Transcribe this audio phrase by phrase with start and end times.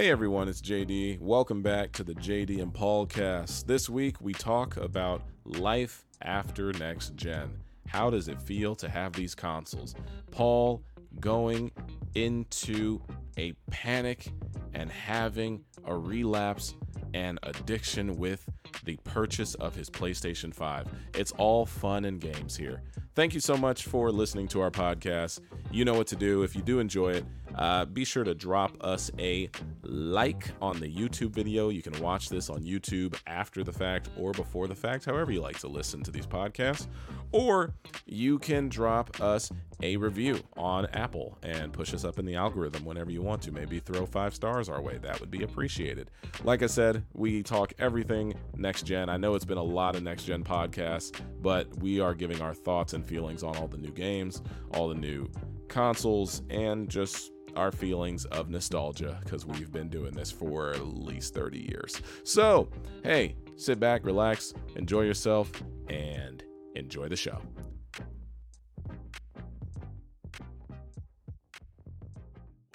[0.00, 1.20] Hey everyone, it's JD.
[1.20, 3.66] Welcome back to the JD and Paul cast.
[3.66, 7.50] This week we talk about life after next gen.
[7.86, 9.94] How does it feel to have these consoles?
[10.30, 10.82] Paul
[11.20, 11.70] going
[12.14, 13.02] into
[13.36, 14.32] a panic
[14.72, 16.76] and having a relapse
[17.12, 18.48] and addiction with
[18.84, 20.88] the purchase of his PlayStation 5.
[21.12, 22.82] It's all fun and games here.
[23.14, 25.40] Thank you so much for listening to our podcast.
[25.70, 26.42] You know what to do.
[26.42, 27.24] If you do enjoy it,
[27.56, 29.50] uh, be sure to drop us a
[29.90, 31.68] like on the YouTube video.
[31.68, 35.40] You can watch this on YouTube after the fact or before the fact, however you
[35.40, 36.86] like to listen to these podcasts.
[37.32, 37.74] Or
[38.06, 39.50] you can drop us
[39.82, 43.52] a review on Apple and push us up in the algorithm whenever you want to.
[43.52, 44.98] Maybe throw five stars our way.
[44.98, 46.10] That would be appreciated.
[46.44, 49.08] Like I said, we talk everything next gen.
[49.08, 52.54] I know it's been a lot of next gen podcasts, but we are giving our
[52.54, 54.42] thoughts and feelings on all the new games,
[54.74, 55.28] all the new
[55.68, 61.34] consoles, and just our feelings of nostalgia because we've been doing this for at least
[61.34, 62.00] 30 years.
[62.24, 62.68] So,
[63.02, 65.50] hey, sit back, relax, enjoy yourself,
[65.88, 66.42] and
[66.74, 67.40] enjoy the show.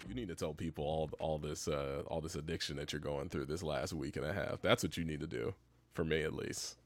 [0.07, 3.27] You need to tell people all all this uh, all this addiction that you're going
[3.27, 4.61] through this last week and a half.
[4.61, 5.53] That's what you need to do,
[5.93, 6.77] for me at least.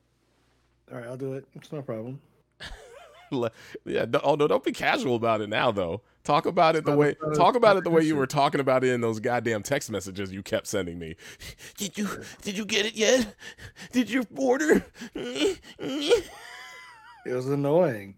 [0.92, 1.46] All right, I'll do it.
[1.54, 2.20] It's no problem.
[3.86, 4.06] yeah.
[4.24, 6.02] Oh no, don't be casual about it now, though.
[6.24, 7.16] Talk about it the way.
[7.36, 10.32] Talk about it the way you were talking about it in those goddamn text messages
[10.32, 11.16] you kept sending me.
[11.78, 12.08] Did you
[12.42, 13.36] Did you get it yet?
[13.92, 14.86] Did you order?
[17.26, 18.16] It was annoying.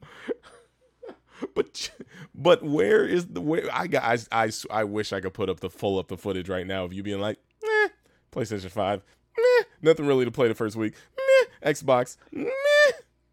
[1.55, 1.91] But
[2.35, 3.63] but where is the way?
[3.71, 4.03] I got.
[4.03, 6.83] I, I I wish I could put up the full up the footage right now
[6.83, 7.89] of you being like, eh,
[8.31, 9.01] PlayStation Five,
[9.37, 12.45] meh, nothing really to play the first week, meh, Xbox, meh.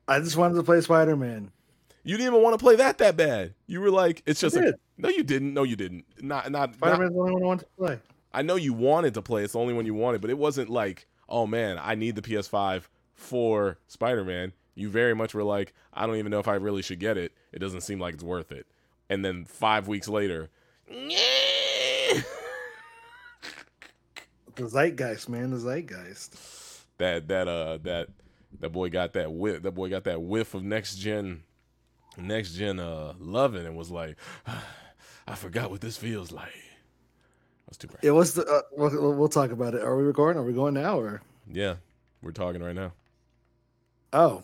[0.06, 1.52] I just wanted to play Spider Man.
[2.08, 3.52] You didn't even want to play that that bad.
[3.66, 5.52] You were like, it's just like, no, you didn't.
[5.52, 6.06] No, you didn't.
[6.22, 6.74] Not not.
[6.74, 8.00] Spider Man's the only one I wanted to play.
[8.32, 9.44] I know you wanted to play.
[9.44, 12.22] It's the only one you wanted, but it wasn't like, oh man, I need the
[12.22, 14.54] PS5 for Spider Man.
[14.74, 17.32] You very much were like, I don't even know if I really should get it.
[17.52, 18.66] It doesn't seem like it's worth it.
[19.10, 20.48] And then five weeks later,
[20.88, 22.22] the
[24.56, 26.38] zeitgeist, man, the zeitgeist.
[26.96, 28.08] That that uh that
[28.60, 29.60] that boy got that whiff.
[29.60, 31.42] That boy got that whiff of next gen,
[32.16, 34.16] next gen uh loving, and was like,
[35.26, 36.52] I forgot what this feels like.
[37.66, 38.02] That's too bright.
[38.02, 38.46] It was the.
[38.46, 39.82] Uh, we'll, we'll talk about it.
[39.82, 40.40] Are we recording?
[40.40, 41.20] Are we going now or?
[41.52, 41.76] Yeah,
[42.22, 42.92] we're talking right now.
[44.12, 44.42] Oh,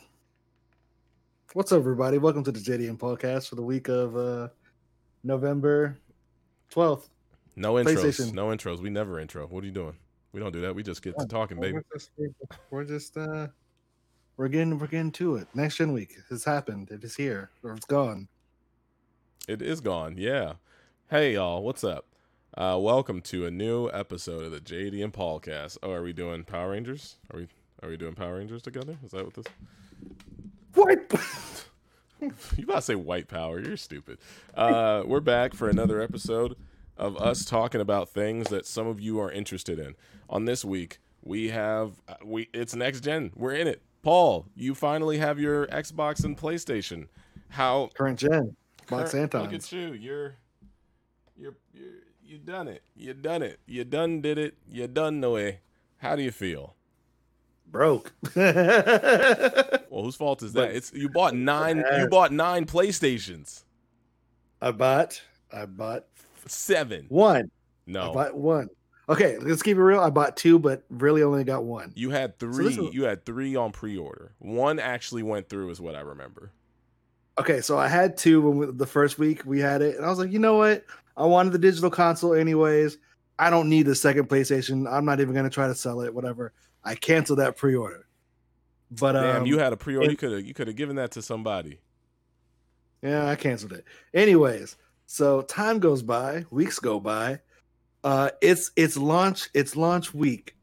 [1.54, 2.18] what's up, everybody?
[2.18, 4.48] Welcome to the JDM podcast for the week of uh
[5.22, 5.98] November
[6.68, 7.08] twelfth.
[7.56, 8.34] No intros.
[8.34, 8.80] No intros.
[8.80, 9.46] We never intro.
[9.46, 9.96] What are you doing?
[10.32, 10.74] We don't do that.
[10.74, 11.74] We just get to talking, baby.
[11.74, 12.10] We're just,
[12.70, 13.46] we're just uh
[14.36, 15.48] we're getting we're getting to it.
[15.54, 16.90] Next gen week has happened.
[16.90, 18.28] It is here or it's gone.
[19.46, 20.16] It is gone.
[20.18, 20.54] Yeah.
[21.10, 22.06] Hey y'all, what's up?
[22.56, 25.78] Uh, welcome to a new episode of the JD and Paul cast.
[25.82, 27.16] Oh, are we doing Power Rangers?
[27.32, 27.48] Are we
[27.82, 28.96] are we doing Power Rangers together?
[29.04, 29.46] Is that what this?
[30.74, 31.12] What?
[32.20, 33.60] you about to say white power?
[33.60, 34.18] You're stupid.
[34.54, 36.56] Uh, we're back for another episode
[36.96, 39.94] of us talking about things that some of you are interested in.
[40.30, 43.30] On this week, we have uh, we it's next gen.
[43.36, 43.82] We're in it.
[44.04, 47.08] Paul, you finally have your Xbox and PlayStation.
[47.48, 48.54] How current gen?
[48.88, 49.94] Box Look at you.
[49.94, 50.36] You're
[51.36, 51.92] you're you're
[52.22, 52.82] you done it.
[52.94, 53.60] You done it.
[53.66, 54.54] You done did it.
[54.68, 55.60] You done no way.
[55.96, 56.74] How do you feel?
[57.66, 58.12] Broke.
[58.36, 60.72] well, whose fault is that?
[60.72, 61.82] It's you bought nine.
[61.98, 63.64] You bought nine PlayStations.
[64.60, 65.22] I bought.
[65.50, 66.04] I bought
[66.46, 67.06] seven.
[67.08, 67.50] One.
[67.86, 68.10] No.
[68.10, 68.68] I bought one.
[69.08, 70.00] Okay, let's keep it real.
[70.00, 71.92] I bought two, but really only got one.
[71.94, 72.74] You had three.
[72.74, 74.32] So is, you had three on pre-order.
[74.38, 76.52] One actually went through, is what I remember.
[77.38, 80.08] Okay, so I had two when we, the first week we had it, and I
[80.08, 80.84] was like, you know what?
[81.16, 82.96] I wanted the digital console anyways.
[83.38, 84.90] I don't need the second PlayStation.
[84.90, 86.14] I'm not even gonna try to sell it.
[86.14, 86.52] Whatever.
[86.82, 88.06] I canceled that pre-order.
[88.90, 90.08] But damn, um, you had a pre-order.
[90.08, 91.80] It, you could have you could have given that to somebody.
[93.02, 93.84] Yeah, I canceled it.
[94.14, 94.76] Anyways,
[95.06, 97.40] so time goes by, weeks go by
[98.04, 100.54] uh, it's it's launch it's launch week.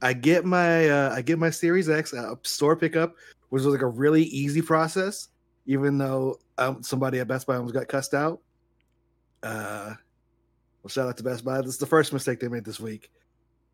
[0.00, 3.16] I get my uh, I get my Series X uh, store pickup,
[3.48, 5.28] which was like a really easy process,
[5.66, 8.40] even though um, somebody at Best Buy almost got cussed out.
[9.42, 9.94] Uh,
[10.82, 11.60] well, shout out to Best Buy.
[11.60, 13.10] This is the first mistake they made this week.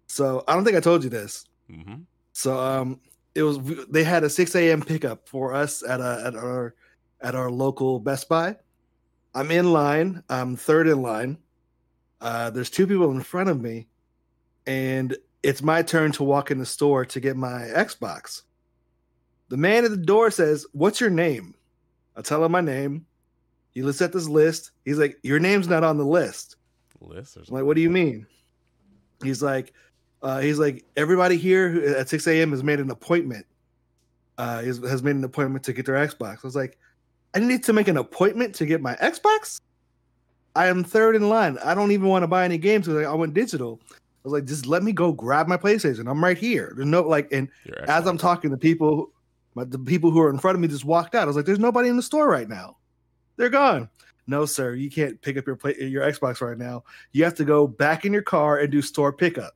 [0.07, 1.45] So I don't think I told you this.
[1.71, 2.03] Mm-hmm.
[2.33, 3.01] So um,
[3.35, 3.59] it was
[3.91, 4.81] they had a 6 a.m.
[4.83, 6.75] pickup for us at a, at our
[7.21, 8.57] at our local Best Buy.
[9.35, 10.23] I'm in line.
[10.31, 11.37] I'm third in line
[12.21, 13.87] uh, there's two people in front of me,
[14.67, 18.43] and it's my turn to walk in the store to get my Xbox.
[19.49, 21.55] The man at the door says, What's your name?
[22.17, 23.07] I tell him my name.
[23.73, 24.73] He looks at this list.
[24.85, 26.57] He's like, Your name's not on the list.
[27.01, 27.37] List?
[27.37, 28.27] I'm like, what do you mean?
[29.23, 29.73] He's like,
[30.23, 32.51] uh, he's like, everybody here at 6 a.m.
[32.51, 33.47] has made an appointment.
[34.37, 36.37] Uh, has made an appointment to get their Xbox.
[36.37, 36.79] I was like,
[37.35, 39.61] I need to make an appointment to get my Xbox.
[40.57, 41.59] I am third in line.
[41.65, 43.81] I don't even want to buy any games because I went digital.
[43.91, 43.95] I
[44.25, 46.11] was like, just let me go grab my PlayStation.
[46.11, 46.73] I'm right here.
[46.75, 47.49] There's no like, and
[47.87, 49.11] as I'm talking, the people,
[49.55, 51.23] my, the people who are in front of me just walked out.
[51.23, 52.77] I was like, "There's nobody in the store right now.
[53.37, 53.89] They're gone."
[54.27, 56.85] No, sir, you can't pick up your play, your Xbox right now.
[57.13, 59.55] You have to go back in your car and do store pickup.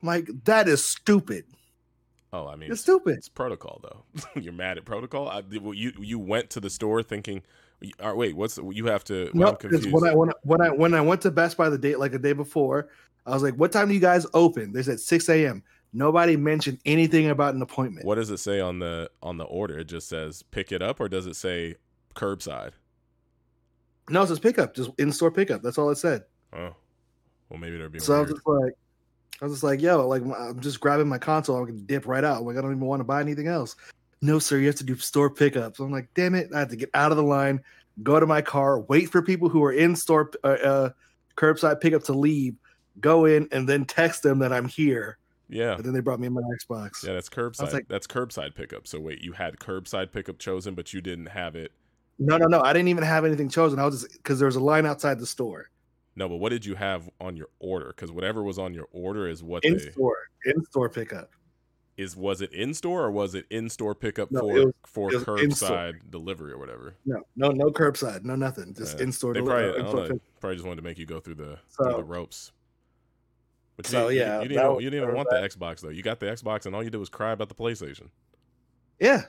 [0.00, 1.44] I'm like that is stupid.
[2.32, 3.18] Oh, I mean, It's it's, stupid.
[3.18, 4.22] it's protocol though.
[4.40, 5.28] You're mad at protocol.
[5.28, 7.42] I, you you went to the store thinking,
[8.00, 9.30] or uh, wait, what's you have to?
[9.34, 11.56] Well, No, I'm because when I when I, when I when I went to Best
[11.56, 12.88] Buy the day like a day before,
[13.26, 15.62] I was like, "What time do you guys open?" They said 6 a.m.
[15.92, 18.06] Nobody mentioned anything about an appointment.
[18.06, 19.78] what does it say on the on the order?
[19.78, 21.76] It just says pick it up, or does it say
[22.14, 22.72] curbside?
[24.08, 25.62] No, it says pickup, just in store pickup.
[25.62, 26.24] That's all it said.
[26.52, 26.74] Oh,
[27.48, 28.72] well, maybe they're being So I was just like,
[29.40, 31.62] I was just like, yo, like I'm just grabbing my console.
[31.62, 32.42] I can dip right out.
[32.42, 33.76] Like I don't even want to buy anything else.
[34.24, 35.76] No, sir, you have to do store pickup.
[35.76, 37.60] So I'm like, damn it, I have to get out of the line,
[38.04, 40.90] go to my car, wait for people who are in store uh, uh,
[41.36, 42.54] curbside pickup to leave,
[43.00, 45.18] go in, and then text them that I'm here.
[45.48, 47.04] Yeah, And then they brought me my Xbox.
[47.04, 47.72] yeah, that's curbside.
[47.72, 48.86] like- that's curbside pickup.
[48.86, 51.72] So wait, you had curbside pickup chosen, but you didn't have it.
[52.18, 53.78] No, no, no, I didn't even have anything chosen.
[53.78, 55.68] I was just because there was a line outside the store.
[56.14, 57.88] No, but what did you have on your order?
[57.88, 61.30] Because whatever was on your order is what In they store, in store pickup.
[62.02, 62.16] Is.
[62.16, 66.10] Was it in store or was it in store pickup No, for was- for curbside
[66.10, 66.96] delivery or whatever?
[67.06, 68.74] No, no, no curbside, no nothing.
[68.74, 69.04] Just Yeah.
[69.04, 69.32] in store.
[69.34, 71.96] They probably, in-store know, probably just wanted to make you go through the So- through
[71.96, 72.52] the ropes.
[73.76, 75.88] But So, you, you- yeah, you, didn't even, you didn't even want the Xbox though.
[75.88, 78.08] You got the Xbox, and all you did was cry about the PlayStation.
[79.00, 79.22] Yeah,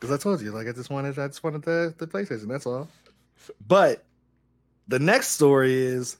[0.00, 2.48] because I told you, like I just wanted, I just wanted the the PlayStation.
[2.48, 2.88] That's all.
[3.66, 4.04] But
[4.88, 6.16] the next story is,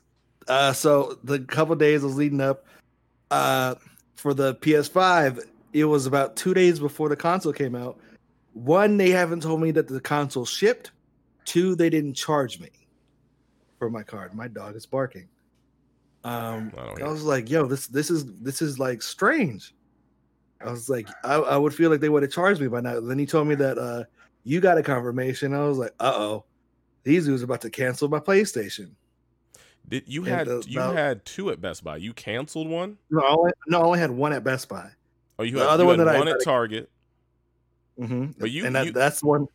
[0.49, 2.67] uh, so the couple days was leading up,
[3.31, 3.77] uh,
[4.17, 5.41] for the PS5.
[5.77, 7.99] It was about two days before the console came out.
[8.55, 10.93] One, they haven't told me that the console shipped.
[11.45, 12.71] Two, they didn't charge me
[13.79, 14.33] for my card.
[14.33, 15.29] My dog is barking.
[16.25, 19.75] Um, I I was like, "Yo, this this is this is like strange."
[20.65, 22.99] I was like, I, I would feel like they would have charged me by now.
[22.99, 24.05] Then he told me that uh,
[24.45, 25.53] you got a confirmation.
[25.53, 26.45] I was like, uh oh,
[27.05, 28.93] these dudes are about to cancel my PlayStation.
[29.87, 31.99] Did you And had the- you about- had two at Best Buy?
[31.99, 32.97] You canceled one?
[33.11, 34.91] No, I only, no, I only had one at Best Buy.
[35.39, 36.91] Oh, you The had, other you one had that I- one at I- Target.
[37.99, 39.47] hmm But you- and that, you- that's one.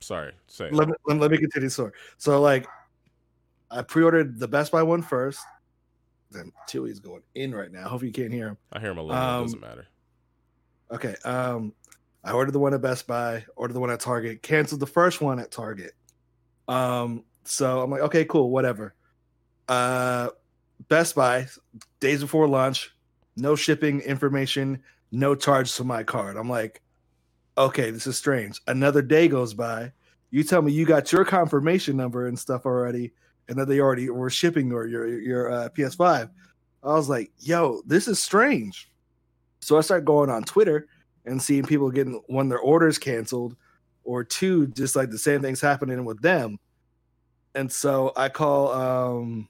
[0.00, 0.70] Sorry, say.
[0.70, 1.68] Let me, let, me- continue.
[1.68, 1.92] Sorry.
[2.18, 2.66] So like,
[3.70, 5.40] I pre-ordered the Best Buy one first.
[6.30, 7.88] Then Chewy's going in right now.
[7.88, 8.58] Hope you can't hear him.
[8.72, 9.16] I hear him a little.
[9.16, 9.86] it um, doesn't matter.
[10.90, 11.14] Okay.
[11.24, 11.72] Um,
[12.22, 15.20] I ordered the one at Best Buy, ordered the one at Target, canceled the first
[15.20, 15.92] one at Target.
[16.68, 18.94] Um, so I'm like, okay, cool, whatever.
[19.68, 20.30] Uh,
[20.88, 21.46] Best Buy,
[22.00, 22.94] days before launch,
[23.36, 24.82] no shipping information,
[25.14, 26.36] no charge to my card.
[26.36, 26.82] I'm like,
[27.56, 28.60] okay, this is strange.
[28.66, 29.92] Another day goes by.
[30.30, 33.12] You tell me you got your confirmation number and stuff already,
[33.48, 36.30] and that they already were shipping your your your uh, PS5.
[36.82, 38.90] I was like, yo, this is strange.
[39.60, 40.88] So I start going on Twitter
[41.24, 43.56] and seeing people getting one their orders canceled,
[44.04, 46.58] or two, just like the same things happening with them.
[47.54, 49.48] And so I call um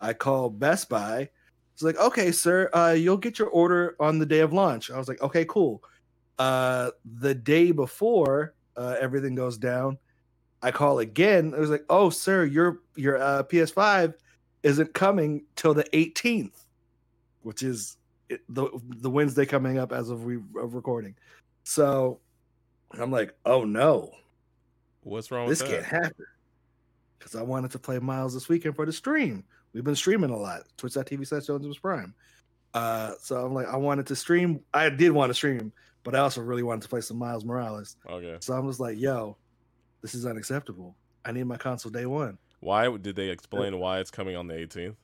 [0.00, 1.30] I call Best Buy.
[1.74, 4.90] It's like, okay, sir, uh, you'll get your order on the day of launch.
[4.90, 5.82] I was like, okay, cool.
[6.38, 6.90] Uh
[7.20, 9.98] the day before uh, everything goes down,
[10.62, 11.52] I call again.
[11.54, 14.14] It was like, oh, sir, your your uh, PS5
[14.64, 16.64] isn't coming till the 18th,
[17.42, 17.98] which is
[18.48, 18.68] the
[19.00, 21.14] the Wednesday coming up as of we of recording.
[21.62, 22.18] So
[22.98, 24.10] I'm like, oh no,
[25.04, 26.24] What's wrong this can't happen.
[27.18, 29.44] Because I wanted to play Miles this weekend for the stream.
[29.74, 30.62] We've been streaming a lot.
[30.78, 32.14] Twitch.tv slash Jonesimus Prime.
[32.72, 34.60] Uh, so I'm like, I wanted to stream.
[34.72, 37.96] I did want to stream, but I also really wanted to play some Miles Morales.
[38.08, 38.36] Okay.
[38.40, 39.36] So I'm just like, yo,
[40.00, 40.96] this is unacceptable.
[41.24, 42.38] I need my console day one.
[42.60, 44.96] Why did they explain why it's coming on the 18th?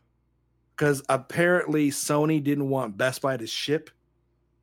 [0.80, 3.90] because apparently Sony didn't want Best Buy to ship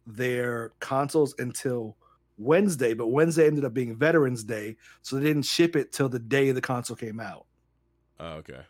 [0.08, 1.96] their consoles until
[2.40, 6.18] Wednesday, but Wednesday ended up being Veterans Day, so they didn't ship it till the
[6.18, 7.46] day the console came out.
[8.20, 8.62] Oh, okay.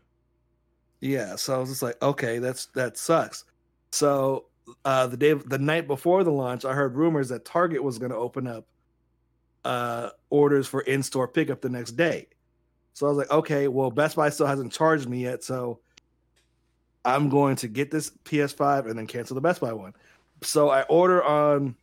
[1.00, 3.46] Yeah, so I was just like, okay, that's that sucks.
[3.92, 4.46] So
[4.84, 8.12] uh, the day, the night before the launch, I heard rumors that Target was going
[8.12, 8.66] to open up
[9.64, 12.28] uh, orders for in-store pickup the next day.
[12.94, 15.80] So I was like, okay, well, Best Buy still hasn't charged me yet, so
[17.06, 19.94] I'm going to get this PS5 and then cancel the Best Buy one.
[20.42, 21.76] So I order on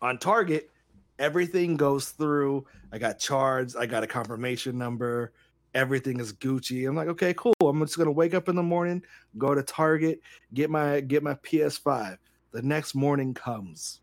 [0.00, 0.70] on Target,
[1.18, 2.66] everything goes through.
[2.92, 3.76] I got charged.
[3.76, 5.32] I got a confirmation number.
[5.74, 6.88] Everything is Gucci.
[6.88, 7.51] I'm like, okay, cool.
[7.76, 9.02] I'm just gonna wake up in the morning,
[9.38, 10.20] go to Target,
[10.54, 12.18] get my get my PS5.
[12.52, 14.00] The next morning comes.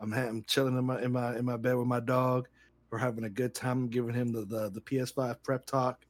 [0.00, 2.48] I'm, I'm chilling in my in my in my bed with my dog.
[2.90, 3.84] We're having a good time.
[3.84, 6.04] I'm giving him the, the the PS5 prep talk.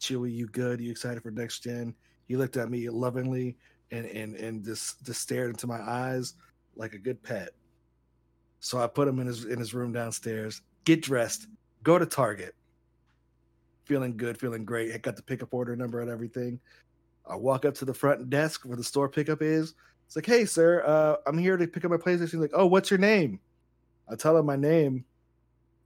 [0.00, 0.80] Chewy, you good?
[0.80, 1.94] You excited for next gen?
[2.26, 3.56] He looked at me lovingly
[3.90, 6.34] and and and just just stared into my eyes
[6.76, 7.50] like a good pet.
[8.60, 10.62] So I put him in his in his room downstairs.
[10.84, 11.46] Get dressed.
[11.82, 12.54] Go to Target.
[13.84, 14.92] Feeling good, feeling great.
[14.92, 16.58] I got the pickup order number and everything.
[17.26, 19.74] I walk up to the front desk where the store pickup is.
[20.06, 22.20] It's like, hey, sir, uh, I'm here to pick up my PlayStation.
[22.20, 23.40] He's like, oh, what's your name?
[24.10, 25.04] I tell him my name.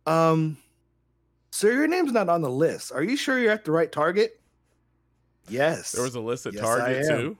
[0.06, 0.56] Um,
[1.50, 2.92] sir, your name's not on the list.
[2.92, 4.40] Are you sure you're at the right Target?
[5.48, 5.92] Yes.
[5.92, 7.38] There was a list at Yes, Target too.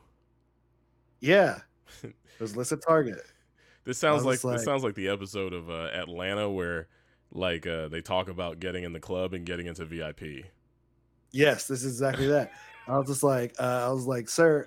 [1.20, 1.58] Yeah.
[2.38, 3.20] There's a list at Target.
[3.84, 6.88] This sounds was like, just this sounds like the episode of uh, Atlanta where
[7.32, 10.46] like uh, they talk about getting in the club and getting into VIP.
[11.30, 12.52] Yes, this is exactly that.
[12.86, 14.66] I was just like, uh, I was like, sir,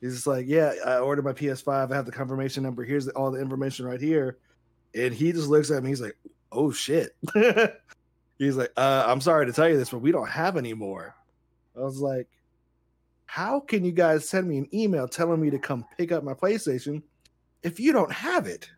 [0.00, 1.92] he's just like, yeah, I ordered my PS5.
[1.92, 2.84] I have the confirmation number.
[2.84, 4.38] Here's all the information right here.
[4.94, 5.90] And he just looks at me.
[5.90, 6.16] He's like,
[6.52, 7.14] oh shit.
[8.38, 11.14] he's like, uh, I'm sorry to tell you this, but we don't have any more.
[11.76, 12.28] I was like,
[13.26, 16.34] how can you guys send me an email telling me to come pick up my
[16.34, 17.02] PlayStation
[17.62, 18.68] if you don't have it?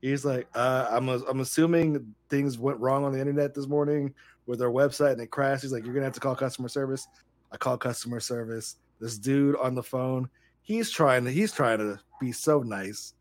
[0.00, 4.14] He's like, uh, I'm, I'm assuming things went wrong on the internet this morning
[4.46, 5.62] with their website and it crashed.
[5.62, 7.06] He's like, You're gonna have to call customer service.
[7.52, 8.76] I call customer service.
[9.00, 10.28] This dude on the phone,
[10.62, 13.14] he's trying to he's trying to be so nice.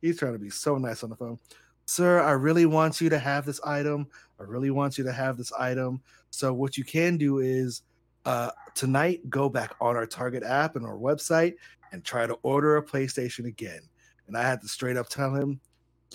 [0.00, 1.38] He's trying to be so nice on the phone.
[1.86, 4.08] Sir, I really want you to have this item.
[4.40, 6.00] I really want you to have this item.
[6.30, 7.82] So what you can do is
[8.24, 11.54] uh tonight go back on our Target app and our website
[11.92, 13.80] and try to order a PlayStation again.
[14.26, 15.60] And I had to straight up tell him,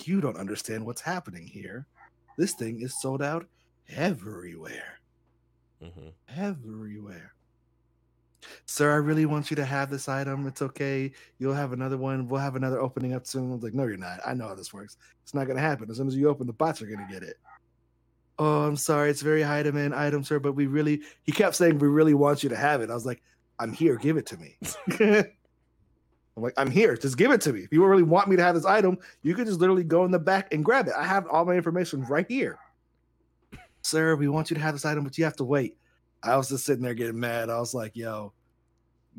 [0.04, 1.86] you don't understand what's happening here.
[2.36, 3.46] This thing is sold out
[3.88, 4.98] everywhere.
[5.80, 7.34] hmm Everywhere.
[8.66, 10.46] Sir, I really want you to have this item.
[10.46, 11.12] It's okay.
[11.38, 12.26] You'll have another one.
[12.26, 13.50] We'll have another opening up soon.
[13.50, 14.20] I was like, no, you're not.
[14.26, 14.96] I know how this works.
[15.22, 15.90] It's not gonna happen.
[15.90, 17.36] As soon as you open, the bots are gonna get it.
[18.38, 19.10] Oh, I'm sorry.
[19.10, 20.40] It's very high demand item, sir.
[20.40, 22.90] But we really he kept saying we really want you to have it.
[22.90, 23.22] I was like,
[23.58, 24.58] I'm here, give it to me.
[26.36, 26.96] I'm like, I'm here.
[26.96, 27.60] Just give it to me.
[27.60, 30.10] If you really want me to have this item, you could just literally go in
[30.10, 30.94] the back and grab it.
[30.96, 32.58] I have all my information right here.
[33.82, 35.76] Sir, we want you to have this item, but you have to wait.
[36.22, 37.50] I was just sitting there getting mad.
[37.50, 38.32] I was like, yo,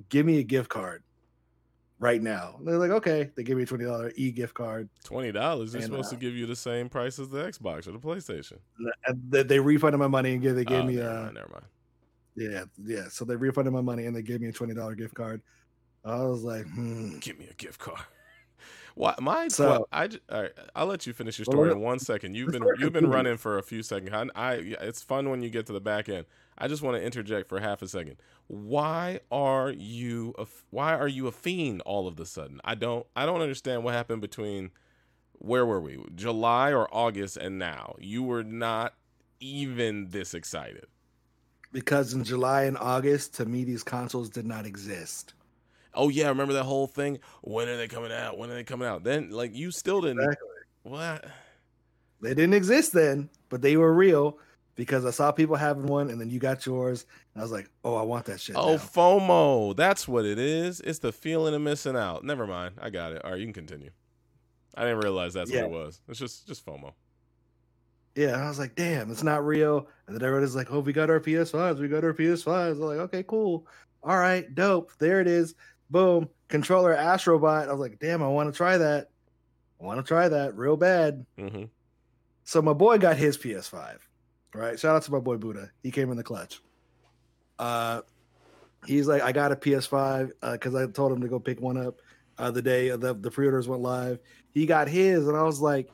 [0.09, 1.03] give me a gift card
[1.99, 2.55] right now.
[2.57, 3.29] And they're like, okay.
[3.35, 4.89] They give me a $20 e gift card.
[5.03, 5.73] Twenty dollars.
[5.73, 8.57] They're supposed uh, to give you the same price as the Xbox or the PlayStation.
[9.05, 11.33] And they, they refunded my money and give, they gave Oh, me never a, mind,
[11.35, 11.65] never mind.
[12.35, 12.63] yeah,
[12.95, 13.07] yeah.
[13.09, 15.41] So they refunded my money and they gave me a $20 gift card.
[16.05, 17.17] I was like, hmm.
[17.19, 17.99] Give me a gift card.
[18.95, 22.35] Why my So- I all right, I'll let you finish your story in one second.
[22.35, 24.11] You've been you've been running for a few seconds.
[24.13, 26.25] I, I it's fun when you get to the back end.
[26.57, 28.17] I just want to interject for half a second.
[28.47, 32.61] Why are you a, why are you a fiend all of the sudden?
[32.63, 34.71] I don't I don't understand what happened between
[35.39, 35.99] where were we?
[36.15, 37.95] July or August and now.
[37.99, 38.93] You were not
[39.39, 40.85] even this excited.
[41.71, 45.33] Because in July and August, to me, these consoles did not exist.
[45.95, 47.19] Oh yeah, remember that whole thing?
[47.41, 48.37] When are they coming out?
[48.37, 49.03] When are they coming out?
[49.03, 50.47] Then like you still didn't Exactly.
[50.83, 51.25] what?
[52.21, 54.39] They didn't exist then, but they were real
[54.75, 57.05] because I saw people having one and then you got yours.
[57.33, 58.55] And I was like, oh, I want that shit.
[58.57, 58.77] Oh, now.
[58.77, 59.75] FOMO.
[59.75, 60.79] That's what it is.
[60.81, 62.23] It's the feeling of missing out.
[62.23, 62.75] Never mind.
[62.81, 63.23] I got it.
[63.23, 63.91] All right, you can continue.
[64.75, 65.63] I didn't realize that's Yeah.
[65.63, 66.01] what it was.
[66.07, 66.93] It's just just FOMO.
[68.15, 69.87] Yeah, and I was like, damn, it's not real.
[70.07, 71.79] And then everybody's like, oh, we got our PS5s.
[71.79, 72.71] We got our PS5s.
[72.73, 73.67] I'm like, okay, cool.
[74.03, 74.91] All right, dope.
[74.99, 75.55] There it is.
[75.93, 76.27] Boom.
[76.47, 77.67] Controller Astrobot.
[77.67, 79.09] I was like, damn, I want to try that.
[79.79, 81.25] I want to try that real bad.
[81.37, 81.65] hmm
[82.43, 83.99] So my boy got his PS5.
[84.55, 84.79] Right.
[84.79, 85.69] Shout out to my boy Buddha.
[85.83, 86.61] He came in the clutch.
[87.59, 88.01] Uh
[88.85, 92.01] he's like, I got a PS5 because I told him to go pick one up
[92.37, 94.19] uh, the day the, the pre-orders went live.
[94.51, 95.89] He got his, and I was like,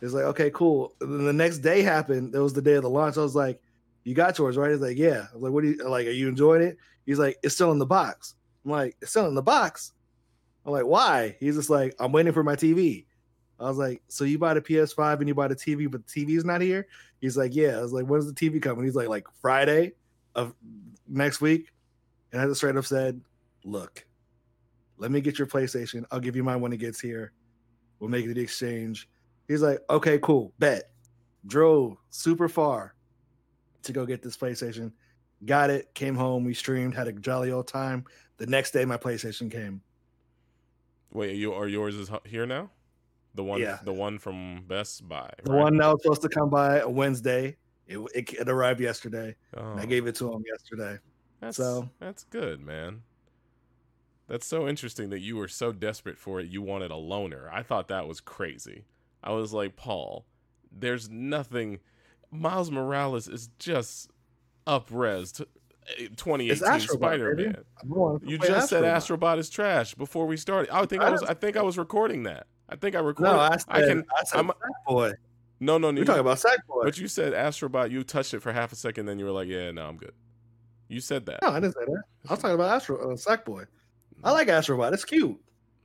[0.00, 0.94] it's like, okay, cool.
[1.00, 2.34] And then the next day happened.
[2.34, 3.18] It was the day of the launch.
[3.18, 3.60] I was like,
[4.04, 4.70] You got yours, right?
[4.70, 5.26] He's like, Yeah.
[5.30, 6.06] I was like, What do you like?
[6.06, 6.78] Are you enjoying it?
[7.04, 8.34] He's like, It's still in the box.
[8.68, 9.92] I'm like, It's still in the box.
[10.66, 11.36] I'm like, Why?
[11.40, 13.06] He's just like, I'm waiting for my TV.
[13.60, 16.26] I was like, so you bought a PS5 and you bought a TV, but the
[16.26, 16.86] TV's not here?
[17.20, 17.78] He's like, yeah.
[17.78, 18.84] I was like, when's the TV coming?
[18.84, 19.92] He's like, like Friday
[20.36, 20.54] of
[21.08, 21.72] next week.
[22.30, 23.20] And I just straight up said,
[23.64, 24.06] look,
[24.96, 26.04] let me get your PlayStation.
[26.12, 27.32] I'll give you mine when it gets here.
[27.98, 29.08] We'll make the exchange.
[29.48, 30.90] He's like, okay, cool, bet.
[31.46, 32.94] Drove super far
[33.82, 34.92] to go get this PlayStation.
[35.46, 38.04] Got it, came home, we streamed, had a jolly old time.
[38.38, 39.82] The next day, my PlayStation came.
[41.12, 42.70] Wait, you are yours is here now?
[43.34, 43.78] The one Yeah.
[43.84, 45.30] the one from Best Buy.
[45.44, 49.34] The one that was supposed to come by a Wednesday It, it, it arrived yesterday.
[49.56, 50.98] Oh, I gave it to him yesterday.
[51.40, 53.02] that's, so- that's good, man.
[54.28, 56.48] That's so interesting that you were so desperate for it.
[56.48, 57.50] You wanted a loaner.
[57.50, 58.84] I thought that was crazy.
[59.24, 60.26] I was like, Paul,
[60.70, 61.80] there's nothing.
[62.30, 64.10] Miles Morales is just
[64.66, 65.67] up-res to eh,
[66.16, 67.34] 2018 It's Spider.
[67.34, 67.64] Man.
[67.82, 69.18] I'm going to You just said Astrobot.
[69.18, 70.74] Astrobot is trash before we started.
[70.74, 71.22] I think I I was.
[71.22, 72.46] I think I was recording that.
[72.68, 73.32] I think I recorded.
[73.32, 74.04] No, I said, I can.
[74.24, 74.52] said I'm-
[74.88, 75.14] Sackboy.
[75.60, 75.94] No, no, no.
[75.94, 76.84] We're you- talking about Sackboy.
[76.84, 77.90] But you said Astrobot.
[77.90, 80.12] You touched it for half a second, then you were like, "Yeah, no, I'm good."
[80.88, 81.40] You said that.
[81.42, 82.02] No, I didn't say that.
[82.28, 83.66] I was talking about Astro uh, Sackboy.
[84.24, 84.92] I like Astrobot.
[84.92, 85.38] It's cute.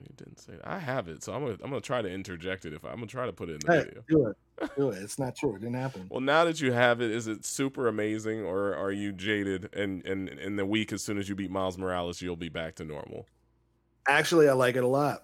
[0.03, 0.67] You didn't say that.
[0.67, 1.57] I have it, so I'm gonna.
[1.63, 2.73] I'm gonna try to interject it.
[2.73, 4.03] If I, I'm gonna try to put it in the Hey, video.
[4.07, 4.37] do it.
[4.77, 5.01] Do it.
[5.01, 5.55] It's not true.
[5.55, 6.07] It didn't happen.
[6.11, 9.73] Well, now that you have it, is it super amazing, or are you jaded?
[9.73, 12.75] And and in the week, as soon as you beat Miles Morales, you'll be back
[12.75, 13.25] to normal.
[14.07, 15.23] Actually, I like it a lot.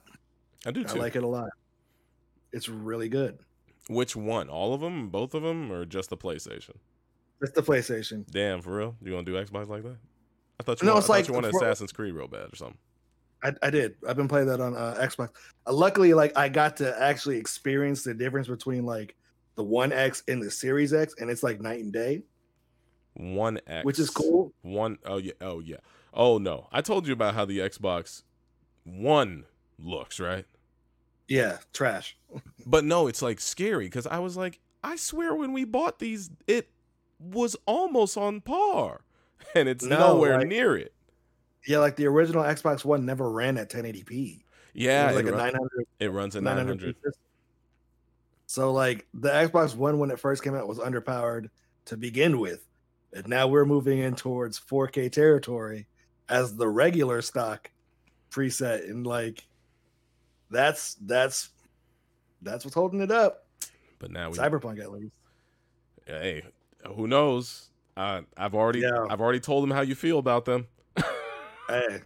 [0.65, 1.49] I do I like it a lot.
[2.51, 3.37] It's really good.
[3.87, 4.49] Which one?
[4.49, 5.09] All of them?
[5.09, 5.71] Both of them?
[5.71, 6.75] Or just the PlayStation?
[7.41, 8.25] It's the PlayStation.
[8.31, 8.95] Damn, for real?
[9.01, 9.97] You gonna do Xbox like that?
[10.59, 10.87] I thought you.
[10.87, 12.77] No, want, it's like you wanted for- Assassin's Creed real bad or something.
[13.43, 13.95] I, I did.
[14.07, 15.29] I've been playing that on uh, Xbox.
[15.65, 19.15] Uh, luckily, like I got to actually experience the difference between like
[19.55, 22.23] the One X and the Series X, and it's like night and day,
[23.13, 24.53] One X, which is cool.
[24.61, 25.77] One oh yeah, oh yeah,
[26.13, 26.67] oh no.
[26.71, 28.23] I told you about how the Xbox
[28.83, 29.45] One
[29.77, 30.45] looks, right?
[31.27, 32.17] Yeah, trash.
[32.65, 36.29] But no, it's like scary because I was like, I swear when we bought these,
[36.45, 36.69] it
[37.19, 39.01] was almost on par,
[39.55, 40.93] and it's No, nowhere like- near it.
[41.67, 44.41] Yeah, like the original Xbox One never ran at 1080p.
[44.73, 46.95] Yeah, it like it, a run- 900 it runs at 900 900.
[48.45, 51.49] So like the Xbox One when it first came out was underpowered
[51.85, 52.65] to begin with.
[53.13, 55.87] And now we're moving in towards 4K territory
[56.29, 57.69] as the regular stock
[58.31, 59.43] preset and like
[60.51, 61.49] that's that's
[62.41, 63.45] that's what's holding it up.
[63.97, 65.13] But now we, Cyberpunk at least.
[66.05, 66.43] hey,
[66.95, 67.69] who knows?
[67.97, 69.05] Uh, I've already, Yeah.
[69.09, 70.67] I've already told them how you feel about them.
[71.69, 72.01] Hey,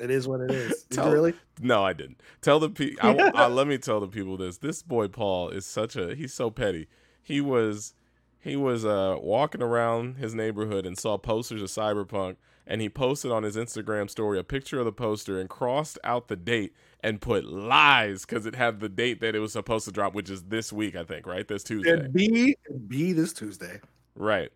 [0.00, 0.82] it is what it is.
[0.90, 1.34] Did Tell- you really?
[1.60, 2.20] No, I didn't.
[2.42, 3.14] Tell the people.
[3.34, 4.58] let me tell the people this.
[4.58, 6.14] This boy Paul is such a.
[6.14, 6.88] He's so petty.
[7.22, 7.94] He was,
[8.38, 13.30] he was uh walking around his neighborhood and saw posters of Cyberpunk, and he posted
[13.30, 17.20] on his Instagram story a picture of the poster and crossed out the date and
[17.20, 20.42] put lies because it had the date that it was supposed to drop, which is
[20.44, 21.26] this week, I think.
[21.26, 21.92] Right, this Tuesday.
[21.92, 22.56] It'd be
[22.88, 23.80] be this Tuesday.
[24.16, 24.50] Right.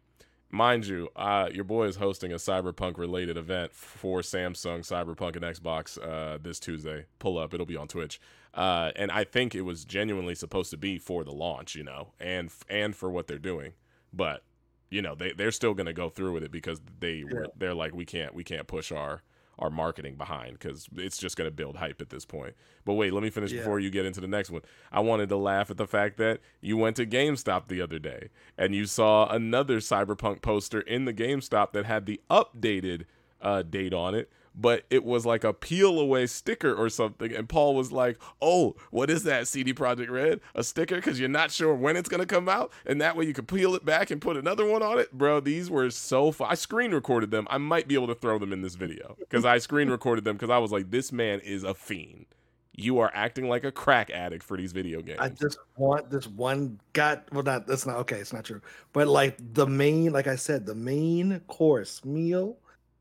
[0.51, 5.45] Mind you, uh, your boy is hosting a Cyberpunk related event for Samsung, Cyberpunk, and
[5.45, 7.05] Xbox uh, this Tuesday.
[7.19, 8.19] Pull up, it'll be on Twitch.
[8.55, 12.13] Uh, and I think it was genuinely supposed to be for the launch, you know,
[12.19, 13.75] and and for what they're doing.
[14.11, 14.43] But
[14.91, 17.75] you know, they they're still going to go through with it because they were they're
[17.75, 19.23] like we can't we can't push our
[19.59, 22.55] our marketing behind because it's just going to build hype at this point.
[22.85, 23.61] But wait, let me finish Yeah.
[23.61, 24.63] before you get into the next one.
[24.93, 28.29] I wanted to laugh at the fact that you went to GameStop the other day
[28.57, 33.05] and you saw another Cyberpunk poster in the GameStop that had the updated
[33.43, 37.35] uh, date on it, but it was like a peel away sticker or something.
[37.35, 40.41] And Paul was like, "Oh, what is that, CD Projekt Red?
[40.55, 40.97] A sticker?
[40.97, 43.75] Because you're not sure when it's gonna come out, and that way you can peel
[43.75, 45.41] it back and put another one on it, bro.
[45.41, 46.49] These were so fun.
[46.51, 47.47] I screen recorded them.
[47.51, 50.37] I might be able to throw them in this video because I screen recorded them
[50.37, 52.27] because I was like, this man is a fiend.
[52.73, 55.19] You are acting like a crack addict for these video games.
[55.21, 58.61] I just want this one got well not that's not okay, it's not true.
[58.93, 62.57] But like the main, like I said, the main course meal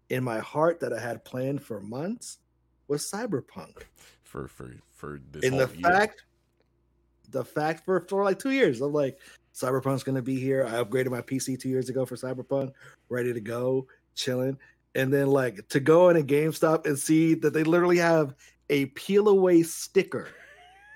[0.10, 2.39] in my heart that I had planned for months
[2.88, 3.84] was cyberpunk.
[4.24, 5.91] for for for this In the year.
[5.91, 6.24] fact,
[7.30, 9.20] the fact for for like two years, I'm like,
[9.54, 10.65] Cyberpunk's gonna be here.
[10.65, 12.72] I upgraded my PC two years ago for Cyberpunk,
[13.10, 14.58] ready to go, chilling.
[14.96, 18.34] And then like to go in a GameStop and see that they literally have
[18.70, 20.30] a peel away sticker.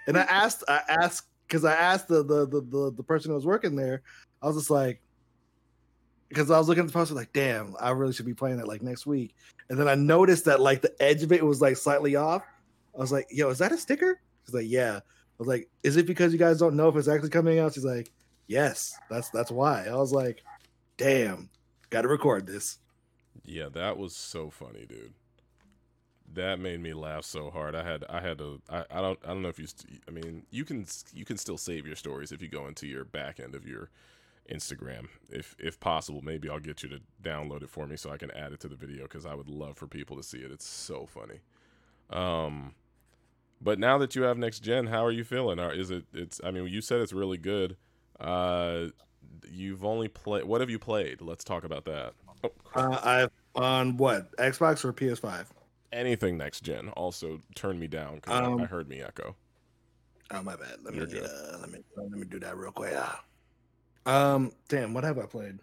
[0.07, 3.35] And I asked, I asked because I asked the, the the the the person who
[3.35, 4.01] was working there,
[4.41, 5.01] I was just like,
[6.31, 8.67] because I was looking at the poster like, damn, I really should be playing that
[8.67, 9.35] like next week.
[9.69, 12.41] And then I noticed that like the edge of it was like slightly off.
[12.95, 14.17] I was like, yo, is that a sticker?
[14.45, 14.97] She's like, yeah.
[14.97, 17.73] I was like, is it because you guys don't know if it's actually coming out?
[17.73, 18.13] She's like,
[18.47, 19.87] yes, that's that's why.
[19.87, 20.41] I was like,
[20.95, 21.49] damn,
[21.89, 22.77] got to record this.
[23.43, 25.13] Yeah, that was so funny, dude.
[26.33, 27.75] That made me laugh so hard.
[27.75, 30.11] I had I had to I, I don't I don't know if you st- I
[30.11, 33.41] mean, you can you can still save your stories if you go into your back
[33.41, 33.89] end of your
[34.49, 36.21] Instagram if if possible.
[36.21, 38.67] Maybe I'll get you to download it for me so I can add it to
[38.67, 40.51] the video cuz I would love for people to see it.
[40.51, 41.39] It's so funny.
[42.09, 42.75] Um
[43.61, 45.59] but now that you have next gen, how are you feeling?
[45.59, 47.77] Are, is it it's I mean, you said it's really good.
[48.19, 48.87] Uh
[49.49, 51.21] you've only played what have you played?
[51.21, 52.13] Let's talk about that.
[52.43, 55.47] Oh, Uh, I've on what Xbox or PS5?
[55.91, 59.35] anything next gen also turn me down because I, Um, I heard me echo
[60.31, 60.77] Oh my bad.
[60.83, 62.93] Let You're me uh, let me let me do that real quick.
[62.95, 63.23] Ah.
[64.05, 65.59] Um, damn, what have I played?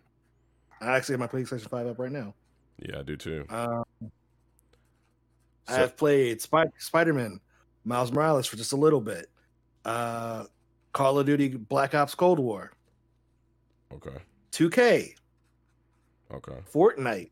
[0.81, 2.35] I actually have my PlayStation Five up right now.
[2.79, 3.45] Yeah, I do too.
[3.49, 7.41] Um, So- I have played Spy- Spider Man,
[7.85, 9.29] Miles Morales for just a little bit.
[9.85, 10.47] Uh,
[10.93, 12.73] Call of Duty Black Ops Cold War,
[13.93, 14.17] okay.
[14.53, 15.15] 2K,
[16.31, 16.59] Okay.
[16.73, 17.31] Fortnite.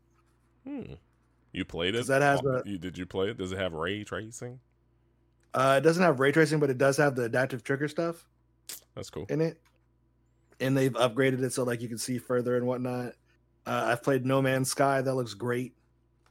[0.63, 0.93] Hmm.
[1.51, 2.05] You played it?
[2.07, 3.37] That have Oh, you, did you play it?
[3.37, 4.59] Does it have ray tracing?
[5.53, 8.27] Uh, it doesn't have ray tracing, but it does have the adaptive trigger stuff
[8.95, 9.25] That's cool.
[9.29, 9.59] in it,
[10.59, 13.13] and they've upgraded it so like you can see further and whatnot.
[13.65, 15.01] Uh, I've played No Man's Sky.
[15.01, 15.73] That looks great.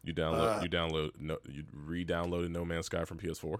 [0.02, 3.58] You download uh, you download no you re-downloaded No Man's Sky from PS4.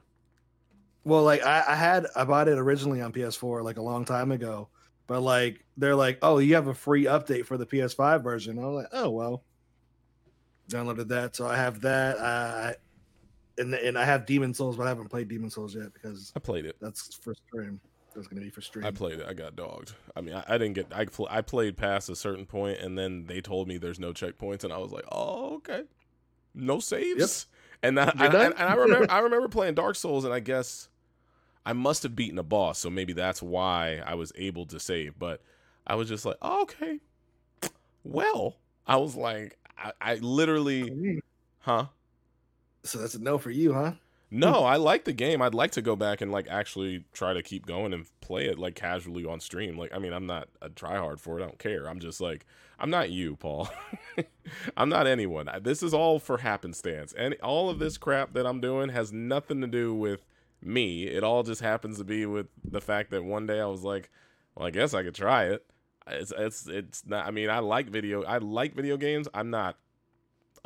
[1.05, 4.33] Well, like I, I had I bought it originally on PS4 like a long time
[4.33, 4.69] ago,
[5.07, 8.59] but like they're like, oh, you have a free update for the PS5 version.
[8.59, 9.45] I was like, oh well,
[10.69, 12.19] downloaded that, so I have that.
[12.19, 12.73] Uh,
[13.59, 16.39] and and I have Demon's Souls, but I haven't played Demon's Souls yet because I
[16.39, 16.77] played it.
[16.81, 17.81] that's for stream.
[18.17, 18.87] That's gonna be for stream.
[18.87, 19.27] I played it.
[19.29, 19.93] I got dogged.
[20.17, 20.87] I mean, I, I didn't get.
[20.91, 24.13] I pl- I played past a certain point, and then they told me there's no
[24.13, 25.83] checkpoints, and I was like, oh okay,
[26.55, 27.47] no saves.
[27.83, 30.41] And that, You're I, and, and I remember I remember playing Dark Souls, and I
[30.41, 30.89] guess
[31.67, 35.19] I must have beaten a boss, so maybe that's why I was able to save.
[35.19, 35.43] But
[35.87, 37.01] I was just like, oh, okay,
[38.03, 41.21] well, I was like, I, I literally,
[41.59, 41.87] huh?
[42.83, 43.93] So that's a no for you, huh?
[44.31, 44.67] No, hmm.
[44.67, 45.41] I like the game.
[45.41, 48.59] I'd like to go back and like actually try to keep going and play it
[48.59, 49.79] like casually on stream.
[49.79, 51.43] Like, I mean, I'm not a tryhard for it.
[51.43, 51.89] I don't care.
[51.89, 52.45] I'm just like,
[52.79, 53.69] I'm not you, Paul.
[54.77, 55.49] I'm not anyone.
[55.63, 59.61] This is all for happenstance, and all of this crap that I'm doing has nothing
[59.63, 60.27] to do with
[60.61, 61.05] me.
[61.05, 64.11] It all just happens to be with the fact that one day I was like,
[64.55, 65.65] well, I guess I could try it.
[66.09, 67.27] It's it's it's not.
[67.27, 68.25] I mean, I like video.
[68.25, 69.29] I like video games.
[69.35, 69.77] I'm not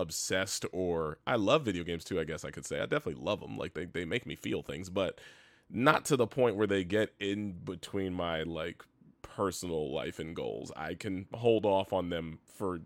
[0.00, 2.78] obsessed or I love video games too, I guess I could say.
[2.78, 3.56] I definitely love them.
[3.56, 5.20] Like they, they make me feel things, but
[5.68, 8.82] not to the point where they get in between my like
[9.22, 10.72] personal life and goals.
[10.76, 12.80] I can hold off on them for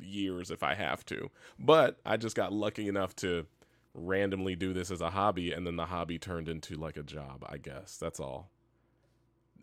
[0.00, 1.30] years if I have to.
[1.58, 3.46] But I just got lucky enough to
[3.94, 7.44] randomly do this as a hobby and then the hobby turned into like a job,
[7.48, 7.96] I guess.
[7.96, 8.50] That's all.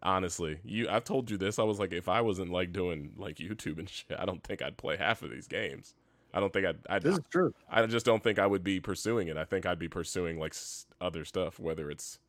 [0.01, 1.59] Honestly, you I've told you this.
[1.59, 4.61] I was like if I wasn't like doing like YouTube and shit, I don't think
[4.61, 5.93] I'd play half of these games.
[6.33, 7.53] I don't think I'd, I'd This is true.
[7.69, 9.37] I just don't think I would be pursuing it.
[9.37, 12.19] I think I'd be pursuing like s- other stuff, whether it's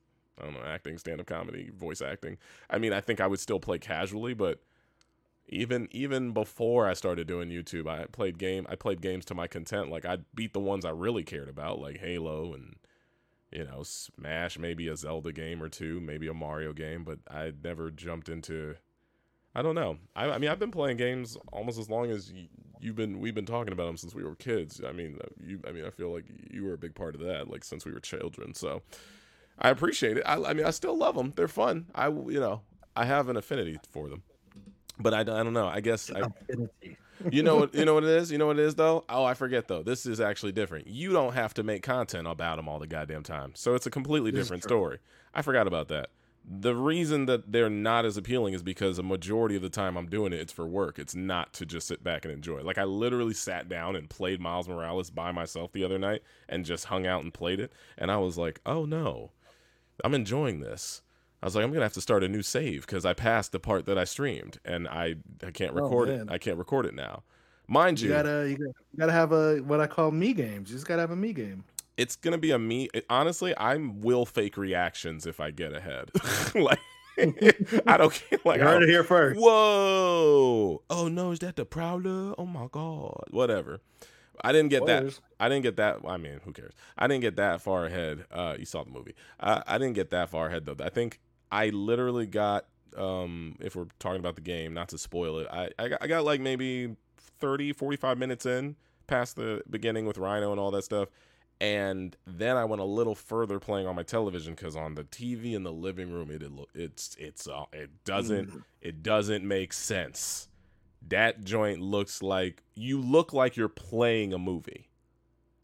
[0.41, 2.39] I don't know, acting, stand up comedy, voice acting.
[2.71, 4.61] I mean, I think I would still play casually, but
[5.49, 8.67] even even before I started doing YouTube, I played game.
[8.69, 9.91] I played games to my content.
[9.91, 12.77] Like I'd beat the ones I really cared about, like Halo and
[13.51, 17.05] you know Smash, maybe a Zelda game or two, maybe a Mario game.
[17.05, 18.77] But I never jumped into.
[19.55, 19.99] I don't know.
[20.15, 22.33] I, I mean, I've been playing games almost as long as
[22.81, 23.19] you've been.
[23.19, 24.81] We've been talking about them since we were kids.
[24.87, 25.61] I mean, uh, you.
[25.67, 27.93] I mean, I feel like you were a big part of that, like since we
[27.93, 28.55] were children.
[28.55, 28.83] So,
[29.59, 30.23] I appreciate it.
[30.25, 31.33] I, I mean, I still love them.
[31.35, 31.87] They're fun.
[31.95, 32.63] I, you know,
[32.95, 34.23] I have an affinity for them.
[34.99, 35.67] But I, I don't know.
[35.67, 36.99] I guess I, Affinity.
[37.31, 38.31] you know what you know what it is.
[38.31, 39.05] You know what it is though.
[39.09, 39.83] Oh, I forget though.
[39.83, 40.87] This is actually different.
[40.87, 43.53] You don't have to make content about them all the goddamn time.
[43.55, 44.99] So it's a completely This different story.
[45.35, 46.11] I forgot about that.
[46.53, 50.09] The reason that they're not as appealing is because a majority of the time I'm
[50.09, 50.99] doing it, it's for work.
[50.99, 52.63] It's not to just sit back and enjoy.
[52.63, 56.65] Like I literally sat down and played Miles Morales by myself the other night and
[56.65, 57.73] just hung out and played it.
[57.97, 59.31] And I was like, oh no,
[60.05, 61.03] I'm enjoying this.
[61.43, 63.61] I was like, I'm gonna have to start a new save because I passed the
[63.61, 66.29] part that I streamed and I I can't Oh, record man.
[66.29, 66.29] it.
[66.29, 67.23] I can't record it now.
[67.69, 70.71] Mind You you, gotta, you gotta, you gotta have a what I call me games.
[70.71, 71.65] You just gotta have a me game.
[72.01, 72.89] It's gonna be a me.
[73.09, 76.11] honestly, I will fake reactions if I get ahead.
[76.55, 76.81] like
[77.87, 78.39] I don't care.
[78.45, 79.39] Like you heard it here first.
[79.39, 82.35] whoa, oh no, is that the Prowler?
[82.39, 83.81] Oh my god, whatever.
[84.43, 85.21] I didn't get that.
[85.39, 85.99] I didn't get that.
[86.09, 86.73] I mean, who cares?
[86.97, 88.25] I didn't get that far ahead.
[88.33, 89.15] Uh, you saw the movie.
[89.39, 90.77] I, I didn't get that far ahead though.
[90.83, 91.21] I think
[91.53, 92.67] I literally got.
[92.97, 96.07] Um, if we're talking about the game, not to spoil it, I I got, I
[96.07, 96.97] got like maybe
[97.41, 101.09] 30, 45 minutes in past the beginning with Rhino and all that stuff.
[101.61, 105.53] And then I went a little further playing on my television because on the TV
[105.53, 108.62] in the living room, it, it it's it's uh, it doesn't Mm.
[108.81, 110.49] it doesn't make sense.
[111.09, 114.88] That joint looks like you look like you're playing a movie.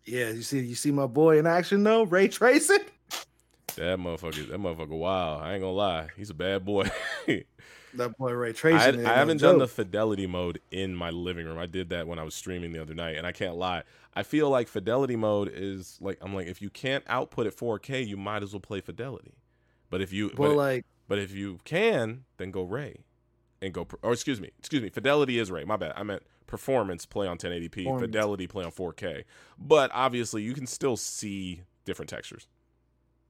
[0.05, 2.85] Yeah, you see, you see my boy in action though, ray tracing.
[3.77, 5.39] That motherfucker, that motherfucker, wow.
[5.39, 6.09] I ain't gonna lie.
[6.17, 6.91] He's a bad boy.
[7.97, 8.89] That boy ray I.
[8.89, 11.59] I haven't done the fidelity mode in my living room.
[11.59, 13.83] I did that when I was streaming the other night, and I can't lie.
[14.15, 18.07] I feel like fidelity mode is like I'm like if you can't output at 4K,
[18.07, 19.35] you might as well play fidelity.
[19.91, 23.05] But if you Well, but, like but if you can, then go Ray,
[23.63, 23.87] and go.
[24.03, 24.89] Or excuse me, excuse me.
[24.89, 25.65] Fidelity is Ray.
[25.65, 25.93] My bad.
[25.97, 28.01] I meant performance play on 1080p.
[28.01, 29.25] Fidelity play on 4K.
[29.59, 32.47] But obviously, you can still see different textures.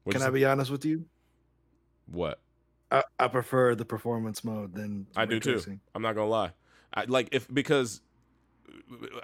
[0.09, 1.05] Can I be honest with you?
[2.07, 2.40] What?
[2.90, 5.55] I, I prefer the performance mode than I do too.
[5.55, 5.81] recursing.
[5.94, 6.53] I'm not gonna lie.
[6.94, 8.01] I like if because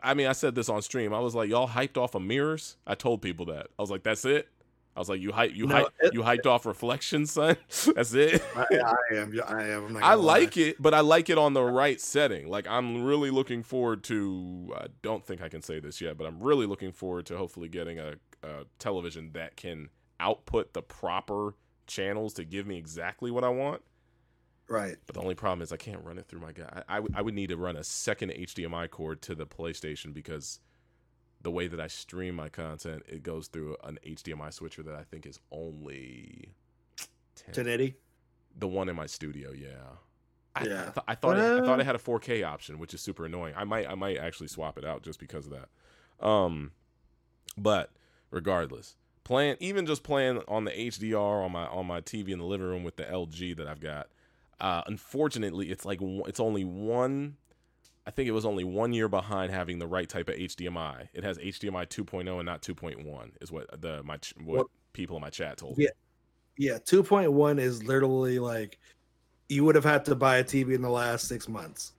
[0.02, 1.12] I mean I said this on stream.
[1.14, 2.76] I was like, y'all hyped off of mirrors.
[2.86, 3.68] I told people that.
[3.78, 4.48] I was like, that's it.
[4.94, 7.56] I was like, you hype you No, hype it- you hyped off reflection, son.
[7.94, 8.42] that's it.
[8.56, 9.40] I, I am.
[9.46, 9.84] I am.
[9.86, 10.38] I'm not I gonna lie.
[10.40, 12.48] like it, but I like it on the right setting.
[12.48, 14.74] Like I'm really looking forward to.
[14.76, 17.68] I don't think I can say this yet, but I'm really looking forward to hopefully
[17.68, 19.88] getting a, a television that can
[20.20, 21.54] output the proper
[21.92, 23.82] channels to give me exactly what I want.
[24.68, 24.96] Right.
[25.06, 26.82] But the only problem is I can't run it through my guy.
[26.88, 30.60] I, I, would need to run a second HDMI cord to the PlayStation because
[31.42, 35.02] the way that I stream my content, it goes through an HDMI switcher that I
[35.02, 36.54] think is only
[37.36, 37.96] 10, 1080.
[38.56, 39.52] the one in my studio.
[39.52, 39.68] Yeah.
[40.54, 40.80] I, Yeah.
[40.80, 43.26] I, th- I thought it, I thought it had a 4K option, which is super
[43.26, 43.54] annoying.
[43.56, 46.26] I might I might actually swap it out just because of that.
[46.26, 46.72] Um,
[47.58, 47.90] but
[48.30, 52.44] regardless, playing even just playing on the HDR on my on my TV in the
[52.44, 54.08] living room with the LG that I've got.
[54.60, 57.36] Uh, unfortunately, it's like it's only one.
[58.06, 61.08] I think it was only one year behind having the right type of HDMI.
[61.14, 65.16] It has HDMI 2.0 and not 2.1, is what the my ch- what Well- people
[65.16, 65.88] in my chat told Yeah.
[66.58, 66.66] me.
[66.66, 66.78] Yeah.
[66.78, 68.78] 2.1 is literally like
[69.48, 71.92] you would have had to buy a TV in the last six months.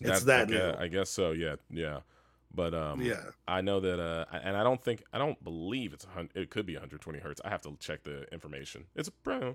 [0.00, 0.74] It's that new.
[0.78, 1.32] I guess so.
[1.32, 2.00] Yeah, yeah.
[2.56, 3.20] But um, yeah.
[3.46, 6.64] I know that, uh, and I don't think, I don't believe it's a it could
[6.64, 7.40] be 120 hertz.
[7.44, 8.84] I have to check the information.
[8.96, 9.52] It's uh,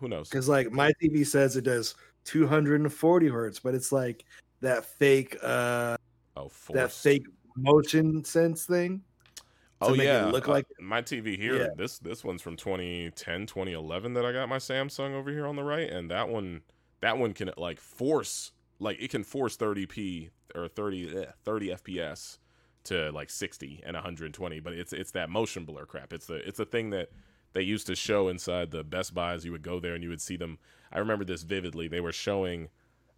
[0.00, 0.28] who- knows?
[0.28, 4.24] Because like my TV says it does 240 hertz, but it's like
[4.60, 5.96] that fake uh
[6.36, 6.74] Oh, force.
[6.76, 7.26] that fake
[7.56, 9.02] motion sense thing.
[9.36, 9.42] to
[9.82, 11.56] Oh make it yeah, look uh, like- my TV here.
[11.62, 11.68] Yeah.
[11.76, 15.62] This this one's from 2010, 2011 that I got my Samsung over here on the
[15.62, 16.62] right, and that one
[17.02, 18.50] that one can like force
[18.82, 22.38] like it can force 30p or 30 eh, 30 FPS
[22.84, 26.12] to like 60 and 120, but it's it's that motion blur crap.
[26.12, 27.10] It's the it's a thing that
[27.52, 29.44] they used to show inside the Best Buys.
[29.44, 30.58] You would go there and you would see them.
[30.92, 31.88] I remember this vividly.
[31.88, 32.68] They were showing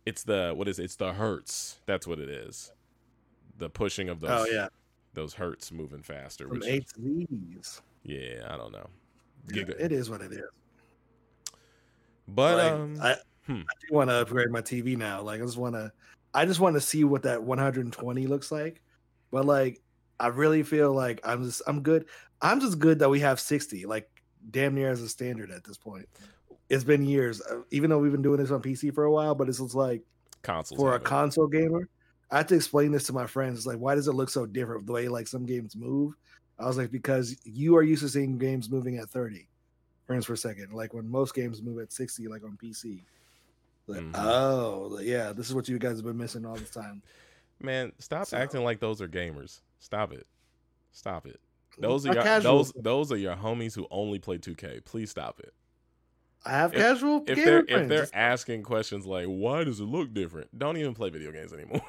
[0.04, 0.84] it's the what is it?
[0.84, 1.80] it's the hertz.
[1.86, 2.72] That's what it is.
[3.56, 4.68] The pushing of those Oh yeah.
[5.14, 6.46] those hertz moving faster.
[6.46, 6.92] From Which eight
[8.02, 8.88] yeah, I don't know.
[9.52, 10.42] Yeah, Giga- it is what it is.
[12.28, 13.16] But Like, um, I,
[13.46, 13.60] hmm.
[13.60, 15.22] I do want to upgrade my TV now.
[15.22, 15.92] Like I just want to,
[16.32, 18.80] I just want to see what that 120 looks like.
[19.30, 19.80] But like,
[20.20, 22.06] I really feel like I'm just, I'm good.
[22.40, 24.08] I'm just good that we have 60, like
[24.50, 26.08] damn near as a standard at this point.
[26.70, 29.34] It's been years, uh, even though we've been doing this on PC for a while.
[29.34, 30.02] But it's just like
[30.42, 31.04] consoles for a it.
[31.04, 31.88] console gamer,
[32.30, 33.58] I have to explain this to my friends.
[33.58, 36.14] It's like, why does it look so different the way like some games move?
[36.58, 39.48] I was like, because you are used to seeing games moving at 30
[40.06, 43.02] frames per second, like when most games move at 60, like on PC.
[43.86, 44.14] Like, mm-hmm.
[44.16, 47.02] oh, yeah, this is what you guys have been missing all this time.
[47.60, 48.36] Man, stop so.
[48.36, 49.60] acting like those are gamers.
[49.78, 50.26] Stop it.
[50.92, 51.40] Stop it.
[51.78, 54.84] Those are, your, those those are your homies who only play 2K.
[54.84, 55.52] Please stop it.
[56.46, 60.14] I have if, casual if they're if they're asking questions like why does it look
[60.14, 60.56] different?
[60.56, 61.80] Don't even play video games anymore.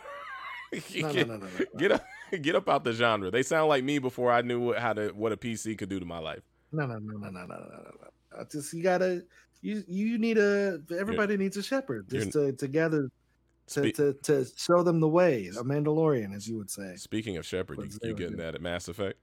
[0.74, 0.80] no,
[1.14, 2.06] get, no, no, no, no, Get up,
[2.42, 3.30] get up out the genre.
[3.30, 6.00] They sound like me before I knew what, how to what a PC could do
[6.00, 6.42] to my life.
[6.72, 8.40] No, no, no, no, no, no, no, no.
[8.40, 9.24] I just you gotta
[9.66, 10.80] you you need a.
[10.98, 13.10] Everybody needs a shepherd just to to gather
[13.68, 15.48] to, Spe- to to show them the way.
[15.48, 16.96] A Mandalorian, as you would say.
[16.96, 19.18] Speaking of Shepard, you, What's you getting that at Mass Effect?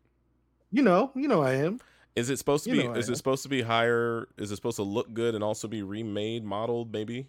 [0.72, 1.78] You know, you know, I am.
[2.16, 2.98] Is it supposed to You be?
[2.98, 4.28] Is it supposed to be higher?
[4.37, 6.92] Is it supposed to look good and also be remade, modeled?
[6.92, 7.28] Maybe.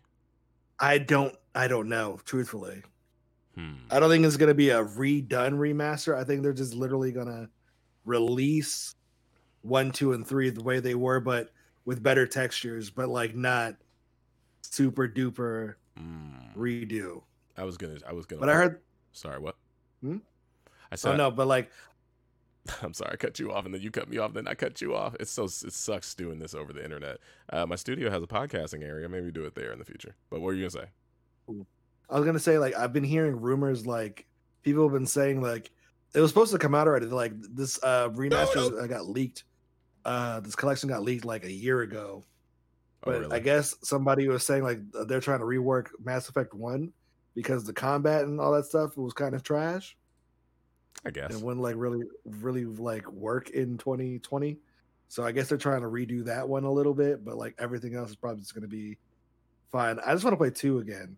[0.80, 1.36] I don't.
[1.54, 2.20] I don't know.
[2.26, 2.82] Truthfully,
[3.56, 3.74] Hmm.
[3.92, 6.16] I don't think it's gonna be a redone remaster.
[6.16, 7.50] I think they're just literally gonna
[8.06, 8.96] release
[9.62, 11.52] one, two, and three the way they were, but
[11.86, 13.76] with better textures, but like not
[14.62, 16.56] super duper Mm.
[16.56, 17.22] redo.
[17.56, 18.00] I was gonna.
[18.08, 18.40] I was gonna.
[18.40, 18.82] But I heard.
[19.12, 19.56] Sorry, what?
[20.02, 20.18] Hmm?
[20.92, 21.14] I said.
[21.14, 21.70] Oh no, but like
[22.82, 24.82] I'm sorry, I cut you off, and then you cut me off, then I cut
[24.82, 25.16] you off.
[25.20, 27.18] It's so it sucks doing this over the internet.
[27.52, 29.08] Uh, my studio has a podcasting area.
[29.08, 30.16] Maybe do it there in the future.
[30.32, 30.90] But what were you gonna say?
[32.10, 34.26] I was gonna say, like I've been hearing rumors, like
[34.64, 35.70] people have been saying, like
[36.16, 37.06] it was supposed to come out already.
[37.06, 39.44] Like this uh remaster uh, got leaked.
[40.06, 42.24] Uh, this collection got leaked like a year ago.
[43.04, 43.36] Oh, But really?
[43.36, 46.92] I guess somebody was saying like they're trying to rework Mass Effect One
[47.36, 49.98] because the combat and all that stuff was kind of trash
[51.06, 51.34] I guess.
[51.34, 54.58] it wouldn't like really, really like work in 2020.
[55.10, 57.96] So I guess they're trying to redo that one a little bit, but like everything
[57.96, 58.98] else is probably just gonna be
[59.72, 60.00] fine.
[60.06, 61.18] I just want to play two again.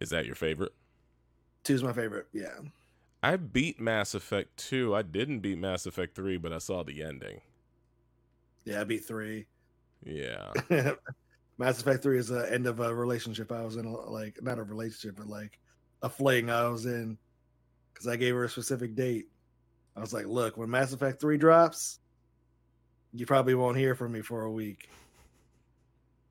[0.00, 0.72] Is that your favorite?
[1.62, 2.26] Two's my favorite.
[2.32, 2.58] Yeah.
[3.22, 4.94] I beat Mass Effect 2.
[4.94, 7.42] I didn't beat Mass Effect 3, but I saw the ending.
[8.64, 9.46] Yeah, I beat three.
[10.04, 10.52] Yeah.
[11.58, 14.62] Mass Effect Three is the end of a relationship I was in, like not a
[14.62, 15.58] relationship, but like
[16.02, 17.18] a fling I was in,
[17.92, 19.26] because I gave her a specific date.
[19.94, 21.98] I was like, "Look, when Mass Effect Three drops,
[23.12, 24.88] you probably won't hear from me for a week."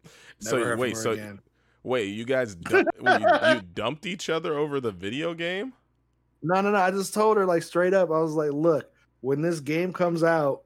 [0.42, 1.40] So Never from wait, so again.
[1.84, 5.74] wait, you guys du- wait, you, you dumped each other over the video game?
[6.42, 6.78] No, no, no.
[6.78, 8.10] I just told her like straight up.
[8.10, 8.90] I was like, look,
[9.20, 10.62] when this game comes out,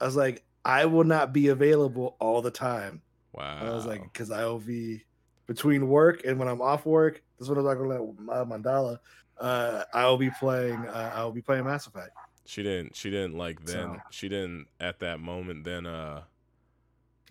[0.00, 3.00] I was like, I will not be available all the time.
[3.32, 3.58] Wow.
[3.60, 5.02] I was like, because I will be
[5.46, 7.22] between work and when I'm off work.
[7.38, 8.98] This is what I was talking about Mandala.
[9.40, 10.76] Uh, I will be playing.
[10.86, 12.10] Uh, I will be playing Mass Effect.
[12.44, 12.94] she didn't.
[12.96, 13.94] She didn't like then.
[13.94, 15.64] So- She didn't at that moment.
[15.64, 16.22] Then uh.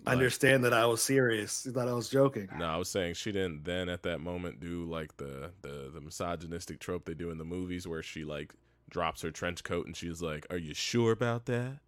[0.06, 1.62] like- Understand that I was serious.
[1.62, 2.48] She thought I was joking.
[2.58, 6.00] No, I was saying she didn't then at that moment do like the the the
[6.00, 8.52] misogynistic trope they do in the movies where she like
[8.90, 11.78] drops her trench coat and she's like, "Are you sure about that?"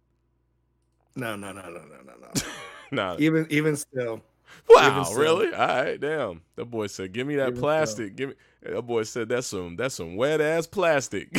[1.15, 2.41] No, no, no, no, no, no, no.
[2.91, 3.15] nah.
[3.19, 4.21] even even still,
[4.69, 5.15] Wow, so.
[5.15, 5.53] really?
[5.53, 6.41] All right, damn.
[6.55, 8.35] That boy said, "Give me that Even plastic." Give me.
[8.63, 11.29] That boy said, "That's some that's some wet ass plastic."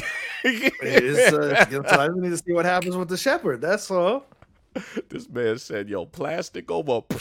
[0.44, 1.32] it is.
[1.32, 3.60] Uh, you know, so I need to see what happens with the Shepard.
[3.60, 4.24] That's all.
[5.08, 7.02] this man said, "Yo, plastic over."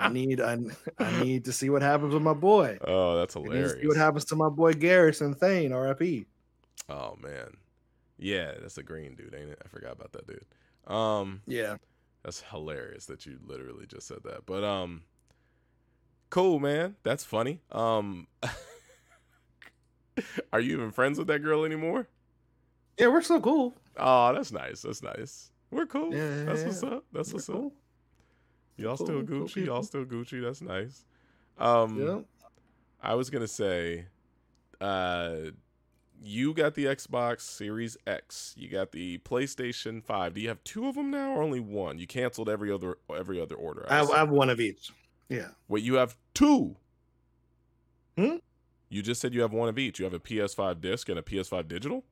[0.00, 0.40] I need.
[0.40, 0.58] I,
[0.98, 2.78] I need to see what happens with my boy.
[2.82, 3.80] oh, that's I need to hilarious.
[3.80, 6.26] see what happens to my boy Garrus and Thane, R.I.P.
[6.88, 7.56] oh man,
[8.18, 9.60] yeah, that's a green dude, ain't it?
[9.64, 10.44] I forgot about that dude.
[10.88, 11.76] Um, Yeah.
[12.24, 14.44] That's hilarious that you literally just said that.
[14.46, 15.02] But um
[16.30, 16.96] cool, man.
[17.04, 17.60] That's funny.
[17.70, 18.26] Um
[20.52, 22.08] Are you even friends with that girl anymore?
[22.98, 23.74] Yeah, we're so cool.
[23.96, 24.82] Oh, that's nice.
[24.82, 25.50] That's nice.
[25.70, 26.12] We're cool.
[26.12, 27.04] Yeah, that's what's up.
[27.12, 27.54] That's what's up.
[27.54, 27.72] cool.
[28.76, 29.66] Y'all Cool, still cool Gucci.
[29.66, 30.42] Y'all still Gucci.
[30.42, 31.04] That's nice.
[31.58, 32.20] Um Yeah.
[33.00, 34.06] I was gonna say,
[34.80, 35.36] uh,
[36.22, 38.54] you got the Xbox Series X.
[38.56, 40.34] You got the PlayStation Five.
[40.34, 41.98] Do you have two of them now, or only one?
[41.98, 43.86] You canceled every other every other order.
[43.88, 44.10] I have.
[44.10, 44.90] I have one of each.
[45.28, 45.48] Yeah.
[45.68, 46.76] Wait, you have two.
[48.16, 48.36] Hmm?
[48.88, 49.98] You just said you have one of each.
[49.98, 52.04] You have a PS5 disc and a PS5 digital.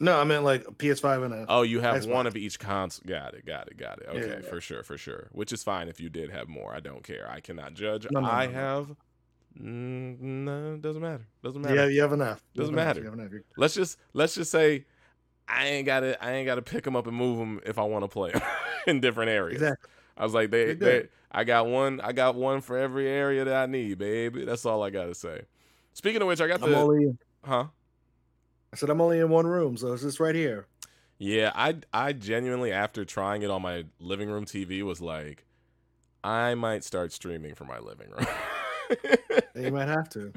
[0.00, 1.46] No, I meant like a PS5 and a.
[1.48, 2.08] Oh, you have Xbox.
[2.12, 3.04] one of each console.
[3.06, 3.44] Got it.
[3.44, 3.76] Got it.
[3.76, 4.06] Got it.
[4.12, 4.48] Yeah, Okay, yeah.
[4.48, 5.28] for sure, for sure.
[5.32, 6.72] Which is fine if you did have more.
[6.74, 7.28] I don't care.
[7.30, 8.06] I cannot judge.
[8.10, 8.52] No, no, I no.
[8.52, 8.96] have.
[9.60, 11.26] Mm, no, it doesn't matter.
[11.42, 11.74] Doesn't matter.
[11.74, 12.42] yeah, you have enough.
[12.54, 12.86] Doesn't enough.
[12.86, 13.00] matter.
[13.00, 13.32] You have enough.
[13.56, 14.84] Let's just let's just say
[15.48, 17.78] I ain't got to I ain't got to pick them up and move them if
[17.78, 18.32] I want to play
[18.86, 19.60] in different areas.
[19.62, 19.90] Exactly.
[20.16, 21.08] I was like they, they.
[21.30, 24.44] I got one I got one for every area that I need, baby.
[24.44, 25.42] That's all I got to say.
[25.94, 27.18] Speaking of which, I got I'm the only.
[27.44, 27.66] huh?
[28.72, 30.66] I said I'm only in one room, so it's just right here.
[31.18, 35.44] Yeah, I I genuinely after trying it on my living room TV was like
[36.22, 38.26] I might start streaming from my living room.
[39.54, 40.32] You might have to.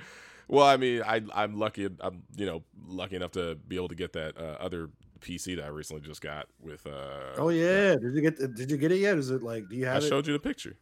[0.48, 1.88] Well, I mean, I I'm lucky.
[2.00, 4.90] I'm you know lucky enough to be able to get that uh, other
[5.22, 6.86] PC that I recently just got with.
[6.86, 8.56] Uh, Oh yeah, did you get?
[8.56, 9.18] Did you get it yet?
[9.18, 9.70] Is it like?
[9.70, 10.10] Do you I have it?
[10.10, 10.76] showed you the picture.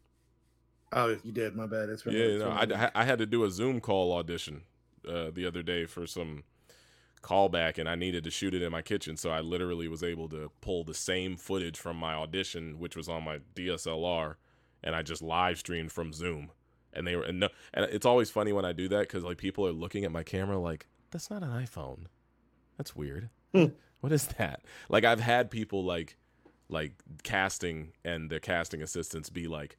[0.91, 1.55] Oh, you did.
[1.55, 1.89] My bad.
[1.89, 2.13] It's been.
[2.13, 4.63] Yeah, it's no, I, I had to do a Zoom call audition
[5.07, 6.43] uh, the other day for some
[7.21, 10.29] callback, and I needed to shoot it in my kitchen, so I literally was able
[10.29, 14.35] to pull the same footage from my audition, which was on my DSLR,
[14.83, 16.49] and I just live streamed from Zoom.
[16.93, 19.37] And they were, and, no, and it's always funny when I do that because like
[19.37, 22.05] people are looking at my camera like that's not an iPhone,
[22.77, 23.29] that's weird.
[23.53, 23.65] Hmm.
[23.99, 24.61] What is that?
[24.89, 26.17] Like I've had people like
[26.69, 29.77] like casting and their casting assistants be like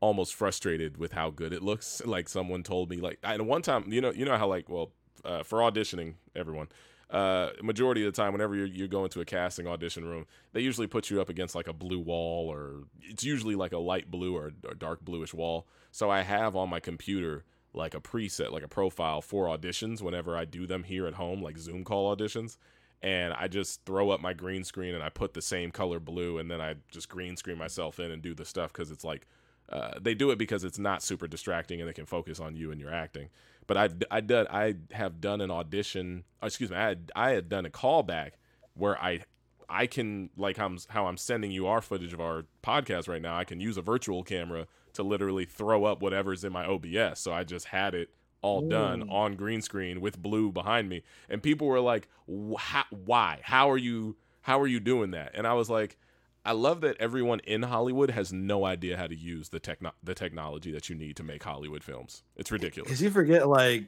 [0.00, 2.02] almost frustrated with how good it looks.
[2.04, 4.92] Like someone told me, like, and one time, you know, you know how like, well,
[5.24, 6.68] uh, for auditioning, everyone,
[7.10, 10.60] uh, majority of the time, whenever you're you're going to a casting audition room, they
[10.60, 14.10] usually put you up against like a blue wall, or it's usually like a light
[14.10, 15.66] blue or a dark bluish wall.
[15.90, 20.36] So I have on my computer like a preset, like a profile for auditions whenever
[20.36, 22.56] I do them here at home, like Zoom call auditions.
[23.02, 26.38] And I just throw up my green screen and I put the same color blue,
[26.38, 29.26] and then I just green screen myself in and do the stuff because it's like
[29.68, 32.70] uh, they do it because it's not super distracting and they can focus on you
[32.70, 33.28] and your acting.
[33.66, 36.24] But I, I done I have done an audition.
[36.42, 38.32] oh, excuse me, I had, I had done a callback
[38.74, 39.24] where I
[39.68, 43.22] I can like how I'm how I'm sending you our footage of our podcast right
[43.22, 43.36] now.
[43.36, 47.20] I can use a virtual camera to literally throw up whatever's in my OBS.
[47.20, 48.10] So I just had it
[48.42, 53.40] all done on green screen with blue behind me, and people were like, "Why?
[53.42, 54.16] How are you?
[54.42, 55.96] How are you doing that?" And I was like.
[56.44, 60.14] I love that everyone in Hollywood has no idea how to use the techno- the
[60.14, 62.22] technology that you need to make Hollywood films.
[62.36, 62.88] It's ridiculous.
[62.88, 63.84] Because you forget like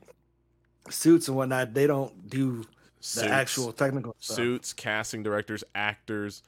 [0.89, 2.67] suits and whatnot, they don't do the
[3.01, 4.37] Suits, actual technical stuff.
[4.37, 6.43] suits, casting directors, actors,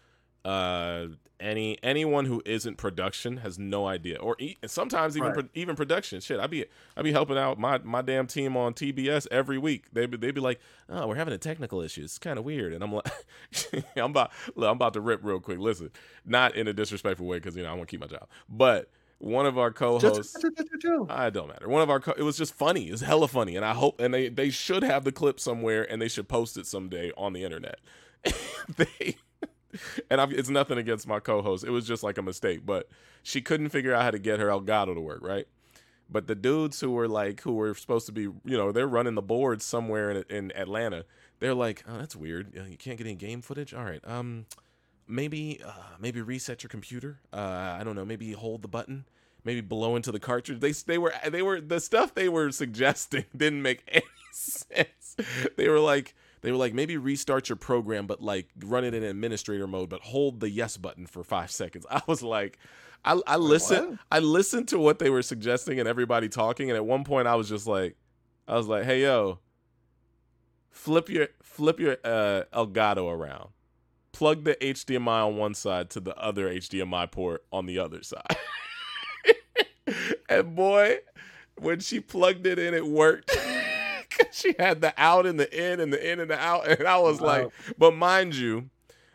[0.44, 1.08] uh,
[1.40, 5.34] any anyone who isn't production has no idea, or e- sometimes even Right.
[5.40, 6.20] pro- even production.
[6.20, 6.64] Shit, I be
[6.96, 9.86] I be helping out my my damn team on TBS every week.
[9.92, 12.02] They be they be like, oh, we're having a technical issue.
[12.02, 13.06] It's kind of weird, and I'm like,
[13.96, 15.58] I'm about look, I'm about to rip real quick.
[15.58, 15.90] Listen,
[16.24, 18.90] not in a disrespectful way because you know I want to keep my job, but
[19.20, 20.36] one of our co-hosts.
[21.10, 21.68] I don't matter.
[21.68, 22.88] One of our co- it was just funny.
[22.88, 26.00] It's hella funny, and I hope and they they should have the clip somewhere, and
[26.00, 27.80] they should post it someday on the internet.
[28.76, 29.16] they
[30.10, 31.64] and I've, it's nothing against my co-host.
[31.64, 32.88] It was just like a mistake, but
[33.22, 35.46] she couldn't figure out how to get her Elgato to work, right?
[36.10, 39.14] But the dudes who were like, who were supposed to be, you know, they're running
[39.14, 41.04] the board somewhere in, in Atlanta.
[41.38, 42.54] They're like, oh, that's weird.
[42.54, 43.74] You can't get any game footage.
[43.74, 44.46] All right, um,
[45.06, 47.20] maybe, uh, maybe reset your computer.
[47.32, 48.04] Uh, I don't know.
[48.04, 49.04] Maybe hold the button.
[49.44, 50.60] Maybe blow into the cartridge.
[50.60, 55.16] They they were they were the stuff they were suggesting didn't make any sense.
[55.56, 59.02] They were like they were like maybe restart your program but like run it in
[59.02, 61.86] administrator mode but hold the yes button for five seconds.
[61.90, 62.58] I was like
[63.04, 63.98] i, I listened what?
[64.10, 67.36] i listened to what they were suggesting and everybody talking and at one point i
[67.36, 67.96] was just like
[68.48, 69.38] i was like hey yo
[70.78, 73.50] flip your flip your uh, elgato around.
[74.12, 78.22] Plug the hdmi on one side to the other hdmi port on the other side.
[80.30, 80.98] And boy
[81.56, 83.34] when she plugged it in it worked
[84.32, 86.68] she had the out and the in and the in and the out.
[86.68, 87.26] And I was wow.
[87.26, 88.70] like, but mind you,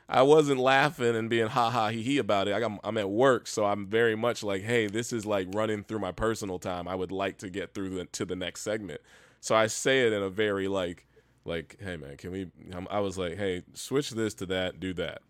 [0.08, 2.54] I wasn't laughing and being ha ha he he about it.
[2.54, 5.84] I got, I'm at work, so I'm very much like, hey, this is like running
[5.84, 6.88] through my personal time.
[6.88, 9.02] I would like to get through the, to the next segment.
[9.40, 11.08] So I say it in a very like,
[11.46, 12.48] like, hey man, can we?
[12.90, 15.22] I was like, hey, switch this to that, do that.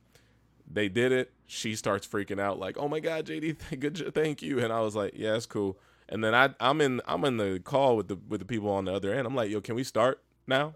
[0.71, 1.31] They did it.
[1.45, 4.59] She starts freaking out, like, oh my god, JD, good, thank you.
[4.59, 5.77] And I was like, yeah, it's cool.
[6.09, 8.85] And then I I'm in I'm in the call with the with the people on
[8.85, 9.27] the other end.
[9.27, 10.73] I'm like, yo, can we start now,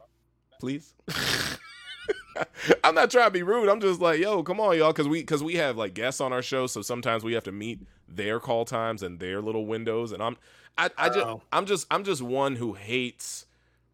[0.59, 0.93] please?
[2.83, 3.69] I'm not trying to be rude.
[3.69, 6.33] I'm just like, yo, come on, y'all, because we because we have like guests on
[6.33, 10.11] our show, so sometimes we have to meet their call times and their little windows.
[10.11, 10.37] And I'm
[10.77, 13.45] I, I just I'm just I'm just one who hates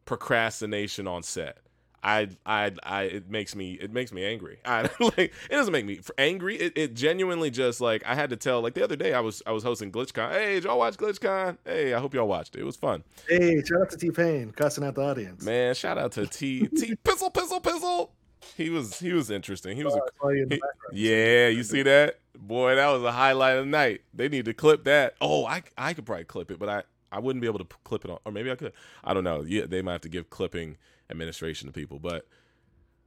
[0.06, 1.58] procrastination on set.
[2.04, 4.60] I, I, I, it makes me, it makes me angry.
[4.66, 6.58] I like, it doesn't make me angry.
[6.58, 8.62] It, it genuinely just like I had to tell.
[8.62, 10.32] Like the other day, I was, I was hosting GlitchCon.
[10.32, 11.58] Hey, y'all watch GlitchCon?
[11.66, 12.62] Hey, I hope y'all watched it.
[12.62, 13.04] It was fun.
[13.28, 15.44] Hey, shout out to T-Pain, cussing out the audience.
[15.46, 18.10] Man, shout out to T T Pizzle Pizzle Pizzle.
[18.58, 19.78] He was, he was interesting.
[19.78, 21.48] He was, oh, a, he, yeah.
[21.48, 22.76] You see that, boy?
[22.76, 24.02] That was a highlight of the night.
[24.14, 25.16] They need to clip that.
[25.22, 26.84] Oh, I, I could probably clip it, but I,
[27.14, 28.74] I wouldn't be able to clip it on, or maybe I could.
[29.04, 29.44] I don't know.
[29.48, 30.78] Yeah, they might have to give clipping
[31.10, 32.00] administration to people.
[32.00, 32.28] But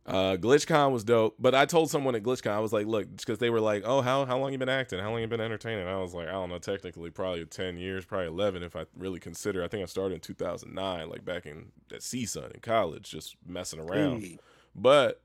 [0.07, 1.35] uh, GlitchCon was dope.
[1.39, 4.03] But I told someone at GlitchCon, I was like, look, because they were like, oh,
[4.03, 5.01] how how long you been acting?
[5.01, 5.89] How long you been entertaining?
[5.89, 9.19] I was like, I don't know, technically probably ten years, probably eleven if I really
[9.19, 9.65] consider.
[9.65, 13.11] I think I started in two thousand nine, like back in at CSUN in college,
[13.11, 14.23] just messing around.
[14.23, 14.39] Hey.
[14.75, 15.23] But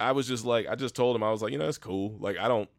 [0.00, 2.16] I was just like, I just told him, I was like, you know, it's cool.
[2.18, 2.70] Like I don't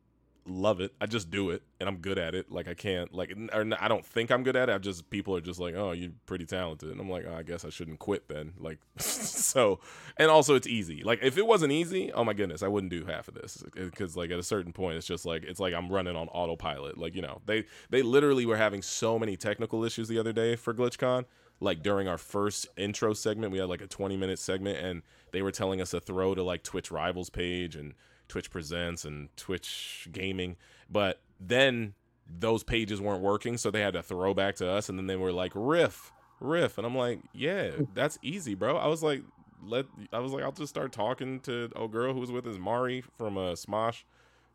[0.45, 0.93] love it.
[0.99, 2.51] I just do it, and I'm good at it.
[2.51, 4.73] Like I can't like, or I don't think I'm good at it.
[4.73, 7.43] I just people are just like, oh, you're pretty talented, and I'm like, oh, I
[7.43, 8.53] guess I shouldn't quit then.
[8.59, 9.79] Like, so,
[10.17, 11.03] and also it's easy.
[11.03, 14.17] Like if it wasn't easy, oh my goodness, I wouldn't do half of this because
[14.17, 16.97] like at a certain point, it's just like it's like I'm running on autopilot.
[16.97, 20.55] Like you know, they they literally were having so many technical issues the other day
[20.55, 21.25] for GlitchCon.
[21.59, 25.41] Like during our first intro segment, we had like a 20 minute segment, and they
[25.41, 27.93] were telling us to throw to like Twitch Rivals page and
[28.27, 30.55] Twitch Presents and Twitch Gaming.
[30.89, 31.93] But then
[32.27, 35.15] those pages weren't working, so they had to throw back to us, and then they
[35.15, 38.77] were like riff, riff, and I'm like, yeah, that's easy, bro.
[38.77, 39.21] I was like,
[39.65, 42.57] let, I was like, I'll just start talking to a girl who was with us,
[42.57, 44.03] Mari from uh, Smosh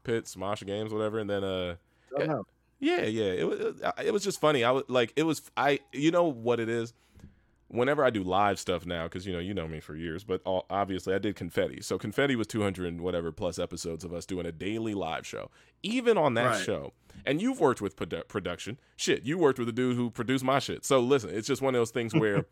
[0.05, 1.77] Pit, Smosh Games, whatever, and then uh,
[2.19, 2.41] yeah,
[2.81, 4.65] yeah, yeah, it was it was just funny.
[4.65, 6.95] I was like, it was I, you know what it is
[7.69, 10.41] whenever I do live stuff now, because you know you know me for years, but
[10.45, 11.81] all, obviously I did Confetti.
[11.83, 15.51] So Confetti was 200 whatever plus episodes of us doing a daily live show.
[15.83, 16.65] Even on that right.
[16.65, 16.93] show,
[17.25, 18.79] and you've worked with produ- production.
[18.97, 20.85] Shit, you worked with the dude who produced my shit.
[20.85, 22.47] So listen, it's just one of those things where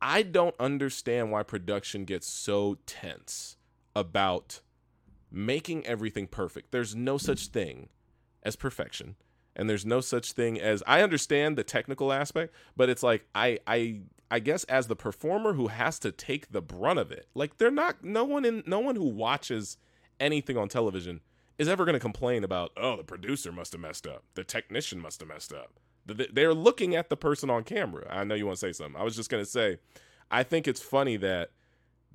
[0.00, 3.56] I don't understand why production gets so tense
[3.96, 4.60] about
[5.30, 6.70] making everything perfect.
[6.70, 7.88] There's no such thing
[8.42, 9.16] as perfection
[9.58, 13.58] and there's no such thing as I understand the technical aspect, but it's like I
[13.66, 17.28] I I guess as the performer who has to take the brunt of it.
[17.34, 19.78] Like they're not no one in no one who watches
[20.20, 21.20] anything on television
[21.56, 24.24] is ever going to complain about, "Oh, the producer must have messed up.
[24.34, 28.06] The technician must have messed up." They're looking at the person on camera.
[28.08, 28.98] I know you want to say something.
[28.98, 29.78] I was just going to say
[30.30, 31.50] I think it's funny that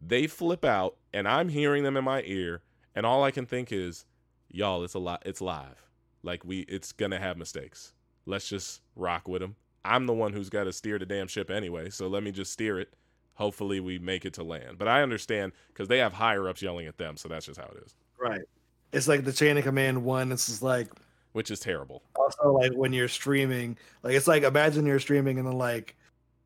[0.02, 2.62] they flip out and I'm hearing them in my ear
[2.96, 4.06] and all I can think is,
[4.50, 5.90] "Y'all, it's a lot it's live."
[6.22, 7.94] Like we, it's gonna have mistakes.
[8.26, 9.56] Let's just rock with them.
[9.86, 12.52] I'm the one who's got to steer the damn ship anyway, so let me just
[12.52, 12.94] steer it.
[13.36, 14.78] Hopefully, we make it to land.
[14.78, 17.66] But I understand because they have higher ups yelling at them, so that's just how
[17.66, 17.96] it is.
[18.20, 18.44] Right.
[18.92, 20.32] It's like the chain of command one.
[20.32, 20.88] It's just like,
[21.32, 22.04] which is terrible.
[22.16, 25.96] Also, like when you're streaming, like it's like imagine you're streaming and then like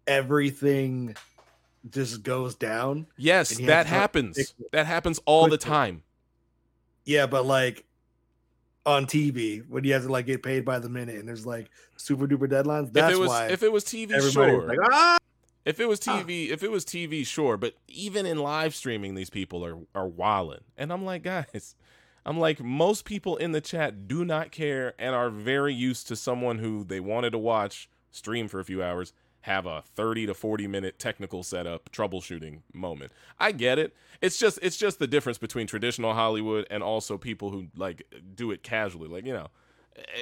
[0.08, 1.16] everything
[1.90, 3.06] just goes down.
[3.18, 4.54] Yes, that happens.
[4.72, 6.04] That happens all the time.
[7.04, 7.84] Yeah, but like
[8.88, 11.70] on TV when you have to like get paid by the minute and there's like
[11.98, 12.92] super duper deadlines.
[12.94, 14.66] That's if it was, why if it was TV, sure.
[14.66, 15.18] Like, ah!
[15.66, 17.58] If it was TV, if it was TV, sure.
[17.58, 21.76] But even in live streaming, these people are are wilding, and I'm like, guys,
[22.26, 26.16] I'm like, most people in the chat do not care and are very used to
[26.16, 29.12] someone who they wanted to watch stream for a few hours
[29.48, 33.12] have a 30 to 40 minute technical setup troubleshooting moment.
[33.40, 33.96] I get it.
[34.22, 38.04] It's just it's just the difference between traditional Hollywood and also people who like
[38.36, 39.08] do it casually.
[39.08, 39.48] Like, you know,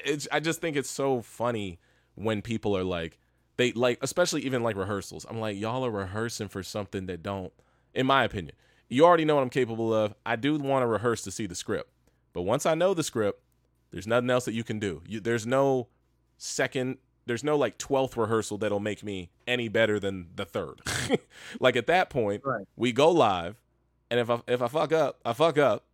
[0.06, 1.80] it's I just think it's so funny
[2.14, 3.18] when people are like
[3.58, 5.26] they like especially even like rehearsals.
[5.28, 7.52] I'm like y'all are rehearsing for something that don't
[7.96, 8.56] in my opinion.
[8.90, 10.14] You already know what I'm capable of.
[10.24, 11.90] I do want to rehearse to see the script.
[12.32, 13.42] But once I know the script,
[13.90, 15.02] there's nothing else that you can do.
[15.08, 15.88] You, there's no
[16.38, 20.82] second there's no like 12th rehearsal that'll make me any better than the third.
[21.60, 22.66] like at that point, right.
[22.76, 23.56] we go live
[24.10, 25.86] and if I if I fuck up, I fuck up.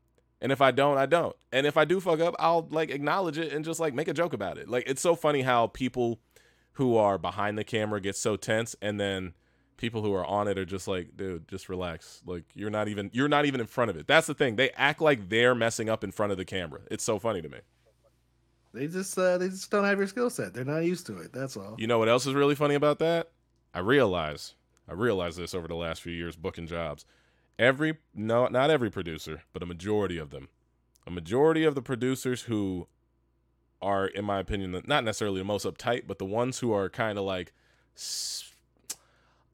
[0.41, 1.35] And if I don't, I don't.
[1.51, 4.13] And if I do fuck up, I'll like acknowledge it and just like make a
[4.13, 4.67] joke about it.
[4.67, 6.19] Like it's so funny how people
[6.73, 9.33] who are behind the camera get so tense and then
[9.77, 12.21] people who are on it are just like, dude, just relax.
[12.25, 14.07] Like you're not even you're not even in front of it.
[14.07, 14.55] That's the thing.
[14.55, 16.81] They act like they're messing up in front of the camera.
[16.89, 17.59] It's so funny to me.
[18.73, 20.53] They just uh, they just don't have your skill set.
[20.53, 21.33] They're not used to it.
[21.33, 21.75] That's all.
[21.77, 23.31] You know what else is really funny about that?
[23.73, 24.55] I realize
[24.87, 27.05] I realized this over the last few years booking jobs.
[27.59, 30.49] Every no, not every producer, but a majority of them,
[31.05, 32.87] a majority of the producers who
[33.81, 37.17] are, in my opinion, not necessarily the most uptight, but the ones who are kind
[37.17, 37.51] of like,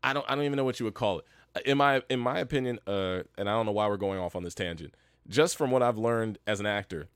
[0.04, 1.26] I don't, I don't even know what you would call it.
[1.66, 4.44] In my, in my opinion, uh, and I don't know why we're going off on
[4.44, 4.94] this tangent.
[5.28, 7.08] Just from what I've learned as an actor,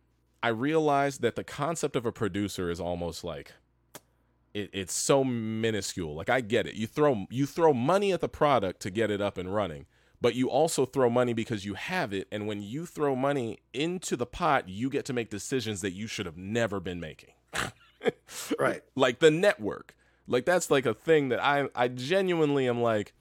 [0.43, 3.53] I realized that the concept of a producer is almost like
[4.53, 6.15] it, it's so minuscule.
[6.15, 6.75] Like I get it.
[6.75, 9.85] You throw you throw money at the product to get it up and running,
[10.19, 12.27] but you also throw money because you have it.
[12.31, 16.07] And when you throw money into the pot, you get to make decisions that you
[16.07, 17.33] should have never been making.
[18.59, 18.81] right.
[18.95, 19.95] Like the network.
[20.27, 23.13] Like that's like a thing that I I genuinely am like,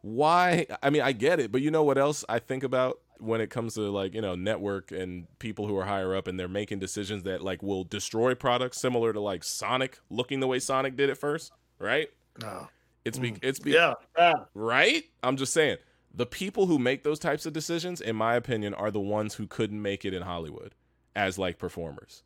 [0.00, 0.66] why?
[0.82, 3.50] I mean, I get it, but you know what else I think about when it
[3.50, 6.78] comes to like you know network and people who are higher up and they're making
[6.78, 11.10] decisions that like will destroy products similar to like Sonic looking the way Sonic did
[11.10, 12.08] at first, right?
[12.40, 12.68] No.
[13.04, 13.38] It's be mm.
[13.42, 14.32] it's be yeah, yeah.
[14.54, 15.04] right.
[15.22, 15.78] I'm just saying
[16.14, 19.46] the people who make those types of decisions, in my opinion, are the ones who
[19.46, 20.74] couldn't make it in Hollywood
[21.16, 22.22] as like performers,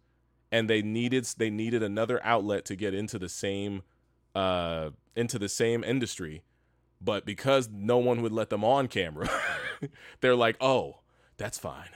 [0.53, 3.83] and they needed they needed another outlet to get into the same
[4.35, 6.43] uh into the same industry
[7.01, 9.29] but because no one would let them on camera,
[10.21, 11.01] they're like, "Oh,
[11.37, 11.91] that's fine.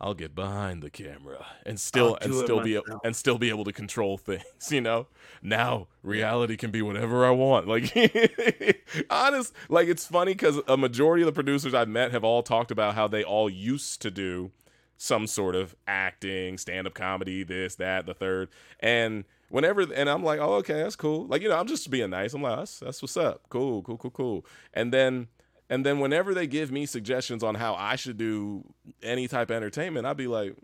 [0.00, 3.64] I'll get behind the camera and still and still be able, and still be able
[3.64, 5.08] to control things, you know?
[5.42, 7.66] Now reality can be whatever I want.
[7.66, 7.92] Like
[9.10, 12.70] honest, like it's funny cuz a majority of the producers I've met have all talked
[12.70, 14.52] about how they all used to do
[14.96, 18.48] some sort of acting, stand-up comedy, this, that, the third.
[18.80, 21.26] And whenever and I'm like, oh, okay, that's cool.
[21.26, 22.34] Like, you know, I'm just being nice.
[22.34, 23.42] I'm like, that's that's what's up.
[23.48, 24.46] Cool, cool, cool, cool.
[24.74, 25.28] And then
[25.70, 28.64] and then whenever they give me suggestions on how I should do
[29.02, 30.56] any type of entertainment, I'd be like,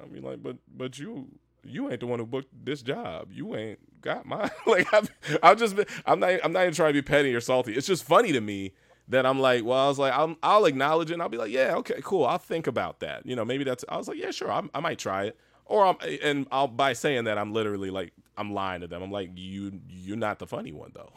[0.00, 1.28] I'll be like, but but you
[1.64, 3.28] you ain't the one who booked this job.
[3.32, 5.08] You ain't got my like I'm
[5.42, 5.76] I'm just
[6.06, 7.74] I'm not I'm not even trying to be petty or salty.
[7.74, 8.72] It's just funny to me
[9.08, 11.14] that I'm like, well, I was like, i will acknowledge it.
[11.14, 12.24] and I'll be like, yeah, okay, cool.
[12.24, 13.26] I'll think about that.
[13.26, 13.84] You know, maybe that's.
[13.88, 15.36] I was like, yeah, sure, I'm, i might try it
[15.70, 19.02] or I'm and I'll by saying that I'm literally like I'm lying to them.
[19.02, 21.12] I'm like you you're not the funny one though.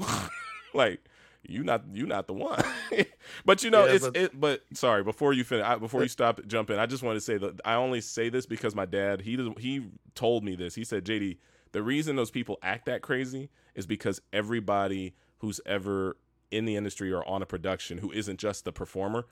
[0.73, 1.03] like
[1.41, 2.63] you not you not the one.
[3.45, 4.39] but you know yeah, it's but, it.
[4.39, 7.21] But sorry, before you finish, I, before uh, you stop jumping, I just want to
[7.21, 10.75] say that I only say this because my dad he he told me this.
[10.75, 11.37] He said, JD,
[11.71, 16.15] the reason those people act that crazy is because everybody who's ever
[16.51, 19.25] in the industry or on a production who isn't just the performer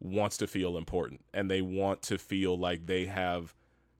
[0.00, 3.54] wants to feel important and they want to feel like they have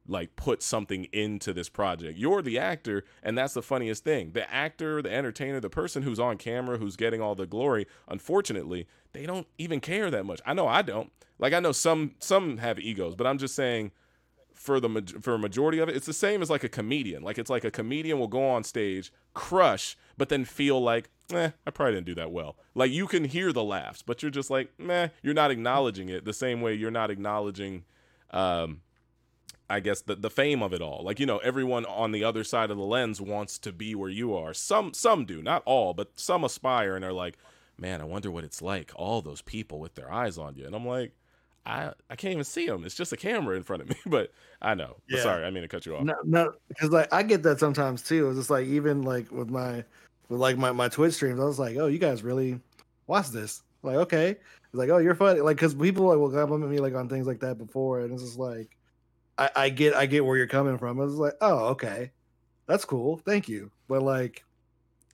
[0.07, 2.19] like put something into this project.
[2.19, 4.33] You're the actor, and that's the funniest thing.
[4.33, 8.87] The actor, the entertainer, the person who's on camera, who's getting all the glory, unfortunately,
[9.13, 10.41] they don't even care that much.
[10.45, 11.13] I know I don't.
[11.39, 13.93] Like I know some some have egos, but I'm just saying
[14.55, 17.23] for the for a majority of it, it's the same as like a comedian.
[17.23, 21.51] Like it's like a comedian will go on stage, crush, but then feel like, eh,
[21.67, 22.57] I probably didn't do that well.
[22.75, 26.25] Like you can hear the laughs, but you're just like, meh, you're not acknowledging it
[26.25, 27.85] the same way you're not acknowledging
[28.31, 28.81] um
[29.73, 31.03] I guess the the fame of it all.
[31.03, 34.11] Like you know, everyone on the other side of the lens wants to be where
[34.11, 34.53] you are.
[34.53, 37.39] Some some do, not all, but some aspire and are like,
[37.79, 38.93] man, I wonder what it's like.
[38.95, 41.13] All those people with their eyes on you, and I'm like.
[41.65, 42.85] I, I can't even see them.
[42.85, 43.95] It's just a camera in front of me.
[44.07, 44.97] But I know.
[45.09, 45.23] Yeah.
[45.23, 46.03] Sorry, I mean to cut you off.
[46.03, 48.29] No, no, because like I get that sometimes too.
[48.31, 49.85] It's just like even like with my
[50.29, 52.59] with like my my Twitch streams, I was like, oh, you guys really
[53.07, 53.63] watch this?
[53.85, 55.41] Like, okay, it's like, oh, you're funny.
[55.41, 58.23] Like, because people like will compliment me like on things like that before, and it's
[58.23, 58.77] just like,
[59.39, 61.01] I, I get I get where you're coming from.
[61.01, 62.13] I was like, oh, okay,
[62.67, 63.71] that's cool, thank you.
[63.89, 64.45] But like,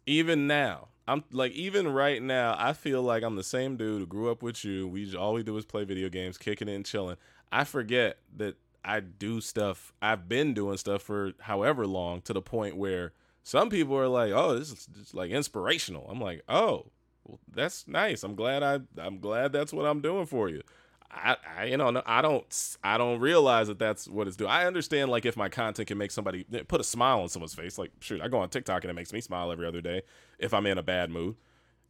[0.07, 4.07] even now, I'm like even right now, I feel like I'm the same dude who
[4.07, 4.87] grew up with you.
[4.89, 7.17] We all we do is play video games, kicking it and chilling.
[7.51, 9.93] I forget that I do stuff.
[10.03, 13.13] I've been doing stuff for however long to the point where
[13.43, 16.87] some people are like, "Oh, this is just like inspirational." I'm like, "Oh,
[17.25, 18.23] well, that's nice.
[18.23, 20.63] I'm glad I I'm glad that's what I'm doing for you."
[21.11, 24.51] I, I you know I don't I don't realize that that's what it's doing.
[24.51, 27.55] I understand like if my content can make somebody eh, put a smile on someone's
[27.55, 27.79] face.
[27.79, 30.03] Like shoot, I go on TikTok and it makes me smile every other day.
[30.39, 31.37] If I'm in a bad mood,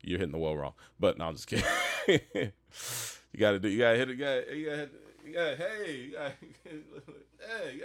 [0.02, 0.74] you're hitting the wall wrong.
[1.00, 1.64] But no, I'm just kidding.
[2.06, 3.68] you gotta do.
[3.68, 4.18] You gotta hit it.
[4.18, 4.88] You gotta.
[5.26, 5.56] You gotta.
[5.56, 6.10] Hey.
[6.14, 7.74] Hey.
[7.74, 7.82] You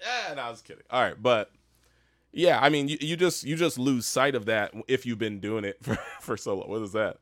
[0.00, 0.34] yeah.
[0.34, 0.84] No, I was kidding.
[0.90, 1.50] All right, but
[2.32, 5.40] yeah, I mean, you, you just you just lose sight of that if you've been
[5.40, 6.68] doing it for for so long.
[6.68, 7.18] What is that?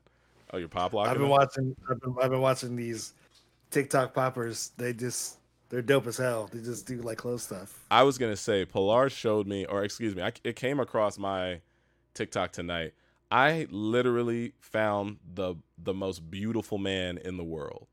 [0.53, 1.11] Oh, you're pop locking.
[1.11, 1.75] I've been watching.
[1.89, 3.13] I've been, I've been watching these
[3.71, 4.71] TikTok poppers.
[4.77, 5.39] They just
[5.69, 6.47] they're dope as hell.
[6.53, 7.83] They just do like close stuff.
[7.89, 11.61] I was gonna say Pilar showed me, or excuse me, I, it came across my
[12.13, 12.93] TikTok tonight.
[13.31, 17.87] I literally found the the most beautiful man in the world.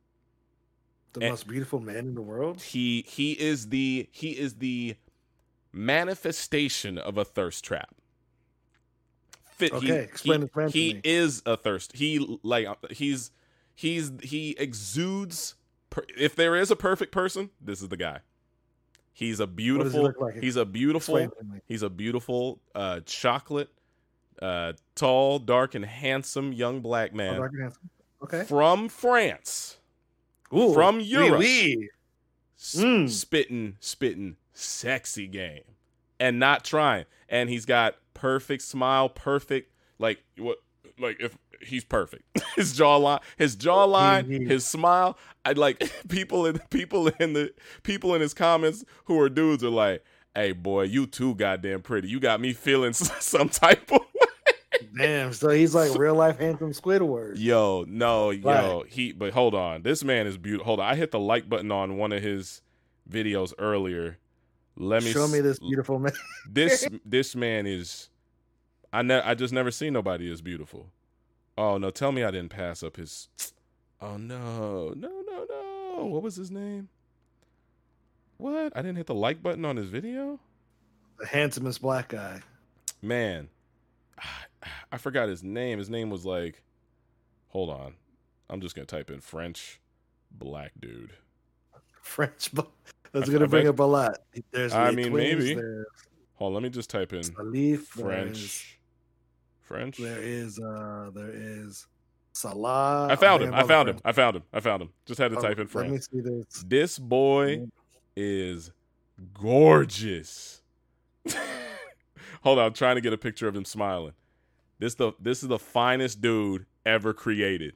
[1.14, 2.60] The and most beautiful man in the world.
[2.60, 4.96] He he is the he is the
[5.72, 7.94] manifestation of a thirst trap
[9.60, 9.72] fit.
[9.72, 11.96] Okay, he, explain he, he is a thirst.
[11.96, 13.30] He like uh, he's
[13.74, 15.54] he's he exudes.
[15.90, 18.20] Per, if there is a perfect person, this is the guy.
[19.12, 20.08] He's a beautiful.
[20.08, 20.40] He like?
[20.40, 21.30] He's a beautiful.
[21.66, 23.70] He's a beautiful uh, chocolate,
[24.40, 27.34] uh, tall, dark, and handsome young black man.
[27.34, 27.90] Oh, dark and handsome.
[28.22, 28.44] Okay.
[28.44, 29.76] From France.
[30.54, 31.40] Ooh, from Europe.
[31.40, 31.88] Oui, oui.
[32.58, 33.08] Mm.
[33.08, 35.62] Spitting, spitting, sexy game,
[36.18, 37.06] and not trying.
[37.28, 40.58] And he's got perfect smile, perfect like what
[40.98, 42.24] like if he's perfect.
[42.56, 44.46] his jawline, his jawline, mm-hmm.
[44.46, 45.16] his smile.
[45.44, 47.52] I like people in people in the
[47.82, 50.04] people in his comments who are dudes are like,
[50.34, 52.08] "Hey boy, you too goddamn pretty.
[52.08, 54.00] You got me feeling some type of
[54.96, 57.34] Damn, so he's like real life handsome Squidward.
[57.36, 58.42] Yo, no, right.
[58.42, 59.12] yo, he.
[59.12, 60.66] But hold on, this man is beautiful.
[60.66, 62.60] Hold on, I hit the like button on one of his
[63.08, 64.18] videos earlier.
[64.80, 66.12] Let me show me this beautiful man.
[66.50, 68.08] this this man is
[68.92, 70.86] I ne- I just never seen nobody as beautiful.
[71.58, 73.28] Oh no, tell me I didn't pass up his
[74.00, 74.94] Oh no.
[74.96, 76.06] No, no, no.
[76.06, 76.88] What was his name?
[78.38, 78.74] What?
[78.74, 80.40] I didn't hit the like button on his video?
[81.18, 82.40] The handsomest black guy.
[83.02, 83.50] Man.
[84.90, 85.78] I forgot his name.
[85.78, 86.62] His name was like
[87.48, 87.94] Hold on.
[88.48, 89.80] I'm just going to type in French
[90.30, 91.12] black dude.
[92.00, 92.50] French
[93.12, 94.18] that's going to bring up a lot.
[94.50, 95.54] There's I mean, maybe.
[96.34, 98.80] Hold on, let me just type in Salif, French
[99.70, 99.98] French.
[99.98, 101.86] There is uh there is
[102.32, 103.06] Salah.
[103.08, 103.54] I found him.
[103.54, 104.00] I found him.
[104.04, 104.42] I found him.
[104.52, 104.90] I found him.
[105.06, 105.90] Just had to oh, type in French.
[105.90, 106.64] Let me see this.
[106.66, 107.66] This boy
[108.16, 108.72] is
[109.32, 110.62] gorgeous.
[112.42, 114.14] Hold on, I'm trying to get a picture of him smiling.
[114.80, 117.74] This the this is the finest dude ever created.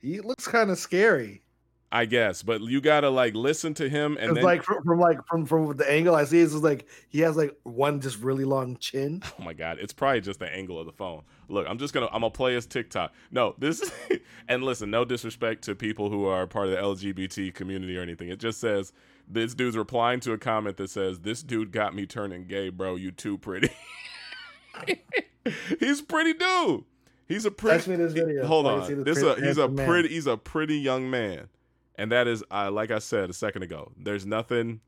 [0.00, 1.42] He looks kind of scary.
[1.94, 5.18] I guess, but you gotta like listen to him and then like from, from, like
[5.26, 8.78] from from the angle I see is like he has like one just really long
[8.78, 9.22] chin.
[9.38, 11.22] Oh my god, it's probably just the angle of the phone.
[11.48, 13.12] Look, I'm just gonna I'm gonna play his TikTok.
[13.30, 13.92] No, this
[14.48, 18.30] and listen, no disrespect to people who are part of the LGBT community or anything.
[18.30, 18.94] It just says
[19.28, 22.96] this dude's replying to a comment that says, "This dude got me turning gay, bro.
[22.96, 23.68] You too pretty."
[25.78, 26.84] He's pretty dude.
[27.28, 27.90] He's a pretty.
[27.90, 28.46] Me this video.
[28.46, 29.04] Hold on.
[29.04, 30.08] This, a, he's a pretty.
[30.08, 31.48] He's a pretty young man
[31.96, 33.92] and that is uh, like I said a second ago.
[33.96, 34.80] There's nothing,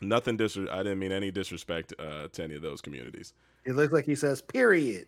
[0.00, 0.56] nothing dis.
[0.56, 3.32] I didn't mean any disrespect uh, to any of those communities.
[3.64, 5.06] It looks like he says period.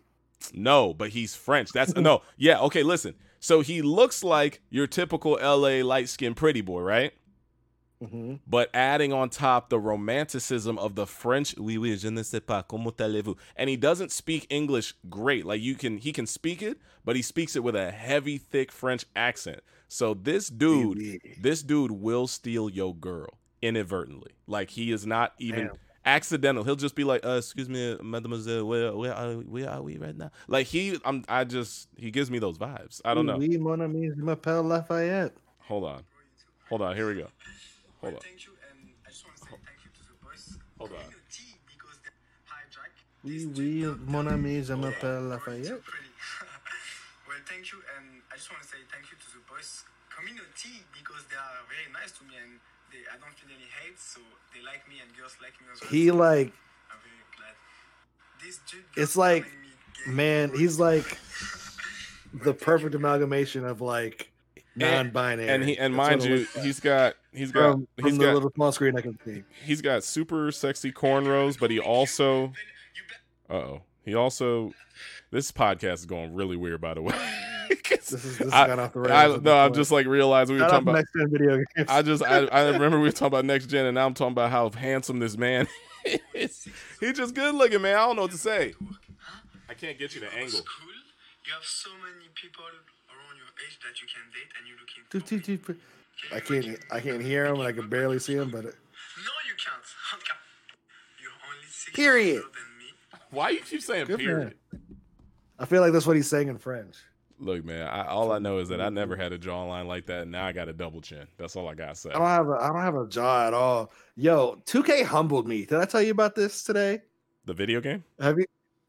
[0.53, 1.71] No, but he's French.
[1.71, 2.21] That's no.
[2.37, 2.59] Yeah.
[2.61, 2.83] Okay.
[2.83, 3.15] Listen.
[3.39, 7.13] So he looks like your typical LA light skinned pretty boy, right?
[8.03, 8.35] Mm-hmm.
[8.47, 12.63] But adding on top the romanticism of the French, oui, oui, je ne sais pas,
[12.67, 13.35] comment allez-vous?
[13.55, 15.45] And he doesn't speak English great.
[15.45, 18.71] Like you can, he can speak it, but he speaks it with a heavy, thick
[18.71, 19.61] French accent.
[19.91, 21.33] So this dude, oui, oui.
[21.41, 23.27] this dude will steal your girl
[23.61, 24.31] inadvertently.
[24.47, 25.75] Like he is not even Damn.
[26.05, 26.63] accidental.
[26.63, 29.97] He'll just be like, uh, "Excuse me, mademoiselle, where where are we, where are we
[29.97, 33.01] right now?" Like he, I'm, I just he gives me those vibes.
[33.03, 33.35] I don't know.
[33.35, 35.33] Oui, mon ami, je m'appelle Lafayette.
[35.67, 36.03] Hold on,
[36.69, 36.95] hold on.
[36.95, 37.27] Here we go.
[37.99, 38.19] Hold on.
[38.21, 40.57] Thank you, and I just want to say thank to the boys.
[40.79, 41.13] Hold on.
[43.25, 45.67] Oui, oui, mon ami, je m'appelle Lafayette.
[47.27, 50.87] well, thank you, and I just want to say thank you to the boys community
[50.95, 52.59] because they are very nice to me and
[52.91, 54.19] they, I don't feel any hate, so
[54.53, 55.89] they like me and girls like me as well.
[55.89, 56.53] He like.
[56.91, 57.55] I'm very glad.
[58.43, 59.45] This dude it's like,
[60.07, 61.17] man, he's like
[62.33, 64.31] the perfect amalgamation of like
[64.75, 65.49] non-binary.
[65.49, 68.97] And, he and mind you, he's got he's got from, he's got little small screen
[68.97, 69.43] I can see.
[69.63, 72.53] He's got super sexy cornrows, but he also.
[73.49, 74.71] Uh oh, He also,
[75.31, 77.15] this podcast is going really weird, by the way.
[78.11, 79.39] This is this I- got off the rails.
[79.39, 80.95] I, no, I'm just like realizing we were talking about.
[80.95, 81.87] next gen video games.
[81.89, 84.33] I just I, I remember we were talking about next gen, and now I'm talking
[84.33, 85.67] about how handsome this man
[86.33, 86.67] is.
[86.99, 87.95] He's just good looking, man.
[87.95, 88.73] I don't know what to say.
[89.69, 90.49] I can't get you the angle.
[90.49, 90.65] School,
[91.45, 95.03] you have so many people around your age that you can date, and you're looking.
[95.09, 95.79] Dude, for dude, dude.
[96.35, 99.55] I can't I can't hear him and I can barely see him, but No, you
[99.57, 99.81] can't.
[101.21, 102.41] You're only six Period.
[102.41, 102.93] than me.
[103.31, 104.55] Why you keep saying Good period?
[105.57, 106.95] I feel like that's what he's saying in French.
[107.41, 107.87] Look, man.
[107.87, 110.45] I, all I know is that I never had a jawline like that, and now
[110.45, 111.25] I got a double chin.
[111.37, 112.11] That's all I gotta say.
[112.11, 113.91] I don't have a I don't have a jaw at all.
[114.15, 115.65] Yo, 2K humbled me.
[115.65, 117.01] Did I tell you about this today?
[117.45, 118.45] The video game Have you?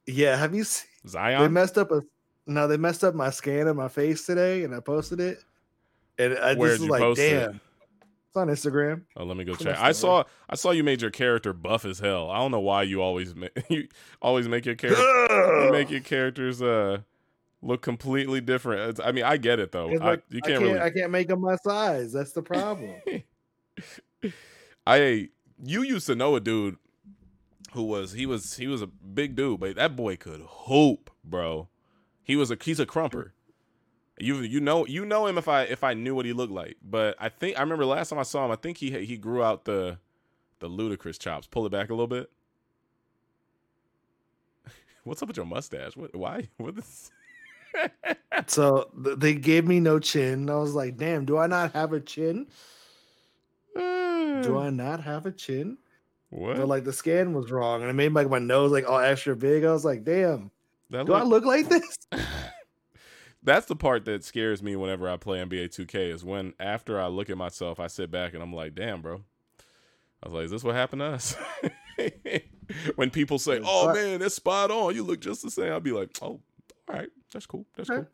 [0.06, 0.64] Yeah, have you?
[0.64, 1.40] Seen, Zion?
[1.40, 2.02] they messed up a
[2.46, 2.68] no.
[2.68, 5.38] They messed up my scan of my face today, and I posted it.
[6.18, 7.30] And I Where'd just was like, post it?
[7.40, 7.60] damn.
[8.28, 9.02] It's on Instagram.
[9.16, 9.78] Oh, let me go Come check.
[9.78, 12.30] I saw I saw you made your character buff as hell.
[12.30, 13.88] I don't know why you always make you
[14.20, 16.98] always make your character make your characters uh
[17.62, 18.90] look completely different.
[18.90, 19.88] It's- I mean, I get it though.
[19.88, 20.80] It's I, like, you can't, can't, really.
[20.80, 22.12] I can't make them my size.
[22.12, 22.94] That's the problem.
[24.86, 25.28] I
[25.64, 26.76] you used to know a dude
[27.72, 31.68] who was he was he was a big dude, but that boy could hoop, bro.
[32.22, 33.30] He was a he's a crumper.
[34.18, 36.76] You you know you know him if I if I knew what he looked like.
[36.82, 39.42] But I think I remember last time I saw him, I think he he grew
[39.42, 39.98] out the
[40.58, 41.46] the Ludacris chops.
[41.46, 42.30] Pull it back a little bit.
[45.04, 45.96] What's up with your mustache?
[45.96, 46.48] What why?
[46.58, 47.10] What is
[48.46, 50.48] so th- they gave me no chin.
[50.48, 52.46] I was like, damn, do I not have a chin?
[53.74, 54.56] Do hmm.
[54.56, 55.78] I not have a chin?
[56.30, 56.56] what?
[56.56, 59.36] But like the scan was wrong, and it made like my nose like all extra
[59.36, 59.64] big.
[59.64, 60.50] I was like, damn,
[60.90, 61.98] That do I look- look like this?
[63.44, 67.08] That's the part that scares me whenever I play NBA 2K is when after I
[67.08, 69.24] look at myself, I sit back and I'm like, damn, bro.
[70.22, 71.36] I was like, is this what happened to us?
[72.94, 74.94] when people say, oh man, that's spot on.
[74.94, 75.72] You look just the same.
[75.72, 76.40] I'll be like, oh, all
[76.88, 77.08] right.
[77.32, 77.66] That's cool.
[77.76, 78.06] That's cool.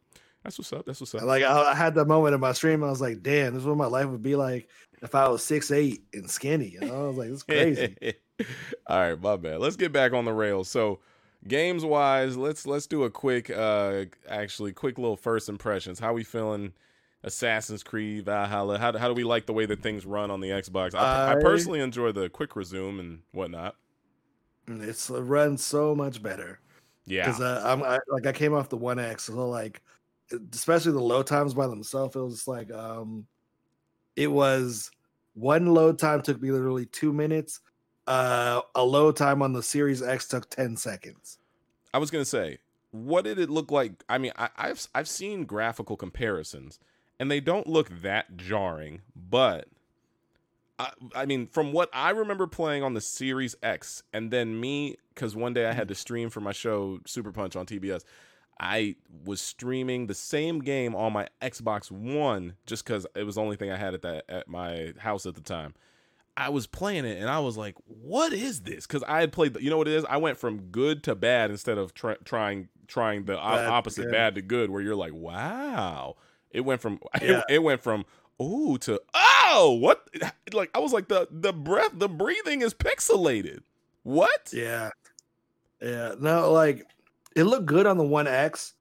[0.45, 0.87] That's what's up.
[0.87, 1.23] That's what's up.
[1.23, 2.85] Like I, I had that moment in my stream.
[2.85, 4.69] I was like, damn, this is what my life would be like
[5.03, 6.69] if I was six eight and skinny.
[6.69, 7.05] You know?
[7.05, 7.97] I was like, this is crazy.
[8.87, 9.61] All right, my bad.
[9.61, 10.71] Let's get back on the rails.
[10.71, 11.01] So,
[11.47, 15.99] games wise, let's let's do a quick, uh, actually, quick little first impressions.
[15.99, 16.73] How we feeling?
[17.25, 18.79] Assassin's Creed Valhalla.
[18.79, 20.95] How do, how do we like the way that things run on the Xbox?
[20.95, 23.75] I, I I- personally enjoy the quick resume and whatnot.
[24.69, 26.61] It's it runs so much better.
[27.09, 29.82] Yeah, because uh, I'm I, like I came off the one X, so like
[30.52, 33.26] especially the load times by themselves, it was like um,
[34.16, 34.90] it was
[35.34, 37.61] one load time took me literally two minutes.
[38.06, 41.38] Uh, a load time on the Series X took ten seconds.
[41.92, 42.59] I was gonna say,
[42.90, 43.92] what did it look like?
[44.09, 46.78] I mean, I, I've I've seen graphical comparisons,
[47.18, 49.02] and they don't look that jarring.
[49.14, 49.68] But
[50.79, 54.97] I, I mean, from what I remember playing on the Series X, and then me,
[55.14, 55.99] because one day I had to mm-hmm.
[55.99, 58.05] stream for my show Super Punch on TBS.
[58.61, 63.41] I was streaming the same game on my Xbox One just because it was the
[63.41, 65.74] only thing I had at that at my house at the time.
[66.37, 69.55] I was playing it and I was like, "What is this?" Because I had played.
[69.55, 70.05] The, you know what it is?
[70.09, 74.35] I went from good to bad instead of try, trying trying the Bad opposite, bad
[74.37, 74.70] to good.
[74.70, 76.16] Where you're like, "Wow!"
[76.51, 77.39] It went from Yeah.
[77.41, 78.05] it, it went from
[78.41, 80.09] ooh to oh what?
[80.53, 83.61] Like I was like the the breath the breathing is pixelated.
[84.03, 84.51] What?
[84.53, 84.91] Yeah,
[85.82, 86.14] yeah.
[86.18, 86.86] No, like
[87.36, 88.74] it looked good on the one X,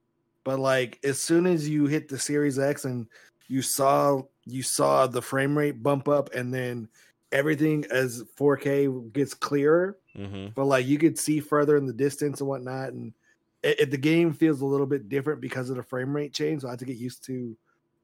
[0.43, 3.08] but like as soon as you hit the Series X and
[3.47, 6.88] you saw you saw the frame rate bump up, and then
[7.34, 9.97] everything as 4K gets clearer.
[10.18, 10.47] Mm-hmm.
[10.55, 12.89] but like you could see further in the distance and whatnot.
[12.93, 13.14] And
[13.62, 16.62] it, it- the game feels a little bit different because of the frame rate change.
[16.62, 17.55] So I have to get used to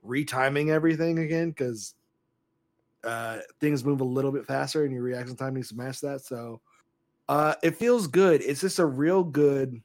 [0.06, 1.96] retiming everything again because
[3.04, 6.22] uh, things move a little bit faster and your reaction time needs to match that.
[6.22, 6.62] So
[7.30, 8.42] uh, it feels good.
[8.42, 9.82] It's just a real good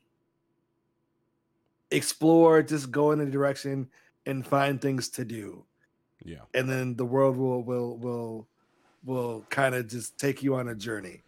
[1.91, 3.89] explore, just go in a direction
[4.27, 5.65] and find things to do.
[6.25, 6.43] Yeah.
[6.55, 8.49] And then the world will will will
[9.05, 11.23] will kind of just take you on a journey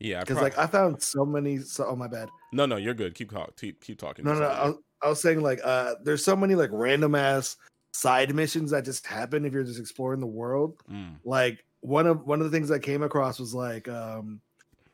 [0.00, 0.20] Yeah.
[0.20, 1.58] Because like I found so many.
[1.58, 2.28] So, oh my bad.
[2.52, 3.14] no, no, you're good.
[3.14, 4.24] Keep talk, keep keep talking.
[4.24, 7.56] No, no, I was, I was saying like uh, there's so many like random ass
[7.98, 10.80] side missions that just happen if you're just exploring the world.
[10.90, 11.16] Mm.
[11.24, 14.40] Like one of one of the things I came across was like um,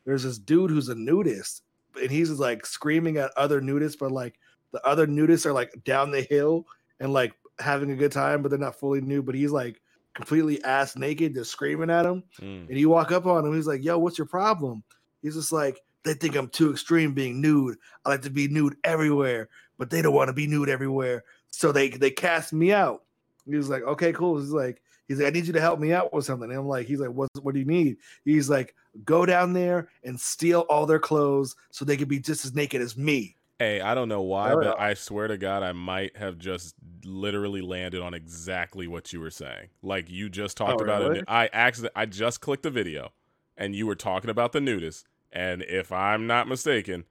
[0.05, 1.61] there's this dude who's a nudist,
[2.01, 4.39] and he's just, like screaming at other nudists, but like
[4.71, 6.65] the other nudists are like down the hill
[6.99, 9.27] and like having a good time, but they're not fully nude.
[9.27, 9.79] But he's like
[10.15, 12.23] completely ass naked, just screaming at him.
[12.41, 12.69] Mm.
[12.69, 14.83] And you walk up on him, he's like, Yo, what's your problem?
[15.21, 17.77] He's just like, They think I'm too extreme being nude.
[18.03, 21.23] I like to be nude everywhere, but they don't want to be nude everywhere.
[21.57, 23.03] So they they cast me out.
[23.45, 24.39] He was like, okay, cool.
[24.39, 26.49] He's like, he's like, I need you to help me out with something.
[26.49, 27.97] And I'm like, he's like, what, what do you need?
[28.25, 28.75] He's like,
[29.05, 32.81] go down there and steal all their clothes so they can be just as naked
[32.81, 33.37] as me.
[33.59, 34.79] Hey, I don't know why, Oh, but.
[34.79, 36.75] I swear to God, I might have just
[37.05, 39.69] literally landed on exactly what you were saying.
[39.81, 41.19] Like you just oh, talked Oh, about really?
[41.19, 41.25] it.
[41.27, 43.13] I accident, I just clicked the video,
[43.55, 45.05] and you were talking about the nudist.
[45.31, 47.05] And if I'm not mistaken,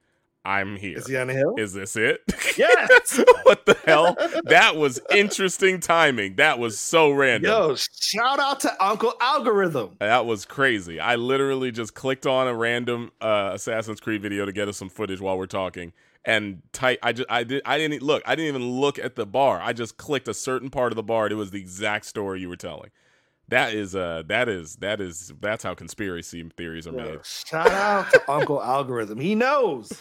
[0.45, 0.97] I'm here.
[0.97, 1.55] Is he on the hill?
[1.57, 2.21] Is this it?
[2.57, 3.19] Yes!
[3.43, 4.15] what the hell?
[4.45, 6.35] That was interesting timing.
[6.37, 7.51] That was so random.
[7.51, 9.97] Yo, shout out to Uncle Algorithm.
[9.99, 10.97] That was crazy.
[11.01, 14.87] I literally just clicked on a random uh, Assassin's Creed video to get us some
[14.87, 15.91] footage while we're talking,
[16.23, 16.99] and type.
[17.03, 18.23] I just I did I didn't look.
[18.25, 19.59] I didn't even look at the bar.
[19.61, 21.25] I just clicked a certain part of the bar.
[21.25, 22.91] And it was the exact story you were telling.
[23.49, 27.25] That is uh that is that is that's how conspiracy theories are Yo, made.
[27.25, 29.19] shout out to Uncle Algorithm.
[29.19, 29.91] He knows.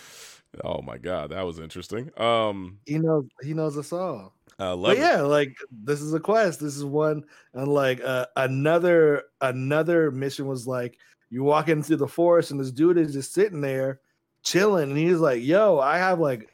[0.63, 2.11] Oh my god, that was interesting.
[2.21, 3.27] Um, He knows.
[3.43, 4.35] He knows us all.
[4.61, 5.01] uh, love But it.
[5.01, 6.61] yeah, like this is a quest.
[6.61, 7.25] This is one,
[7.55, 10.99] and like uh, another another mission was like
[11.31, 14.01] you walk into the forest and this dude is just sitting there
[14.43, 16.51] chilling, and he's like, "Yo, I have like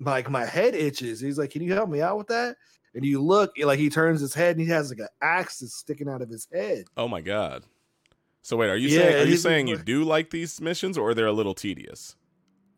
[0.00, 2.56] like my head itches." He's like, "Can you help me out with that?"
[2.94, 5.74] And you look like he turns his head and he has like an axe that's
[5.74, 6.86] sticking out of his head.
[6.96, 7.62] Oh my god.
[8.42, 11.12] So wait, are you Yeah, saying are you saying you do like these missions or
[11.14, 12.16] they're a little tedious?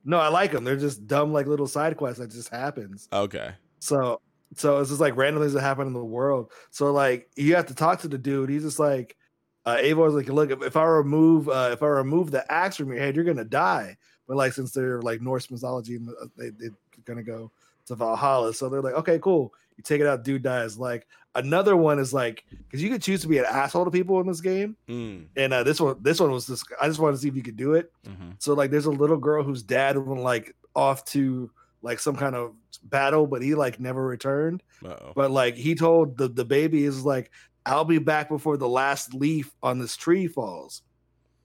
[0.09, 0.65] No, I like them.
[0.65, 3.09] They're just dumb like little side quests that just happens.
[3.13, 3.51] Okay.
[3.79, 4.23] So
[4.55, 6.51] so it's just like random things that happen in the world.
[6.71, 8.49] So like you have to talk to the dude.
[8.49, 9.19] He's just like
[9.67, 12.89] uh Eivor's like, look, if, if I remove uh if I remove the axe from
[12.89, 13.99] your head, you're gonna die.
[14.27, 16.71] But like since they're like Norse mythology, uh, they they're
[17.05, 17.53] gonna go
[17.89, 18.55] to Valhalla.
[18.55, 19.53] So they're like, okay, cool.
[19.77, 20.79] You take it out, dude dies.
[20.79, 24.21] Like another one is like because you could choose to be an asshole to people
[24.21, 24.77] in this game.
[24.89, 27.37] Mm, And uh this one this one was just I just wanted to see if
[27.37, 27.93] you could do it.
[28.07, 31.51] hmm So like there's a little girl whose dad went like off to
[31.83, 34.63] like some kind of battle, but he like never returned.
[34.85, 35.13] Uh-oh.
[35.15, 37.31] But like he told the the baby is like,
[37.65, 40.83] I'll be back before the last leaf on this tree falls.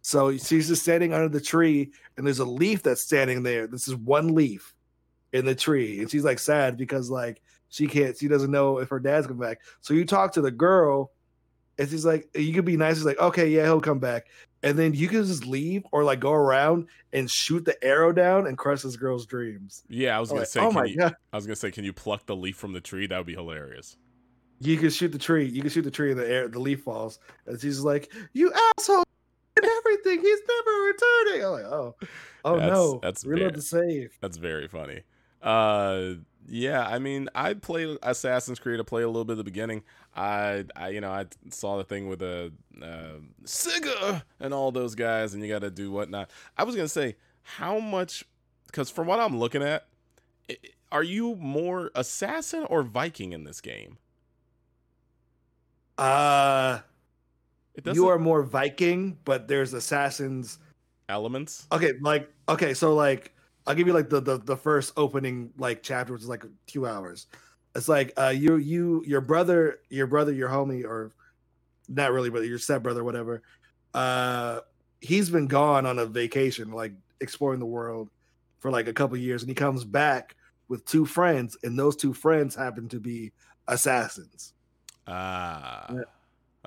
[0.01, 3.67] So she's just standing under the tree, and there's a leaf that's standing there.
[3.67, 4.72] This is one leaf
[5.33, 8.89] in the tree, and she's like sad because like she can't, she doesn't know if
[8.89, 9.61] her dad's coming back.
[9.81, 11.11] So you talk to the girl,
[11.77, 12.95] and she's like, you could be nice.
[12.97, 14.27] She's like, okay, yeah, he'll come back,
[14.61, 18.47] and then you can just leave or like go around and shoot the arrow down
[18.47, 19.83] and crush this girl's dreams.
[19.89, 20.59] Yeah, I was I'm gonna like, say.
[20.61, 21.15] oh can my you, god.
[21.33, 23.07] I was gonna say, can you pluck the leaf from the tree?
[23.07, 23.97] That would be hilarious.
[24.59, 25.45] You can shoot the tree.
[25.45, 26.47] You can shoot the tree and the air.
[26.47, 29.03] The leaf falls, and she's like, "You asshole!"
[29.57, 30.21] And everything.
[30.21, 31.45] He's never returning.
[31.45, 31.95] I'm like, "Oh,
[32.45, 33.55] oh That's- no!" that's reload fair.
[33.57, 34.17] the save.
[34.21, 35.01] That's very funny.
[35.43, 36.15] Uh,
[36.47, 38.79] yeah, I mean, I played Assassin's Creed.
[38.79, 39.83] I played a little bit at the beginning.
[40.15, 44.95] I, I, you know, I saw the thing with a uh, Siga and all those
[44.95, 46.29] guys, and you got to do whatnot.
[46.57, 48.25] I was gonna say, how much?
[48.67, 49.87] Because from what I'm looking at,
[50.91, 53.97] are you more assassin or Viking in this game?
[55.97, 56.79] Uh,
[57.75, 60.59] It you are more Viking, but there's assassins.
[61.09, 61.67] elements.
[61.71, 63.33] Okay, like okay, so like
[63.65, 66.85] I'll give you like the the, the first opening like chapter, which is like two
[66.87, 67.27] hours.
[67.75, 71.11] It's like uh you you your brother your brother your homie or
[71.87, 73.41] not really brother your step brother whatever.
[73.93, 74.61] Uh,
[75.01, 78.09] he's been gone on a vacation, like exploring the world
[78.59, 80.35] for like a couple years, and he comes back
[80.67, 83.31] with two friends, and those two friends happen to be
[83.67, 84.53] assassins.
[85.07, 86.03] Ah, Yeah.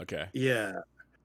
[0.03, 0.27] okay.
[0.33, 0.81] Yeah.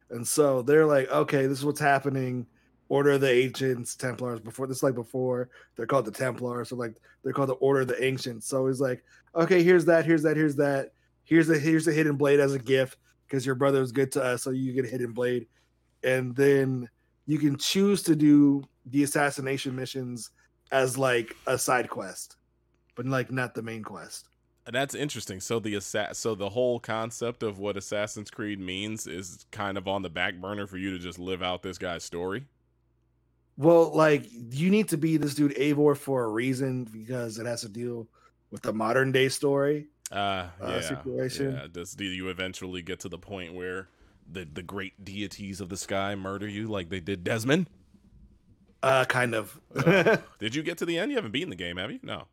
[0.09, 2.47] And so they're like, okay, this is what's happening.
[2.91, 4.41] Order of the Ancients, Templars.
[4.41, 6.67] Before this, like before, they're called the Templars.
[6.67, 8.45] So like they're called the Order of the Ancients.
[8.45, 9.01] So he's like,
[9.33, 10.91] okay, here's that, here's that, here's that.
[11.23, 14.21] Here's a here's a hidden blade as a gift because your brother was good to
[14.21, 15.47] us, so you get a hidden blade.
[16.03, 16.89] And then
[17.27, 20.31] you can choose to do the assassination missions
[20.73, 22.35] as like a side quest,
[22.95, 24.27] but like not the main quest.
[24.69, 25.39] That's interesting.
[25.39, 29.87] So the assa- so the whole concept of what Assassin's Creed means is kind of
[29.87, 32.43] on the back burner for you to just live out this guy's story.
[33.57, 37.61] Well, like you need to be this dude Eivor for a reason because it has
[37.61, 38.07] to deal
[38.49, 39.87] with the modern day story.
[40.11, 41.53] Uh, Uh, situation.
[41.53, 41.67] Yeah.
[41.71, 43.87] Does do you eventually get to the point where
[44.31, 47.69] the the great deities of the sky murder you like they did Desmond?
[48.83, 49.59] Uh kind of.
[49.75, 51.11] Uh, did you get to the end?
[51.11, 51.99] You haven't beaten the game, have you?
[52.01, 52.27] No.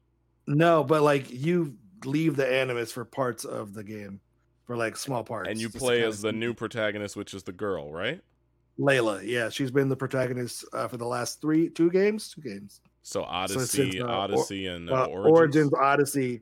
[0.46, 4.20] no, but like you leave the animus for parts of the game.
[4.64, 5.48] For like small parts.
[5.48, 8.20] And you play as the new protagonist, which is the girl, right?
[8.78, 9.22] Layla.
[9.24, 12.80] Yeah, she's been the protagonist uh, for the last three two games, two games.
[13.02, 15.26] So Odyssey, since, uh, Odyssey, and uh, Origins.
[15.36, 15.74] Origins.
[15.74, 16.40] Odyssey,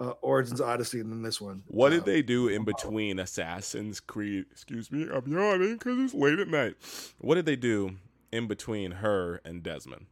[0.00, 1.62] uh, Origins Odyssey, and then this one.
[1.68, 4.46] What did Uh, they do in between Assassin's Creed?
[4.50, 6.74] Excuse me, I'm yawning because it's late at night.
[7.18, 7.96] What did they do
[8.32, 10.06] in between her and Desmond?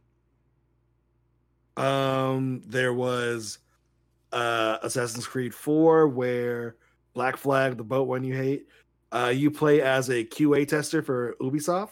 [1.75, 3.59] Um, there was
[4.31, 6.75] uh Assassin's Creed 4 where
[7.13, 8.67] Black Flag, the boat one you hate.
[9.11, 11.91] Uh, you play as a QA tester for Ubisoft.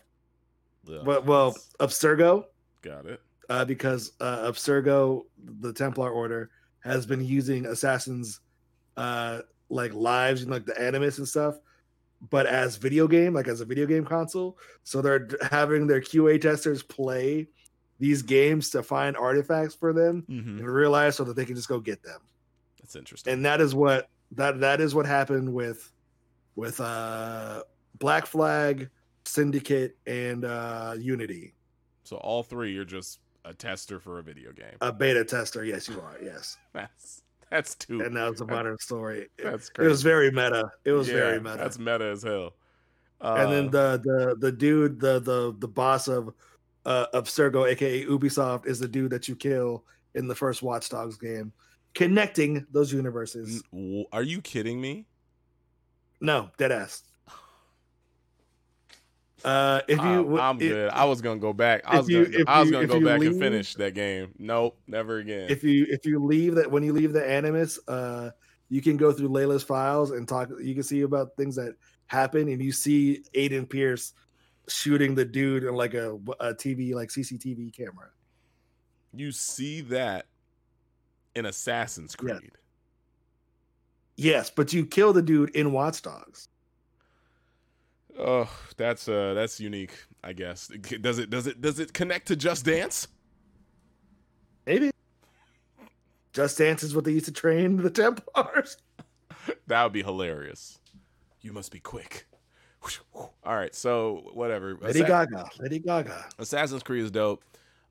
[0.90, 2.46] Ugh, But well, Abstergo,
[2.82, 3.22] got it.
[3.50, 5.24] uh, because uh, Abstergo,
[5.62, 6.50] the Templar Order,
[6.84, 8.42] has been using assassins,
[8.98, 11.56] uh, like lives and like the Animus and stuff,
[12.30, 14.58] but as video game, like as a video game console.
[14.84, 17.48] So they're having their QA testers play
[17.98, 20.60] these games to find artifacts for them Mm-hmm.
[20.60, 22.20] in real life, so that they can just go get them.
[22.80, 23.34] That's interesting.
[23.34, 25.92] And that is what that that is what happened with
[26.56, 27.64] with uh
[28.00, 28.90] Black Flag,
[29.26, 31.54] Syndicate, and uh Unity.
[32.04, 34.76] so all three, you're just a tester for a video game.
[34.82, 36.58] A beta tester, yes, you are, yes.
[36.74, 38.02] That's that's too.
[38.02, 39.28] And that was a modern story.
[39.38, 40.70] That's that's it was very meta.
[40.84, 41.58] It was Yeah, very meta.
[41.58, 42.56] That's meta as hell.
[43.22, 46.34] and then Uh, the the the dude, the the the boss of
[46.86, 49.86] uh Abstergo, aka Ubisoft, is the dude that you kill
[50.16, 51.54] in the first Watch Dogs game,
[51.94, 53.62] connecting those universes.
[54.12, 55.06] are you kidding me?
[56.22, 57.04] No, dead ass.
[59.44, 60.90] Uh, if you, I'm, I'm if- good.
[60.90, 61.84] I was gonna go back.
[61.86, 64.34] I was you- gonna, I was you- gonna go back and finish that game.
[64.40, 65.50] Nope, never again.
[65.52, 68.32] if you if you leave that when you leave the animus uh
[68.70, 71.76] you can go through layla's files and talk you can see about things that
[72.08, 74.14] happen and you see Aiden Pearce
[74.68, 78.10] shooting the dude in like a, a tv like cctv camera
[79.14, 80.26] you see that
[81.36, 82.40] in Assassin's Yeah.
[84.18, 86.48] Yes but you kill the dude in watch dogs
[88.18, 89.92] Oh, that's uh, that's unique.
[90.24, 90.70] I guess.
[91.02, 93.10] Does it does it does it connect to Just Dance?
[94.66, 94.90] maybe
[96.34, 98.78] just dance is what they used to train the templars
[99.68, 100.80] That would be hilarious.
[101.42, 102.26] You must be quick.
[103.16, 104.76] All right, so whatever.
[104.76, 107.44] lady Assa- gaga lady gaga Assassin's Creed is dope.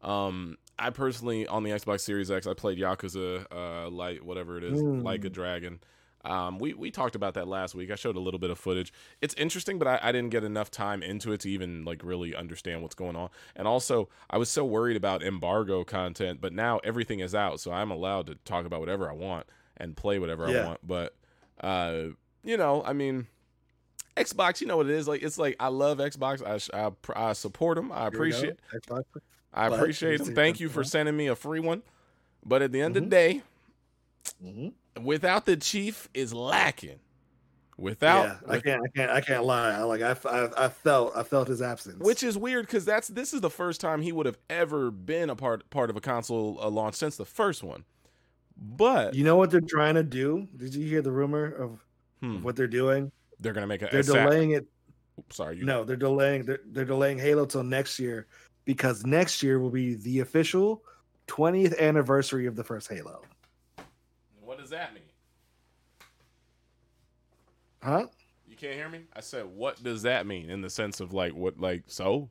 [0.03, 4.64] Um, I personally on the Xbox Series X, I played Yakuza, uh, like whatever it
[4.64, 5.03] is, Mm.
[5.05, 5.81] like a dragon.
[6.25, 7.91] Um, we we talked about that last week.
[7.91, 8.93] I showed a little bit of footage.
[9.20, 12.35] It's interesting, but I, I didn't get enough time into it to even like really
[12.35, 13.29] understand what's going on.
[13.55, 17.72] And also, I was so worried about embargo content, but now everything is out, so
[17.72, 19.47] I'm allowed to talk about whatever I want
[19.77, 20.81] and play whatever I want.
[20.87, 21.14] But
[21.61, 23.27] uh, you know, I mean.
[24.16, 25.25] Xbox, you know what it is like.
[25.25, 26.41] It's like I love Xbox.
[26.72, 27.91] I I, I support them.
[27.91, 28.07] I go.
[28.07, 28.61] appreciate.
[28.72, 29.03] Xbox.
[29.53, 30.37] I appreciate them.
[30.37, 31.83] Thank you for sending me a free one.
[32.47, 33.07] But at the end of Mhm.
[33.07, 33.43] the day,
[34.45, 34.72] Mhm.
[35.03, 36.99] Without the chief is lacking.
[37.76, 39.72] Without, yeah, I can't, I can't, I can't lie.
[39.72, 41.99] I like, I, I, I felt, I felt his absence.
[41.99, 45.28] which is weird because that's this is the first time he would have ever been
[45.28, 47.84] a part part of a console uh, launch since the first one.
[48.57, 50.47] But You know what they're trying to do?
[50.57, 51.84] Did you hear the rumor of
[52.20, 53.11] hmm, what they're doing?
[53.40, 53.88] they're gonna make a.
[53.90, 54.66] They're delaying it.
[55.18, 56.45] Oops, sorry, you No, they're delaying.
[56.45, 58.26] They're, they're delaying Halo till next year
[58.64, 60.82] because next year will be the official
[61.28, 63.22] 20th anniversary of the first Halo.
[64.64, 65.02] What does that mean?
[67.82, 68.06] Huh?
[68.48, 69.00] You can't hear me.
[69.14, 72.30] I said, what does that mean in the sense of like what, like so?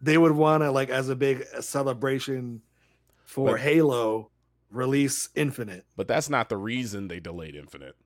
[0.00, 2.62] They would want to like as a big celebration
[3.24, 4.30] for But- Halo
[4.70, 5.84] release Infinite.
[5.96, 7.96] But that's not the reason they delayed Infinite.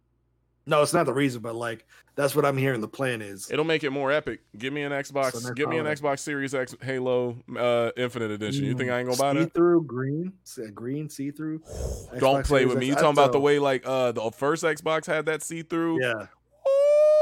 [0.65, 2.81] No, it's not the reason, but like that's what I'm hearing.
[2.81, 3.51] The plan is.
[3.51, 4.43] It'll make it more epic.
[4.57, 5.41] Give me an Xbox.
[5.41, 5.87] So give me an.
[5.87, 8.65] Xbox Series X Halo uh, Infinite Edition.
[8.65, 10.33] You think I ain't gonna buy see through green,
[10.75, 11.63] green see through.
[12.19, 12.87] Don't play Series with me.
[12.87, 16.03] You talking about the way like uh the first Xbox had that see through?
[16.03, 16.27] Yeah.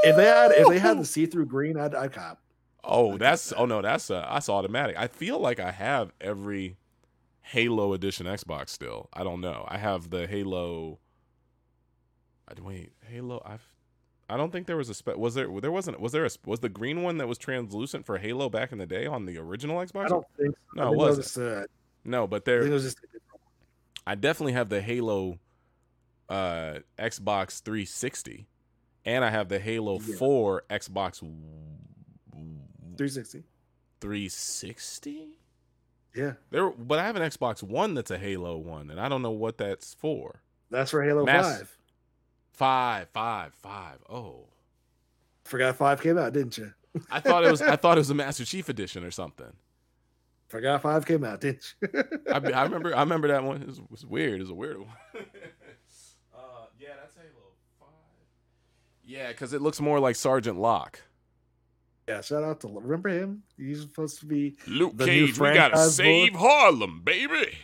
[0.03, 2.39] If they had, if they had the see through green, I'd, I'd cop.
[2.83, 4.95] Oh, I that's oh no, that's uh, that's automatic.
[4.97, 6.77] I feel like I have every
[7.41, 9.09] Halo Edition Xbox still.
[9.13, 9.65] I don't know.
[9.67, 10.99] I have the Halo.
[12.57, 13.41] I wait, Halo.
[13.45, 13.65] I've.
[14.29, 16.61] I don't think there was a spe- was there there wasn't was there a was
[16.61, 19.77] the green one that was translucent for Halo back in the day on the original
[19.77, 20.05] Xbox?
[20.05, 20.55] I don't think.
[20.55, 20.81] So.
[20.81, 21.17] No, I it wasn't.
[21.25, 21.65] was uh,
[22.05, 22.99] no, but I there it was just.
[24.07, 25.37] I definitely have the Halo
[26.29, 28.47] uh Xbox 360
[29.05, 30.15] and I have the Halo Yeah.
[30.15, 31.19] 4 Xbox
[32.97, 33.43] 360.
[33.99, 35.27] 360?
[36.15, 39.21] Yeah, There but I have an Xbox 1 that's a Halo one and I don't
[39.21, 40.41] know what that's for.
[40.69, 41.77] that's for Halo Mass- Five.
[42.53, 43.97] Five, five, five.
[44.09, 44.45] Oh.
[45.43, 46.71] Forgot Five came out, didn't you?
[47.09, 49.51] I thought it was I thought it was a Master Chief edition or something.
[50.47, 51.89] Forgot Five came out, didn't you?
[52.29, 53.61] I, I remember I remember that one.
[53.61, 54.35] It was, it was weird.
[54.35, 54.87] It was a weird one.
[55.15, 57.87] uh, yeah, that's Halo 5.
[59.05, 61.01] Yeah, cuz it looks more like Sergeant Locke.
[62.07, 63.43] yeah, shout out to remember him.
[63.57, 67.57] He's supposed to be Luke The new Cage, we gotta franchise save Harlem, baby.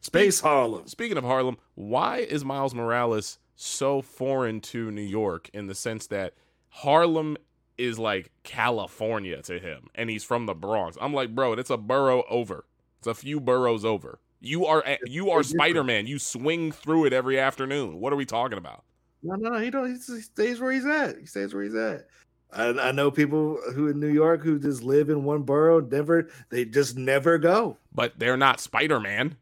[0.00, 0.86] Space Harlem.
[0.86, 6.06] Speaking of Harlem, why is Miles Morales so foreign to New York in the sense
[6.08, 6.34] that
[6.68, 7.36] Harlem
[7.76, 10.96] is like California to him and he's from the Bronx?
[11.00, 12.66] I'm like, bro, it's a borough over.
[12.98, 14.20] It's a few boroughs over.
[14.40, 15.42] You are you are.
[15.42, 16.06] Spider-Man.
[16.06, 18.00] You swing through it every afternoon.
[18.00, 18.84] What are we talking about?
[19.22, 19.90] No, no, no, he don't.
[19.90, 21.18] He stays where he's at.
[21.18, 22.06] He stays where he's at.
[22.52, 26.28] I, I know people who in New York who just live in one borough, Denver.
[26.50, 27.78] They just never go.
[27.92, 29.36] But they're not Spider Man.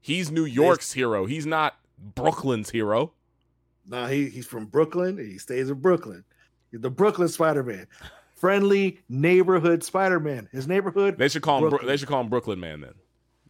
[0.00, 1.26] He's New York's hero.
[1.26, 3.12] He's not Brooklyn's hero.
[3.86, 5.18] No, he, he's from Brooklyn.
[5.18, 6.24] He stays in Brooklyn.
[6.70, 7.86] He's the Brooklyn Spider Man,
[8.36, 10.48] friendly neighborhood Spider Man.
[10.52, 11.18] His neighborhood.
[11.18, 11.86] They should call him.
[11.86, 12.94] They should call him Brooklyn Man then.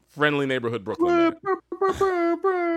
[0.08, 1.34] Friendly neighborhood Brooklyn
[1.80, 2.76] Man.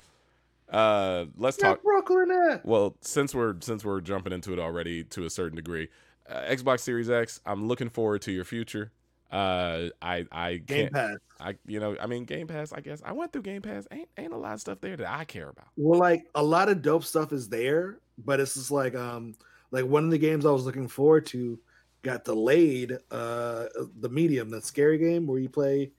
[0.74, 1.80] Uh, let's talk.
[1.84, 2.66] Brooklyn at.
[2.66, 5.88] Well, since we're since we're jumping into it already to a certain degree,
[6.28, 7.40] uh, Xbox Series X.
[7.46, 8.90] I'm looking forward to your future.
[9.30, 10.92] Uh, I I Game can't.
[10.92, 11.16] Pass.
[11.40, 12.72] I you know I mean Game Pass.
[12.72, 13.86] I guess I went through Game Pass.
[13.90, 15.66] Ain't ain't a lot of stuff there that I care about.
[15.76, 19.34] Well, like a lot of dope stuff is there, but it's just like um
[19.70, 21.58] like one of the games I was looking forward to
[22.02, 22.96] got delayed.
[23.10, 23.64] Uh,
[24.00, 25.90] the medium, that scary game where you play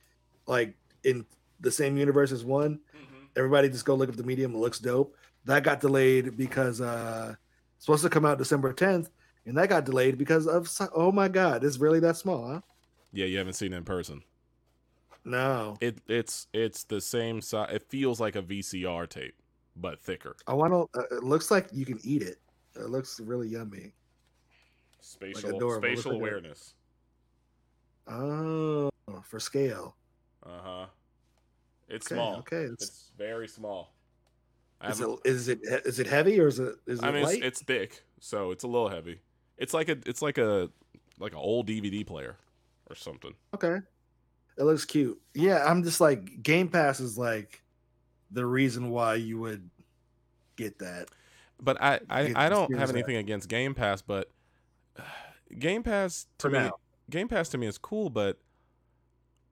[0.48, 0.74] like
[1.04, 1.26] in
[1.60, 2.80] the same universe as one.
[3.36, 4.56] Everybody just go look up the medium.
[4.56, 5.14] It looks dope.
[5.44, 7.36] That got delayed because uh
[7.80, 9.10] supposed to come out December 10th,
[9.46, 12.62] and that got delayed because of oh my god, it's really that small, huh?
[13.16, 14.22] Yeah, you haven't seen it in person.
[15.24, 17.70] No, It it's it's the same size.
[17.74, 19.34] It feels like a VCR tape,
[19.76, 20.36] but thicker.
[20.46, 21.00] I want to.
[21.00, 22.40] Uh, it looks like you can eat it.
[22.76, 23.94] It looks really yummy.
[25.02, 25.58] Spatial.
[25.58, 26.74] Looks spatial like a- awareness.
[28.08, 28.90] Oh,
[29.24, 29.96] for scale.
[30.46, 30.86] Uh huh.
[31.88, 32.36] It's Okay, small.
[32.38, 33.94] okay, it's- It's very small.
[34.88, 37.38] Is it is it is it heavy or is it is it I mean, light?
[37.38, 39.20] it's, it's thick, so it's a little heavy.
[39.58, 40.70] It's like a, it's like a,
[41.18, 42.36] like an old DVD player
[42.90, 43.34] or something.
[43.54, 43.78] okay.
[44.58, 45.20] It looks cute.
[45.34, 47.62] Yeah, I'm just like Game Pass is like
[48.32, 49.70] the reason why you would
[50.56, 51.10] get that.
[51.62, 54.32] But I, I, I don't have anything against Game Pass, but
[55.60, 56.72] Game Pass to For me, now.
[57.10, 58.40] Game Pass to me is cool, but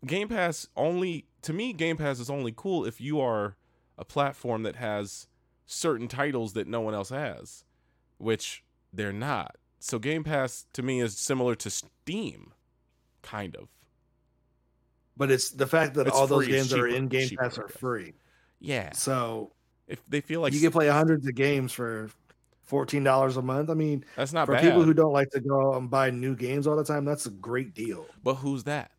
[0.05, 3.57] Game Pass only to me, Game Pass is only cool if you are
[3.97, 5.27] a platform that has
[5.65, 7.65] certain titles that no one else has,
[8.17, 9.57] which they're not.
[9.79, 12.52] So Game Pass to me is similar to Steam,
[13.23, 13.67] kind of.
[15.17, 17.27] But it's the fact that It's all those free, it's games that are in Game
[17.29, 18.13] cheaper, Pass are free.
[18.59, 19.51] Yeah, So
[19.87, 22.09] if they feel like you can play hundreds of games for
[22.63, 23.69] fourteen dollars a month.
[23.69, 24.63] I mean, that's not for bad.
[24.63, 27.29] people who don't like to go and buy new games all the time, that's a
[27.31, 28.05] great deal.
[28.23, 28.91] but who's that?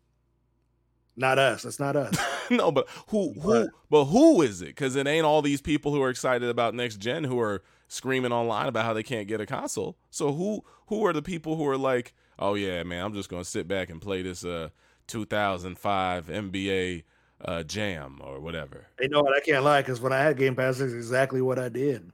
[1.17, 1.63] Not us.
[1.63, 2.15] That's not us.
[2.51, 4.67] no, but who who But- but who is it?
[4.67, 8.31] Because it ain't all these people who are excited about next gen who are screaming
[8.31, 9.97] online about how they can't get a console.
[10.11, 13.43] So who who are the people who are like, oh yeah, man, I'm just gonna
[13.45, 14.69] sit back and play this uh
[15.07, 17.03] 2005 NBA
[17.43, 18.87] uh Jam or whatever.
[18.99, 19.35] you know what?
[19.35, 22.11] I can't lie because when I had Game Pass, that's exactly what I did.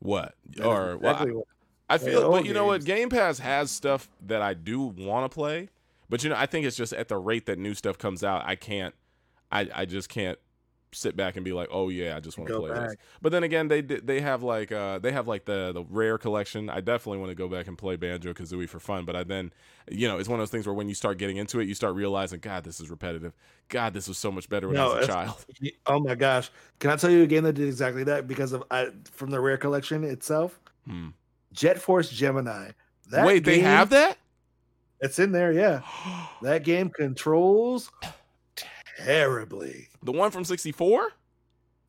[0.00, 1.46] What That or well, exactly what-
[1.90, 2.84] I Play feel, but you know what?
[2.84, 3.00] games.
[3.00, 5.68] Game Pass has stuff that I do want to play,
[6.08, 8.42] but you know, I think it's just at the rate that new stuff comes out,
[8.46, 8.94] I can't,
[9.50, 10.38] I, I just can't
[10.92, 12.96] sit back and be like, oh yeah, I just want to play this.
[13.20, 16.68] But then again, they they have like uh they have like the the rare collection.
[16.68, 19.04] I definitely want to go back and play Banjo Kazooie for fun.
[19.04, 19.52] But I then,
[19.90, 21.74] you know, it's one of those things where when you start getting into it, you
[21.74, 23.32] start realizing, God, this is repetitive.
[23.68, 25.44] God, this was so much better when No, I was a child.
[25.86, 26.50] Oh my gosh!
[26.78, 28.26] Can I tell you a game that did exactly that?
[28.28, 31.08] Because of I from the rare collection itself, Hmm.
[31.52, 32.70] Jet Force Gemini.
[33.10, 34.18] That Wait, they have that?
[35.00, 35.52] It's in there.
[35.52, 35.82] Yeah,
[36.42, 37.90] that game controls
[38.98, 39.88] terribly.
[40.02, 41.08] the one from '64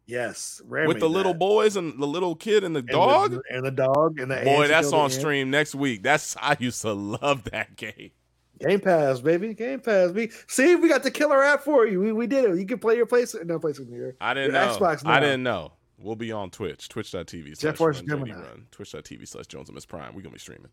[0.06, 3.40] Yes, with the little boys and the little kid and the And the- dog.
[3.50, 6.04] and the dog and the Boy, that's on stream next week.
[6.04, 8.12] That's I used to love that game.
[8.60, 10.12] Game Pass, baby, Game Pass.
[10.12, 12.02] We see we got the killer app for you.
[12.02, 12.60] We, we did it.
[12.60, 13.34] You can play your place.
[13.46, 14.16] No place in here.
[14.20, 14.76] I didn't Your know.
[14.78, 15.72] Xbox I didn't know.
[15.98, 18.34] We'll be on Twitch, twitch.tv slash Force Run JD Gemini.
[18.48, 20.14] Run, twitch.tv slash Jonesimus Prime.
[20.14, 20.70] We're gonna be streaming.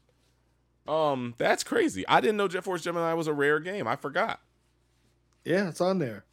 [0.89, 2.07] Um, that's crazy.
[2.09, 3.87] I didn't know Jet Force Gemini was a rare game.
[3.87, 4.41] I forgot.
[5.45, 6.25] Yeah, it's on there.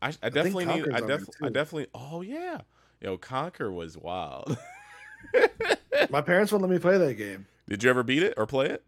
[0.00, 0.88] I, I definitely need.
[0.92, 1.48] I definitely.
[1.48, 1.86] I definitely.
[1.94, 2.60] Oh yeah.
[3.00, 4.56] Yo, Conker was wild.
[6.10, 7.46] My parents won't let me play that game.
[7.68, 8.84] Did you ever beat it or play it,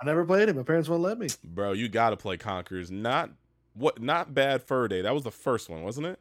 [0.00, 0.56] I never played it.
[0.56, 1.28] My parents won't let me.
[1.44, 1.72] bro?
[1.72, 2.90] You got to play Conker's.
[2.90, 3.30] Not
[3.74, 4.00] what?
[4.00, 5.02] Not bad fur day.
[5.02, 6.18] That was the first one, wasn't it?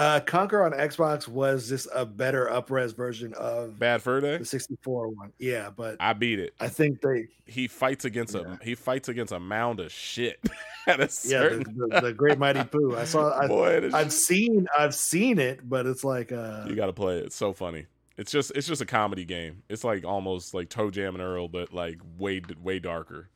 [0.00, 4.38] Uh, Conker on Xbox was just a better upres version of Bad fur day.
[4.38, 5.30] the 64 one.
[5.38, 6.54] Yeah, but I beat it.
[6.58, 8.56] I think they, he fights against Yeah.
[8.60, 10.40] a he fights against a mound of shit
[10.86, 12.96] at a yeah, the, the, the Great Mighty Pooh.
[12.96, 13.38] I saw.
[13.38, 14.66] I, Boy, I've seen.
[14.78, 17.26] I've seen it, but it's like, uh, you got to play it.
[17.26, 17.84] It's so funny.
[18.16, 19.62] It's just it's just a comedy game.
[19.68, 23.28] It's like almost like ToeJam and Earl, but like way way darker.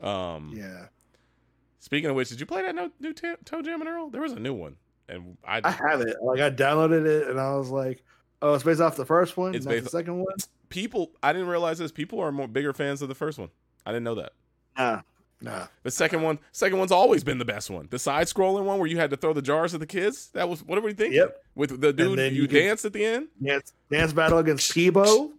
[0.00, 0.88] Um, yeah.
[1.78, 4.10] Speaking of which, did you play that new Ta- ToeJam and Earl?
[4.10, 4.76] There was a new one,
[5.08, 6.16] and I, I have it.
[6.22, 8.02] Like I downloaded it, and I was like,
[8.40, 10.34] "Oh, it's based off the first one, It's not based- the second one."
[10.68, 11.92] people I didn't realize this.
[11.92, 13.50] People are more bigger fans of the first one.
[13.84, 14.32] I didn't know that.
[14.78, 15.00] Nah,
[15.42, 15.66] Nah.
[15.82, 17.88] The second one, second one's always been the best one.
[17.90, 20.28] The side scrolling one where you had to throw the jars at the kids.
[20.34, 21.18] That was what are we thinking?
[21.18, 21.42] Yep.
[21.56, 23.28] With the dude, then you, you could- danced at the end.
[23.42, 25.32] Dance, dance battle against Tebow.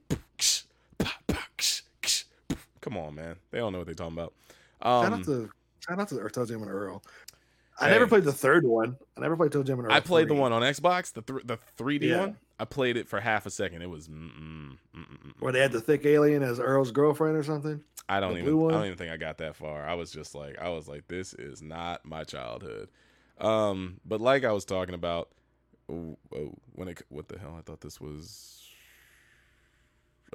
[2.81, 3.35] Come on, man.
[3.52, 4.34] They don't know what they're talking about.
[4.84, 5.49] Shout Um, out to
[5.80, 7.02] shout out to ToeJam and Earl.
[7.79, 7.91] I Hey.
[7.91, 8.97] never played the third one.
[9.17, 9.91] I never played ToeJam and Earl.
[9.91, 12.19] I played the one on Xbox, the th- the 3D Yeah.
[12.19, 12.37] one.
[12.59, 13.81] I played it for half a second.
[13.81, 14.07] It was.
[14.07, 17.83] Mm, mm, mm, mm, where they had the thick alien as Earl's girlfriend or something.
[18.07, 18.67] I don't the even.
[18.67, 19.85] I don't even think I got that far.
[19.85, 22.89] I was just like, I was like, this is not my childhood.
[23.39, 25.29] Um, but like I was talking about,
[25.89, 27.55] oh, oh, when it, what the hell?
[27.57, 28.59] I thought this was.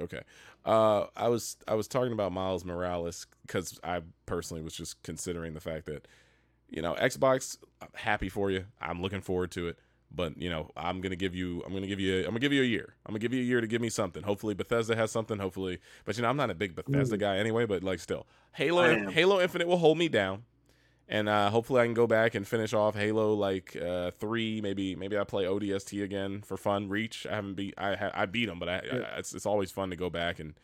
[0.01, 0.21] Okay,
[0.65, 5.53] uh, I was I was talking about Miles Morales because I personally was just considering
[5.53, 6.07] the fact that,
[6.69, 8.65] you know, Xbox, I'm happy for you.
[8.81, 9.77] I'm looking forward to it.
[10.11, 12.63] But you know, I'm gonna give you, I'm gonna give you, I'm gonna give you
[12.63, 12.95] a year.
[13.05, 14.23] I'm gonna give you a year to give me something.
[14.23, 15.37] Hopefully, Bethesda has something.
[15.37, 17.65] Hopefully, but you know, I'm not a big Bethesda guy anyway.
[17.67, 20.45] But like, still, Halo, Halo Infinite will hold me down,
[21.07, 24.61] and uh, hopefully, I can go back and finish off Halo like uh, three.
[24.61, 26.89] Maybe, maybe I play ODST again for fun.
[26.89, 28.93] Reach, I haven't beat, I ha- I beat them, but I, Yeah.
[29.15, 30.55] I it's it's always fun to go back and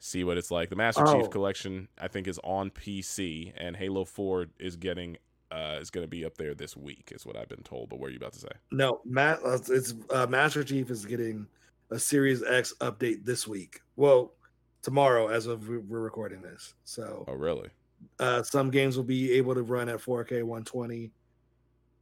[0.00, 0.70] see what it's like.
[0.70, 1.20] The Master Oh.
[1.20, 5.18] Chief Collection, I think, is on PC, and Halo Four is getting.
[5.50, 7.88] Uh, is going to be up there this week, is what I've been told.
[7.88, 8.48] But what are you about to say?
[8.70, 11.46] No, Matt, uh, it's uh, Master Chief is getting
[11.90, 13.80] a Series X update this week.
[13.96, 14.34] Well,
[14.82, 16.74] tomorrow, as of we- we're recording this.
[16.84, 17.70] So Oh, really?
[18.18, 21.12] uh, some games will be able to run at 4K 120,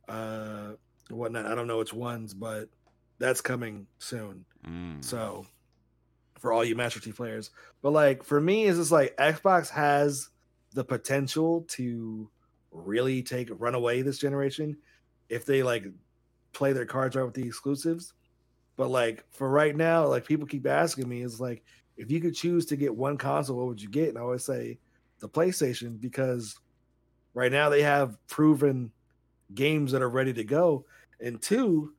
[0.08, 0.72] uh,
[1.10, 1.46] whatnot.
[1.46, 2.68] I don't know which ones, but
[3.18, 4.44] that's coming soon.
[4.66, 5.04] Mm.
[5.04, 5.46] So
[6.40, 7.50] for all you Master Chief players,
[7.80, 10.30] but like for me, is just like Xbox has
[10.74, 12.28] the potential to
[12.70, 14.76] really take run away this generation
[15.28, 15.86] if they like
[16.52, 18.12] play their cards right with the exclusives.
[18.76, 21.64] But like for right now, like people keep asking me, is like
[21.96, 24.10] if you could choose to get one console, what would you get?
[24.10, 24.78] And I always say
[25.18, 26.58] the PlayStation because
[27.34, 28.90] right now they have proven
[29.54, 30.84] games that are ready to go.
[31.20, 31.94] And two,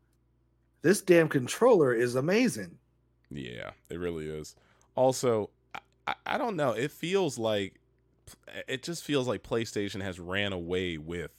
[0.81, 2.77] this damn controller is amazing.
[3.31, 4.56] Yeah, it really is.
[4.95, 5.49] Also,
[6.07, 6.72] I- I, don't know.
[6.72, 7.80] It feels like
[8.67, 11.31] it just feels like PlayStation has ran away with.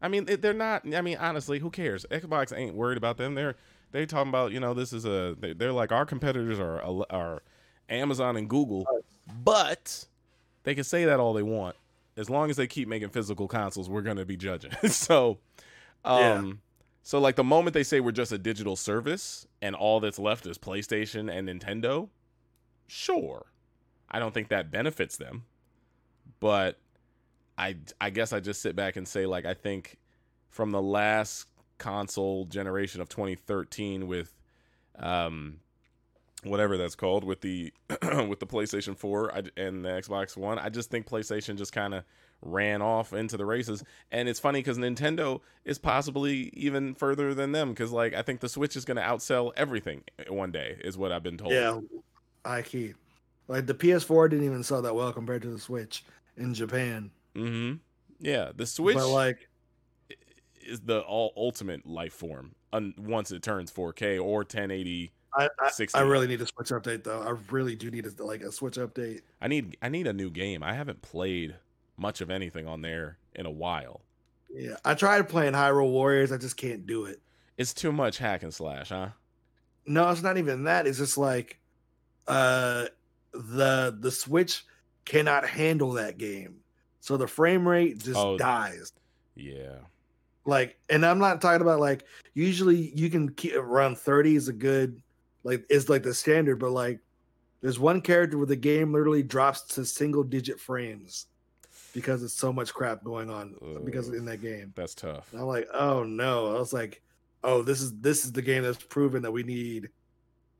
[0.00, 0.82] I mean, they're not.
[0.94, 2.06] I mean, honestly, who cares?
[2.10, 3.34] Xbox ain't worried about them.
[3.34, 3.56] They're
[3.90, 7.42] they talking about you know this is a they- they're like our competitors are are
[7.88, 8.86] Amazon and Google,
[9.42, 10.06] but
[10.64, 11.74] they can say that all they want
[12.16, 13.88] as long as they keep making physical consoles.
[13.88, 14.70] We're gonna be judging.
[14.88, 15.38] so,
[16.04, 16.32] Yeah.
[16.34, 16.60] um,
[17.02, 20.46] so like the moment they say we're just a digital service and all that's left
[20.46, 22.08] is PlayStation and Nintendo,
[22.86, 23.46] sure.
[24.10, 25.44] I don't think that benefits them.
[26.40, 26.78] But
[27.56, 29.98] I I guess I just sit back and say like I think
[30.50, 31.46] from the last
[31.78, 34.34] console generation of 2013 with
[34.98, 35.60] um
[36.44, 37.72] whatever that's called with the
[38.28, 42.04] with the PlayStation 4 and the Xbox One, I just think PlayStation just kind of
[42.40, 43.82] ran off into the races.
[44.12, 48.40] And it's funny because Nintendo is possibly even further than them because like I think
[48.40, 51.52] the Switch is going to outsell everything one day is what I've been told.
[51.52, 51.80] Yeah,
[52.44, 52.96] I keep
[53.48, 56.04] Like the PS4 didn't even sell that well compared to the Switch
[56.38, 57.10] in Japan.
[57.34, 57.76] Mm-hmm.
[58.20, 59.48] Yeah, the Switch But like,
[60.62, 65.12] is the all ultimate life form un- once it turns 4K or 1080.
[65.34, 65.98] I, I, 60.
[65.98, 67.20] I really need a Switch update though.
[67.20, 69.20] I really do need a, like a Switch update.
[69.40, 70.62] I need I need a new game.
[70.62, 71.56] I haven't played
[71.96, 74.00] much of anything on there in a while.
[74.50, 76.32] Yeah, I tried playing Hyrule Warriors.
[76.32, 77.20] I just can't do it.
[77.58, 79.08] It's too much hack and slash, huh?
[79.84, 80.86] No, it's not even that.
[80.86, 81.58] It's just like,
[82.26, 82.86] uh,
[83.32, 84.64] the the Switch
[85.08, 86.56] cannot handle that game,
[87.00, 88.36] so the frame rate just Oh.
[88.36, 88.92] dies.
[89.34, 89.78] Yeah.
[90.44, 92.04] like and i'm not talking about like
[92.34, 95.00] usually you can keep around 30 is a good
[95.44, 96.98] like is like the standard but like
[97.60, 101.26] there's one character where the game literally drops to single digit frames
[101.94, 103.54] because it's so much crap going on
[103.84, 105.28] because in that game That's tough.
[105.32, 107.00] And i'm like oh no i was like
[107.44, 109.88] oh this is this is the game that's proven that we need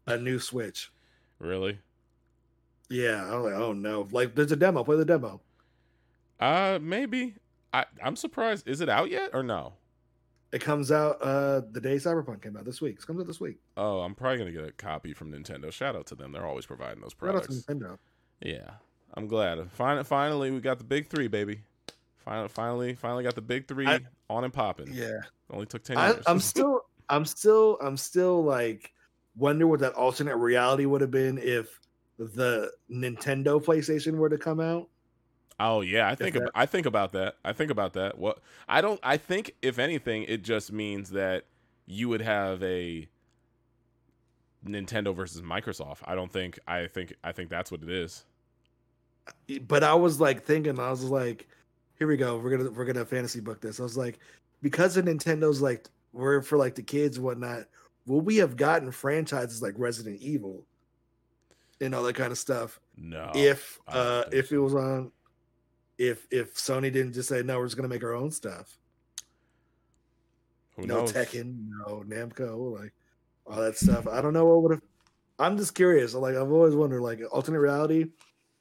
[0.07, 0.93] a new switch
[1.41, 1.79] Really?
[2.91, 5.41] Yeah i like oh no like there's a demo play the demo
[6.41, 7.35] Uh maybe.
[7.73, 8.67] I I'm surprised.
[8.69, 9.75] Is it out yet or no?
[10.51, 13.39] it comes out uh the day cyberpunk came out this week it comes out this
[13.41, 15.71] week Oh, I'm probably gonna get a copy from Nintendo.
[15.71, 16.33] Shout out to them.
[16.33, 17.67] They're always providing those Shout out to products.
[17.69, 17.99] Nintendo.
[18.41, 18.71] Yeah,
[19.15, 19.71] I'm glad.
[19.73, 21.61] Fin- finally, we got the big three, baby.
[22.25, 24.01] Finally, finally, finally got the big three I-
[24.31, 24.89] on and popping.
[24.93, 25.19] yeah
[25.51, 26.25] Only took ten I, years.
[26.27, 28.93] I'm still, I'm still, I'm still like
[29.37, 31.79] wonder what that alternate reality would have been if
[32.19, 34.89] the Nintendo PlayStation were to come out.
[35.61, 37.37] oh yeah, I think that- ab- I think about that.
[37.45, 38.19] I think about that.
[38.19, 39.01] What I don't.
[39.03, 41.45] I think if anything, it just means that
[41.87, 43.09] you would have a
[44.67, 45.99] Nintendo versus Microsoft.
[46.05, 46.59] I don't think.
[46.67, 47.15] I think.
[47.23, 48.25] I think that's what it is.
[49.67, 51.47] But I was like thinking, I was like,
[51.99, 52.39] here we go.
[52.39, 53.79] We're gonna we're gonna fantasy book this.
[53.79, 54.19] I was like,
[54.63, 57.65] because of Nintendo's like we're for like the kids and whatnot.
[58.07, 60.65] Will we have gotten franchises like Resident Evil
[61.81, 63.31] and all that kind of stuff No.
[63.35, 65.13] if uh if it was on
[65.97, 68.77] if if Sony didn't just say no, we're just gonna make our own stuff.
[70.77, 71.13] Who no knows?
[71.13, 72.93] Tekken, no Namco, like
[73.47, 74.07] all that stuff.
[74.07, 74.83] I don't know what would have.
[75.39, 76.15] I'm just curious.
[76.15, 78.07] Like I've always wondered, like alternate reality.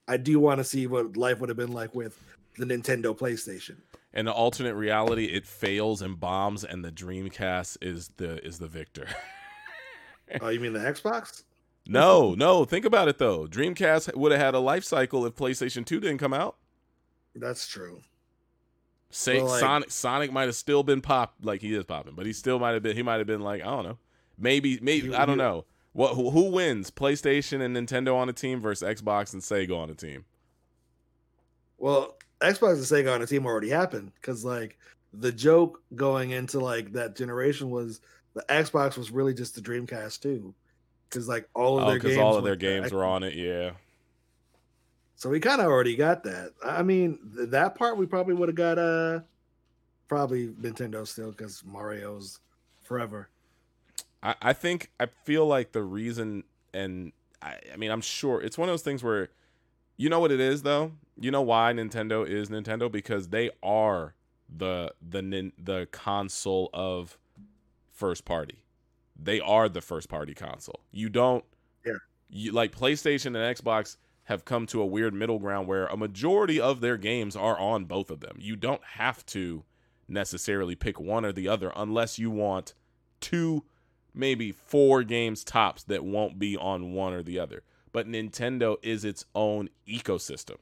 [0.07, 2.19] I do want to see what life would have been like with
[2.57, 3.77] the Nintendo PlayStation.
[4.13, 8.67] And the alternate reality, it fails and bombs, and the Dreamcast is the is the
[8.67, 9.07] victor.
[10.41, 11.43] Oh, you mean the Xbox?
[11.87, 12.65] No, no.
[12.65, 13.47] Think about it though.
[13.47, 16.55] Dreamcast would have had a life cycle if PlayStation Two didn't come out.
[17.35, 18.01] That's true.
[19.09, 22.25] Say Well, like- Sonic Sonic might have still been pop like he is popping, but
[22.25, 23.97] he still might have been he might have been like, I don't know.
[24.37, 25.65] Maybe maybe You- I don't you- know.
[25.93, 26.91] What who, who wins?
[26.91, 30.25] PlayStation and Nintendo on a team versus Xbox and Sega on a team.
[31.77, 34.77] Well, Xbox and Sega on a team already happened because like
[35.13, 38.01] the joke going into like that generation was
[38.33, 40.53] the Xbox was really just the Dreamcast too,
[41.09, 43.23] because like all of Oh, their because games all of their were- games were on
[43.23, 43.71] it, yeah.
[45.15, 46.51] So we kind of already got that.
[46.63, 49.21] I mean, th- that part we probably would have got uh
[50.07, 52.39] probably Nintendo still because Mario's
[52.83, 53.27] forever.
[54.23, 56.43] I, I think I feel like the reason
[56.73, 57.11] and
[57.41, 59.29] I, I mean I'm sure it's one of those things where
[59.97, 60.91] you know what it is though?
[61.19, 62.91] You know why Nintendo is Nintendo?
[62.91, 64.13] Because they are
[64.55, 67.17] the the nin- the console of
[67.91, 68.59] first party.
[69.19, 70.81] They are the first party console.
[70.91, 71.43] You don't
[71.85, 71.93] Yeah.
[72.29, 76.59] you like PlayStation and Xbox have come to a weird middle ground where a majority
[76.59, 78.37] of their games are on both of them.
[78.39, 79.63] You don't have to
[80.07, 82.73] necessarily pick one or the other unless you want
[83.19, 83.63] two
[84.13, 87.63] maybe four games tops that won't be on one or the other.
[87.91, 90.57] But Nintendo is its own ecosystem.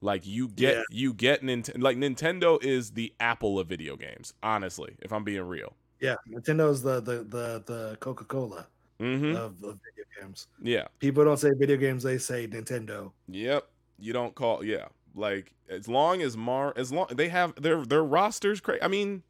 [0.00, 0.82] Like you get Yeah.
[0.90, 5.42] you get Nintendo like Nintendo is the Apple of video games, honestly, if I'm being
[5.42, 5.76] real.
[6.02, 8.66] Yeah, Nintendo's the the the, the Coca Cola
[9.00, 9.34] Mhm.
[9.36, 10.48] of, of video games.
[10.60, 10.88] Yeah.
[10.98, 13.12] People don't say video games; they say Nintendo.
[13.28, 13.66] Yep.
[13.98, 14.88] You don't call yeah.
[15.14, 19.22] Like as long as Mar as long they have their their rosters cra- I mean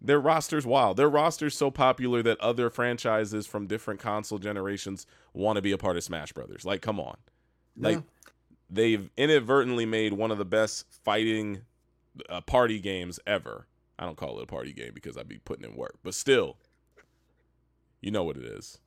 [0.00, 0.96] their rosters wild.
[0.96, 5.78] Their rosters so popular that other franchises from different console generations want to be a
[5.78, 6.64] part of Smash Brothers.
[6.64, 7.16] Like come on.
[7.76, 8.02] Like Yeah.
[8.70, 11.62] they've inadvertently made one of the best fighting
[12.28, 13.66] uh, party games ever.
[13.98, 16.56] I don't call it a party game because I'd be putting in work, but still,
[18.00, 18.78] you know what it is,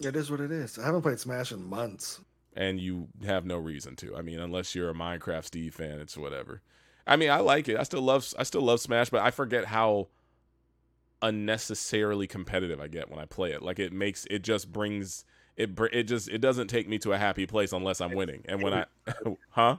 [0.00, 0.78] it is what it is.
[0.78, 2.20] I haven't played Smash in months.
[2.54, 4.14] and you have no reason to.
[4.16, 6.60] I mean, unless you're a Minecraft Steve fan, it's whatever.
[7.06, 7.78] I mean, I like it.
[7.78, 8.32] I still love.
[8.38, 10.08] I still love Smash, but I forget how
[11.22, 13.62] unnecessarily competitive I get when I play it.
[13.62, 15.24] Like it makes it just brings
[15.56, 15.74] it.
[15.74, 18.44] br- It just it doesn't take me to a happy place unless I'm winning.
[18.48, 18.84] And when I,
[19.50, 19.76] huh?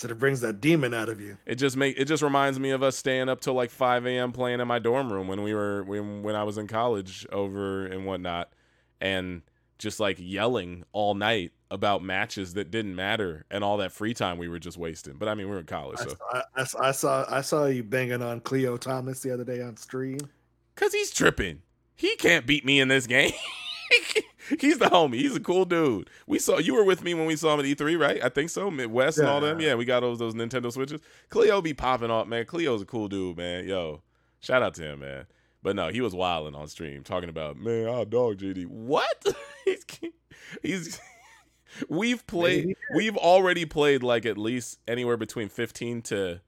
[0.00, 1.36] So it brings that demon out of you.
[1.44, 4.32] It just make it just reminds me of us staying up till like 5 a.m.
[4.32, 7.84] playing in my dorm room when we were when when I was in college over
[7.84, 8.50] and whatnot,
[8.98, 9.42] and
[9.78, 14.38] just like yelling all night about matches that didn't matter and all that free time
[14.38, 15.18] we were just wasting.
[15.18, 17.66] But I mean, we were in college, I, so I, I, I saw I saw
[17.66, 20.20] you banging on Cleo Thomas the other day on stream.
[20.76, 21.60] cause he's tripping.
[21.94, 23.32] He can't beat me in this game.
[24.60, 25.14] he's the homie.
[25.14, 26.08] He's a cool dude.
[26.26, 28.22] We saw you were with me when we saw him at E3, right?
[28.22, 28.70] I think so.
[28.70, 29.60] Midwest and all them.
[29.60, 29.68] Yeah.
[29.68, 31.00] Yeah, we got those those Nintendo Switches.
[31.28, 32.44] Cleo be popping off, man.
[32.44, 33.66] Cleo's a cool dude, man.
[33.66, 34.02] Yo,
[34.40, 35.26] shout out to him, man.
[35.62, 38.66] But no, he was wilding on stream, talking about man, our dog JD.
[38.66, 39.24] What?
[39.64, 39.84] he's
[40.62, 41.00] he's.
[41.88, 42.76] We've played.
[42.96, 46.40] We've already played like at least anywhere between fifteen to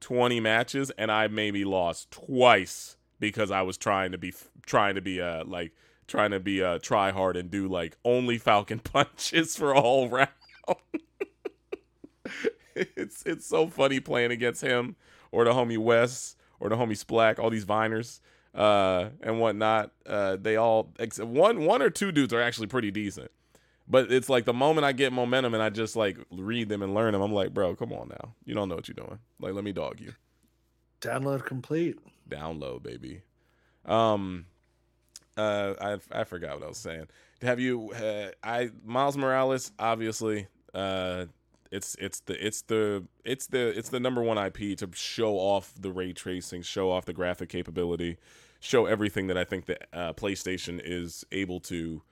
[0.00, 4.34] twenty matches, and I maybe lost twice because I was trying to be
[4.66, 5.72] trying to be uh like
[6.10, 10.08] trying to be uh try hard and do like only Falcon punches for a whole
[10.08, 10.28] round.
[12.74, 14.96] it's it's so funny playing against him
[15.32, 18.20] or the homie Wes or the homie Splack, all these viners
[18.54, 19.92] uh and whatnot.
[20.04, 23.30] Uh they all except one one or two dudes are actually pretty decent.
[23.88, 26.94] But it's like the moment I get momentum and I just like read them and
[26.94, 28.34] learn them, I'm like, bro, come on now.
[28.44, 29.18] You don't know what you're doing.
[29.40, 30.12] Like, let me dog you.
[31.00, 31.98] Download complete.
[32.28, 33.22] Download, baby.
[33.84, 34.46] Um,
[35.40, 37.06] uh, I I forgot what I was saying.
[37.42, 37.90] Have you?
[37.92, 40.46] Uh, I Miles Morales, obviously.
[40.74, 41.26] Uh,
[41.70, 45.72] it's it's the it's the it's the it's the number one IP to show off
[45.78, 48.18] the ray tracing, show off the graphic capability,
[48.60, 52.02] show everything that I think that uh, PlayStation is able to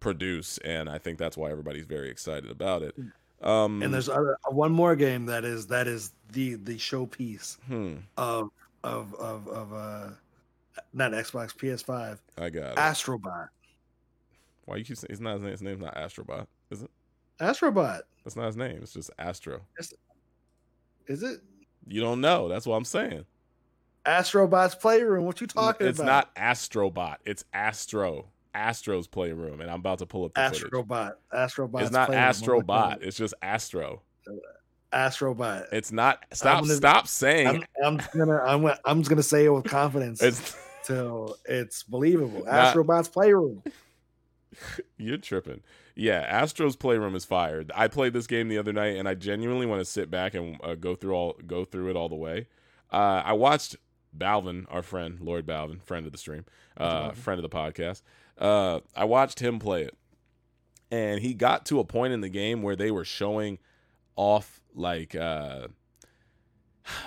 [0.00, 2.94] produce, and I think that's why everybody's very excited about it.
[3.42, 7.96] Um, And there's other, one more game that is that is the the showpiece hmm,
[8.16, 8.50] of
[8.84, 10.10] of of of uh
[10.92, 12.76] not Xbox PS5 I got it.
[12.76, 13.48] Astrobot.
[14.64, 15.52] Why you keep saying it's not his name?
[15.52, 16.90] His name's not Astrobot, is it?
[17.40, 18.80] Astrobot That's not his name.
[18.82, 19.60] It's just Astro.
[21.06, 21.40] is it?
[21.86, 22.48] You don't know.
[22.48, 23.24] That's what I'm saying.
[24.04, 25.24] Astrobot's Playroom.
[25.24, 26.28] What you talking it's about?
[26.34, 27.16] It's not Astrobot.
[27.24, 28.26] It's Astro.
[28.54, 30.64] Astro's playroom, and I'm about to pull up the footage.
[30.64, 31.12] Astrobot.
[31.32, 31.82] Astrobot.
[31.82, 33.02] It's not Astrobot.
[33.02, 34.02] It's just Astro.
[34.92, 35.66] Astrobot.
[35.72, 36.24] It's not.
[36.32, 36.62] Stop.
[36.62, 37.64] gonna- stop saying.
[37.82, 40.56] I'm, I'm gonna I'm, I'm just gonna say it with confidence it's.
[40.88, 42.44] Till it's believable.
[42.44, 43.62] Not- Astrobot's Playroom.
[44.96, 45.60] You're tripping.
[45.94, 47.70] Yeah, Astro's Playroom is fired.
[47.74, 50.58] I played this game the other night, and I genuinely want to sit back and
[50.62, 52.46] uh, go through all go through it all the way.
[52.90, 53.76] Uh, I watched
[54.16, 56.44] Balvin, our friend Lord Balvin, friend of the stream,
[56.76, 58.02] uh, friend of the podcast.
[58.38, 59.96] Uh, I watched him play it,
[60.90, 63.58] and he got to a point in the game where they were showing
[64.16, 65.66] off like uh,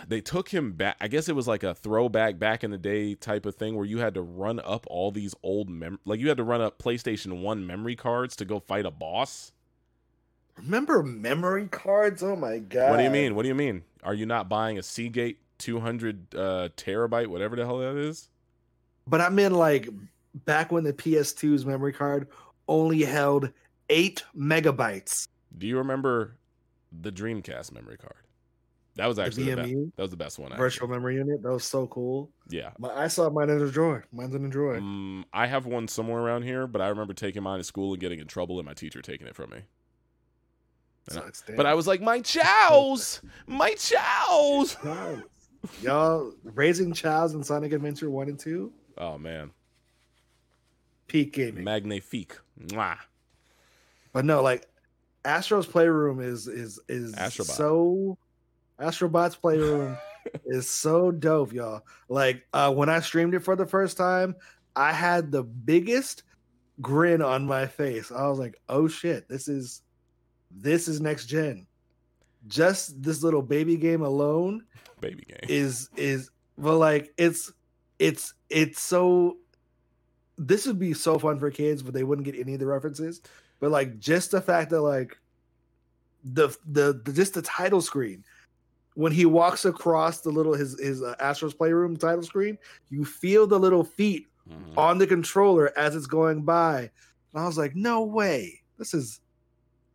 [0.08, 0.98] they took him back.
[1.00, 3.86] I guess it was like a throwback back in the day type of thing where
[3.86, 6.80] you had to run up all these old mem like you had to run up
[6.80, 9.52] PlayStation 1 memory cards to go fight a boss.
[10.58, 12.22] Remember memory cards?
[12.22, 12.92] Oh my god.
[12.92, 13.36] What do you mean?
[13.36, 13.84] What do you mean?
[14.04, 18.30] Are you not buying a Seagate 200 uh terabyte whatever the hell that is?
[19.08, 19.90] But I mean like
[20.46, 22.28] back when the PS2's memory card
[22.68, 23.52] only held
[23.90, 25.28] eight megabytes.
[25.58, 26.38] Do you remember
[27.02, 28.24] the Dreamcast memory card?
[28.96, 29.70] That was actually the, best.
[29.70, 30.52] VMU That was the best one.
[30.52, 30.64] actually.
[30.64, 31.42] virtual memory unit.
[31.42, 32.30] That was so cool.
[32.50, 32.72] Yeah.
[32.78, 34.04] My, I saw mine in a drawer.
[34.12, 34.76] Mine's in a drawer.
[34.76, 38.02] Um, I have one somewhere around here, but I remember taking mine to school and
[38.02, 39.58] getting in trouble, and my teacher taking it from me.
[41.16, 41.22] I-
[41.56, 44.76] But I was like, my chows, my chows.
[45.82, 48.72] Y'all raising chows in Sonic Adventure one and two.
[48.98, 49.52] Oh man,
[51.08, 51.64] Peak gaming.
[51.64, 52.38] magnifique.
[52.68, 52.98] Mwah.
[54.14, 54.68] But no, like
[55.26, 57.46] Astro's Playroom is is is Astrobot.
[57.56, 58.18] so
[58.82, 59.98] Astrobot's Playroom
[60.46, 61.84] is so dope, y'all.
[62.10, 64.36] Like uh when I streamed it for the first time,
[64.76, 66.24] I had the biggest
[66.82, 68.12] grin on my face.
[68.12, 69.82] I was like, "Oh shit, this is
[70.50, 71.68] this is next gen."
[72.48, 74.64] Just this little baby game alone
[75.00, 75.38] baby game.
[75.48, 77.52] is is well like it's
[78.00, 79.38] it's it's so
[80.38, 83.22] this would be so fun for kids but they wouldn't get any of the references
[83.60, 85.20] but like just the fact that like
[86.24, 88.24] the the, the just the title screen
[88.96, 92.58] when he walks across the little his his uh, Astros playroom title screen
[92.90, 94.76] you feel the little feet Mhm.
[94.78, 96.80] on the controller as it's going by.
[97.34, 98.62] And I was like no way.
[98.80, 99.22] This is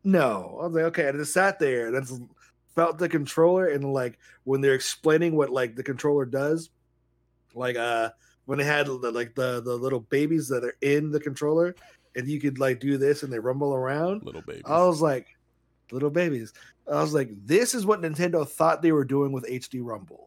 [0.05, 0.59] no.
[0.63, 1.09] I was like okay.
[1.09, 2.29] I just sat there and then
[2.75, 6.71] felt the controller and like when they're explaining what like the controller does
[7.55, 8.11] like uh
[8.45, 11.75] when they had the, like the the little babies that are in the controller
[12.15, 14.63] and you could like do this and they rumble around Little babies.
[14.67, 15.27] i was like
[15.91, 16.53] little babies
[16.91, 20.27] i was like this is what nintendo thought they were doing with hd rumble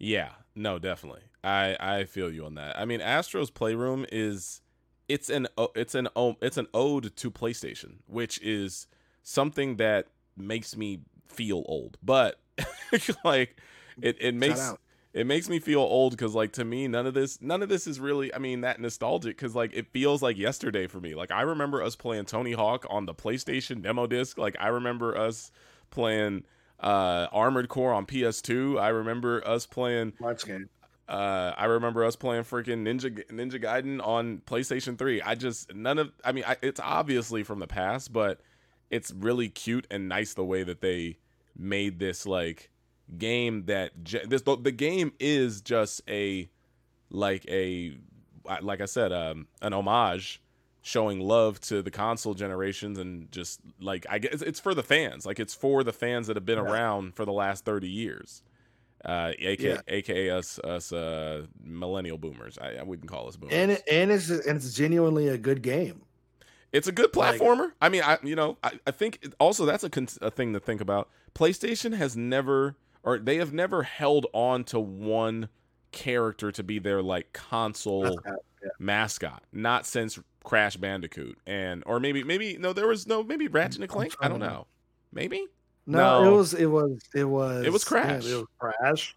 [0.00, 1.20] Yeah, no, definitely.
[1.44, 2.76] I I feel you on that.
[2.78, 4.62] I mean, Astro's Playroom is
[5.08, 5.46] it's an
[5.76, 6.08] it's an
[6.40, 8.86] it's an ode to PlayStation, which is
[9.22, 11.98] something that makes me feel old.
[12.02, 12.40] But
[13.24, 13.56] like
[14.00, 14.72] it it makes.
[15.12, 17.86] It makes me feel old because like to me none of this none of this
[17.86, 21.14] is really i mean that nostalgic because like it feels like yesterday for me.
[21.14, 24.38] Like i remember us playing tony hawk on the playstation demo disc.
[24.38, 25.50] Like i remember us
[25.90, 26.44] playing
[26.78, 30.68] uh armored core on ps2 i remember us playing Launch game.
[31.08, 35.98] uh i remember us playing freaking ninja ninja gaiden on playstation 3 i just none
[35.98, 38.40] of i mean I, it's obviously from the past but
[38.88, 41.18] it's really cute and nice the way that they
[41.54, 42.70] made this like
[43.18, 46.48] game that ge- this the, the game is just a
[47.10, 47.96] like a
[48.62, 50.40] like I said um an homage
[50.82, 55.26] showing love to the console generations and just like I guess it's for the fans
[55.26, 56.72] like it's for the fans that have been Right.
[56.72, 58.42] around for the last 30 years
[59.04, 59.80] uh aka, Yeah.
[59.88, 64.10] aka us us uh millennial boomers I, I wouldn't call us boomers and it, and
[64.10, 66.02] it's and it's genuinely a good game
[66.72, 67.72] it's a good Like- platformer.
[67.80, 70.52] I mean, I you know, I, I think it- also that's a, con- a thing
[70.52, 71.08] to think about.
[71.34, 75.48] PlayStation has never or they have never held on to one
[75.92, 78.68] character to be their like console Mascot, yeah.
[78.78, 79.42] mascot.
[79.52, 83.90] Not since Crash Bandicoot and or maybe maybe no there was no maybe Ratchet and
[83.90, 84.14] Clank.
[84.20, 84.66] I don't know.
[85.12, 85.46] Maybe?
[85.86, 86.32] no, No.
[86.32, 88.26] it was it was it was It was yeah, Crash.
[88.26, 89.16] it was crash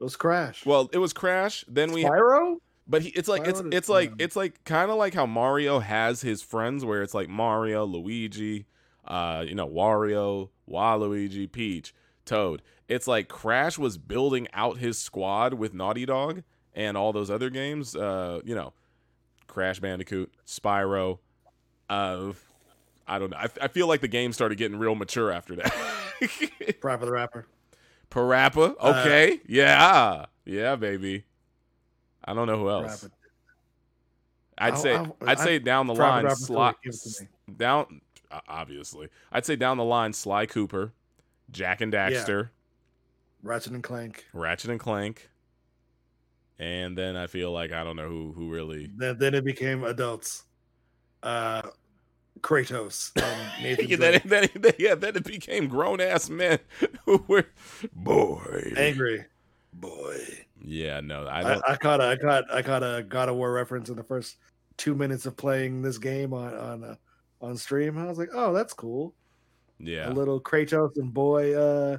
[0.00, 2.56] it was crash Well, it was Crash, then we Spyro?
[2.88, 5.26] But he, it's like it's Spyro is it's like it's like kind of like how
[5.26, 8.66] Mario has his friends, where it's like Mario, Luigi,
[9.04, 11.94] uh, you know, Wario, Waluigi, Peach,
[12.30, 12.62] Toad.
[12.88, 16.42] It's like Crash was building out his squad with Naughty Dog
[16.74, 17.94] and all those other games.
[17.96, 18.72] Uh, you know,
[19.48, 21.18] Crash Bandicoot, Spyro.
[21.88, 22.32] Uh,
[23.06, 23.36] I don't know.
[23.36, 25.72] I, I feel like the game started getting real mature after that.
[26.80, 27.46] Parappa the rapper
[28.10, 31.24] Parappa, Uh, okay, yeah, yeah, baby.
[32.24, 33.04] I don't know who else.
[33.04, 33.10] Parappa.
[34.58, 37.28] I'd say I'll- I'd say down the Parappa line Rapper slot Give it to me.
[37.56, 38.00] down
[38.30, 39.08] uh, obviously.
[39.32, 40.92] I'd say down the line Sly Cooper,
[41.52, 42.50] Jak and Daxter.
[43.42, 44.26] Ratchet and Clank.
[44.34, 45.28] Ratchet and Clank,
[46.58, 48.90] and then I feel like I don't know who who really.
[48.96, 50.44] Then, then it became adults.
[51.22, 51.62] Uh,
[52.40, 54.22] Kratos and Nathan yeah, Drake.
[54.24, 56.58] then, it- then, yeah, then it became grown ass men
[57.04, 57.46] who were
[57.92, 58.72] boy.
[58.76, 59.24] angry
[59.72, 60.18] boy.
[60.62, 61.64] Yeah, no, I I, don't.
[61.68, 64.36] I, caught a I caught I caught a God of War reference in the first
[64.76, 66.94] two minutes of playing this game on on uh,
[67.40, 67.96] on stream.
[67.98, 69.14] I was like, oh, that's cool.
[69.80, 71.98] Yeah, A little Kratos and boy uh,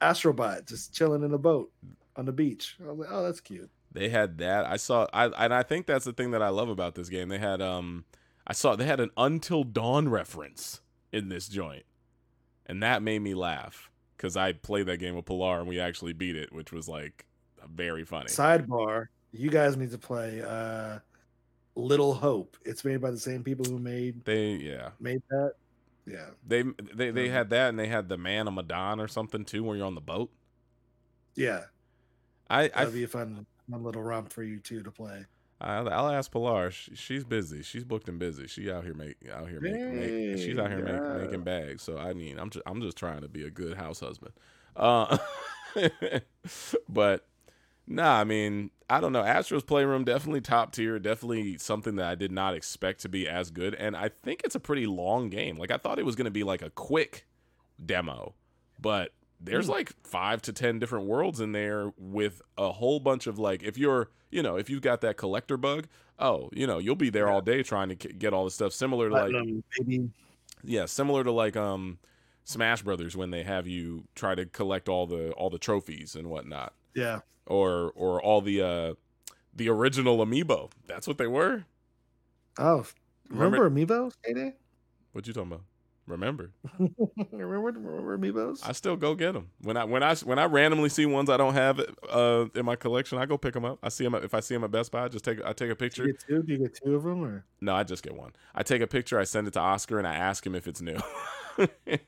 [0.00, 1.70] Astrobot just chilling in a boat
[2.16, 2.76] on the beach.
[2.82, 3.70] I was like, oh, that's cute.
[3.92, 4.66] they had that.
[4.66, 5.06] I saw.
[5.12, 7.28] I and I think that's the thing that I love about this game.
[7.28, 8.04] They had um,
[8.46, 10.80] I saw they had an Until Dawn reference
[11.12, 11.84] in this joint,
[12.66, 16.12] and that made me laugh because I played that game with Pilar and we actually
[16.12, 17.26] beat it, which was like
[17.68, 18.28] very funny.
[18.28, 20.98] Sidebar: You guys need to play uh,
[21.74, 22.56] Little Hope.
[22.64, 24.90] It's made by the same people who made They yeah.
[25.00, 25.54] made that.
[26.10, 27.30] Yeah, They they they Mhm.
[27.30, 29.94] had that and they had the Man of Medan or something too, where you're on
[29.94, 30.32] the boat.
[31.36, 31.64] yeah.
[32.50, 35.26] I I That'd be a fun, fun little romp for you two to play.
[35.60, 36.70] I'll, I'll ask Pilar.
[36.70, 37.62] She, she's busy.
[37.62, 38.46] She's booked and busy.
[38.46, 41.82] She out here make out here make, make she's out here Hey, make, making bags.
[41.82, 44.32] So I mean, I'm just I'm just trying to be a good house husband.
[44.76, 45.18] Uh,
[46.88, 47.26] but
[47.86, 49.22] nah, I mean, I don't know.
[49.22, 50.98] Astros Playroom definitely top tier.
[50.98, 53.74] Definitely something that I did not expect to be as good.
[53.74, 55.56] And I think it's a pretty long game.
[55.56, 57.26] Like I thought it was going to be like a quick
[57.84, 58.34] demo,
[58.80, 59.72] but there's Hmm.
[59.72, 63.78] like five to ten different worlds in there with a whole bunch of like if
[63.78, 65.86] you're you know if you've got that collector bug
[66.18, 69.08] oh you know you'll be there all day trying to get all the stuff similar
[69.08, 69.32] to like
[69.78, 70.10] baby.
[70.62, 71.98] yeah similar to like um
[72.44, 76.28] smash brothers when they have you try to collect all the all the trophies and
[76.28, 77.20] whatnot Yeah.
[77.46, 78.94] or or all the uh
[79.54, 81.64] the original amiibo that's what they were
[82.58, 82.84] Oh,
[83.28, 83.70] Remember- remember,
[84.10, 84.54] Amiibos, K-Day?
[85.12, 85.62] what you talking about
[86.06, 86.50] remember
[87.30, 88.60] remember, remember Amiibos?
[88.66, 91.36] I still go get them when I when I when I randomly see ones I
[91.36, 93.18] don't have uh in my collection.
[93.18, 93.78] I go pick them up.
[93.84, 95.04] I see them if I see them at Best Buy.
[95.04, 96.06] I just take I take a Do picture.
[96.06, 96.42] you get two?
[96.42, 98.32] Do you get two of them, or No, I just get one.
[98.54, 99.18] I take a picture.
[99.20, 100.98] I send it to Oscar and I ask him if it's new.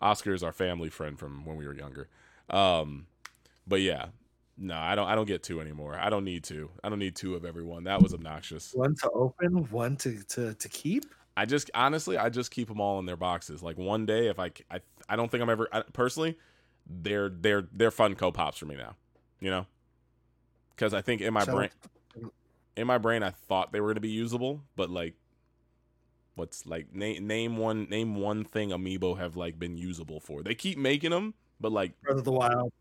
[0.00, 2.08] Oscar is our family friend from when we were younger.
[2.50, 3.06] Um,
[3.66, 4.06] but yeah,
[4.58, 5.08] no, I don't.
[5.08, 5.98] I don't get two anymore.
[6.00, 6.70] I don't need two.
[6.82, 7.84] I don't need two of everyone.
[7.84, 8.72] That was obnoxious.
[8.72, 11.04] one to open, one to to to keep?
[11.36, 13.62] I just honestly, I just keep them all in their boxes.
[13.62, 16.38] Like one day, if I, I, I don't think I'm ever I, personally,
[16.86, 18.94] they're they're they're Funko Pops for me now.
[19.40, 19.66] You know,
[20.70, 21.68] because I think in my brain,
[22.76, 25.14] in my brain, I thought they were going to be usable, but like,
[26.36, 30.42] what's like name name one name one thing Amiibo have like been usable for?
[30.42, 32.72] They keep making them, but like Breath of the Wild.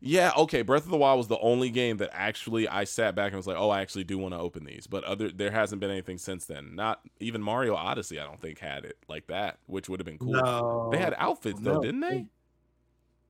[0.00, 0.62] Yeah, okay.
[0.62, 3.46] Breath of the Wild was the only game that actually I sat back and was
[3.46, 6.18] like, "Oh, I actually do want to open these." But other there hasn't been anything
[6.18, 6.74] since then.
[6.74, 8.20] Not even Mario Odyssey.
[8.20, 10.32] I don't think had it like that, which would have been cool.
[10.32, 12.26] No, They had outfits though, No, didn't they?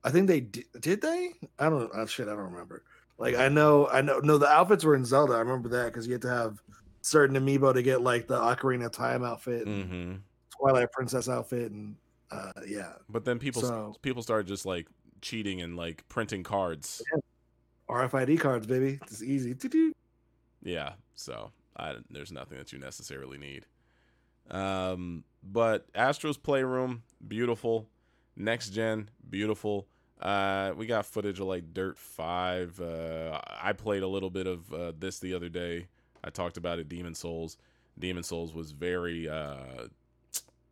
[0.03, 0.65] I think they did.
[0.79, 1.33] Did they?
[1.59, 1.89] I don't.
[1.93, 2.83] Oh, shit, I don't remember.
[3.17, 4.19] Like I know, I know.
[4.19, 5.33] No, the outfits were in Zelda.
[5.33, 6.61] I remember that because you had to have
[7.01, 10.15] certain amiibo to get like the Ocarina of Time outfit, and Mm-hmm.
[10.59, 11.95] Twilight Princess outfit, and
[12.31, 14.87] uh yeah, But then people So- people started just like
[15.21, 17.01] cheating and like printing cards.
[17.89, 18.99] RFID cards, baby.
[19.03, 19.55] It's easy.
[20.61, 23.65] Yeah, so I, there's nothing that you necessarily need.
[24.49, 27.87] Um, but Astros Playroom, beautiful.
[28.35, 29.87] Next Gen, beautiful.
[30.21, 32.79] Uh, we got footage of like Dirt Five.
[32.79, 35.87] Uh, I played a little bit of uh, this the other day.
[36.23, 36.89] I talked about it.
[36.89, 37.57] Demon's Souls.
[37.97, 39.29] Demon's Souls was very.
[39.29, 39.87] Uh,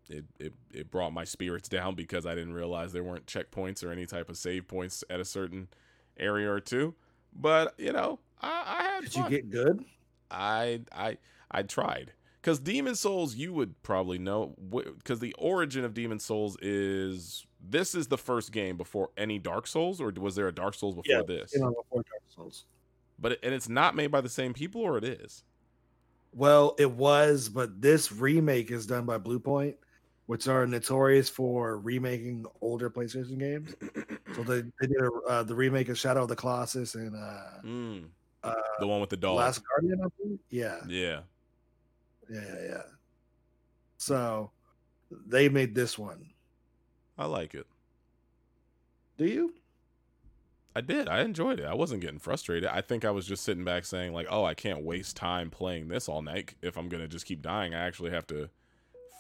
[0.10, 3.91] it, it it brought my spirits down because I didn't realize there weren't checkpoints or
[3.91, 5.68] any type of save points at a certain
[6.18, 6.95] area or two.
[7.34, 9.23] But you know, I, I had Did fun.
[9.23, 9.86] you get good?
[10.32, 11.18] I I
[11.52, 14.56] I tried because Demon's Souls you would probably know
[14.98, 19.68] because the origin of Demon's Souls is this is the first game before any Dark
[19.68, 21.53] Souls or was there a Dark Souls before Yeah, this?
[21.53, 22.65] You know, before Dark Souls.
[23.18, 25.44] But it, and it's not made by the same people or it is.
[26.34, 29.76] Well, it was, but this remake is done by Bluepoint,
[30.27, 33.76] which are notorious for remaking older PlayStation games.
[34.35, 37.61] So they, they did a, uh, the remake of Shadow of the Colossus and uh,
[37.64, 38.06] Mm,
[38.43, 39.38] uh, the one with the dog.
[39.38, 39.99] Last Guardian.
[40.03, 40.39] I think.
[40.49, 41.19] Yeah, yeah.
[42.30, 42.81] yeah, yeah, yeah.
[43.97, 44.52] So
[45.27, 46.30] they made this one.
[47.18, 47.68] I like it.
[49.18, 49.53] Do you?
[50.76, 51.07] I did.
[51.07, 51.65] I enjoyed it.
[51.65, 52.68] I wasn't getting frustrated.
[52.68, 55.88] I think I was just sitting back saying like, "Oh, I can't waste time playing
[55.88, 56.56] this all night.
[56.61, 58.49] If I'm gonna just keep dying, I actually have to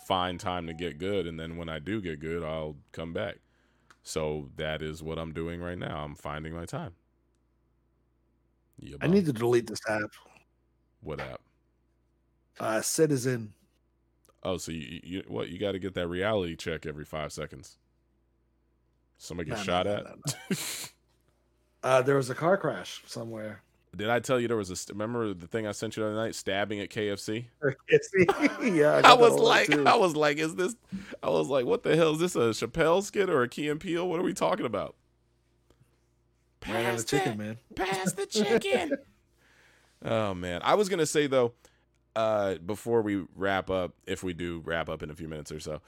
[0.05, 3.37] find time to get good, and then when I do get good, I'll come back."
[4.03, 6.03] So that is what I'm doing right now.
[6.03, 6.93] I'm finding my time.
[8.79, 10.11] Yeah, I need to delete this app.
[11.01, 11.41] what app?
[12.59, 13.53] Uh, Citizen.
[14.43, 15.49] Oh, so you, you what?
[15.49, 17.77] You got to get that reality check every five seconds.
[19.17, 20.03] Somebody get no, shot no, at.
[20.05, 20.57] no,
[21.85, 23.61] Uh, there was a car crash somewhere.
[23.95, 24.93] Did I tell you there was a?
[24.93, 26.35] Remember the thing I sent you the other night?
[26.35, 27.45] Stabbing at KFC.
[27.61, 29.71] yeah, I, got that was like.
[29.71, 30.75] I was like, is this?
[31.23, 32.35] I was like, what the hell is this?
[32.35, 34.07] A Chappelle skit or a Key and Peele?
[34.07, 34.95] What are we talking about?
[36.67, 37.57] Ran out Pass the chicken, man.
[37.75, 38.91] Pass the chicken.
[40.05, 41.53] oh man, I was gonna say though,
[42.15, 45.59] uh, before we wrap up, if we do wrap up in a few minutes or
[45.59, 45.81] so,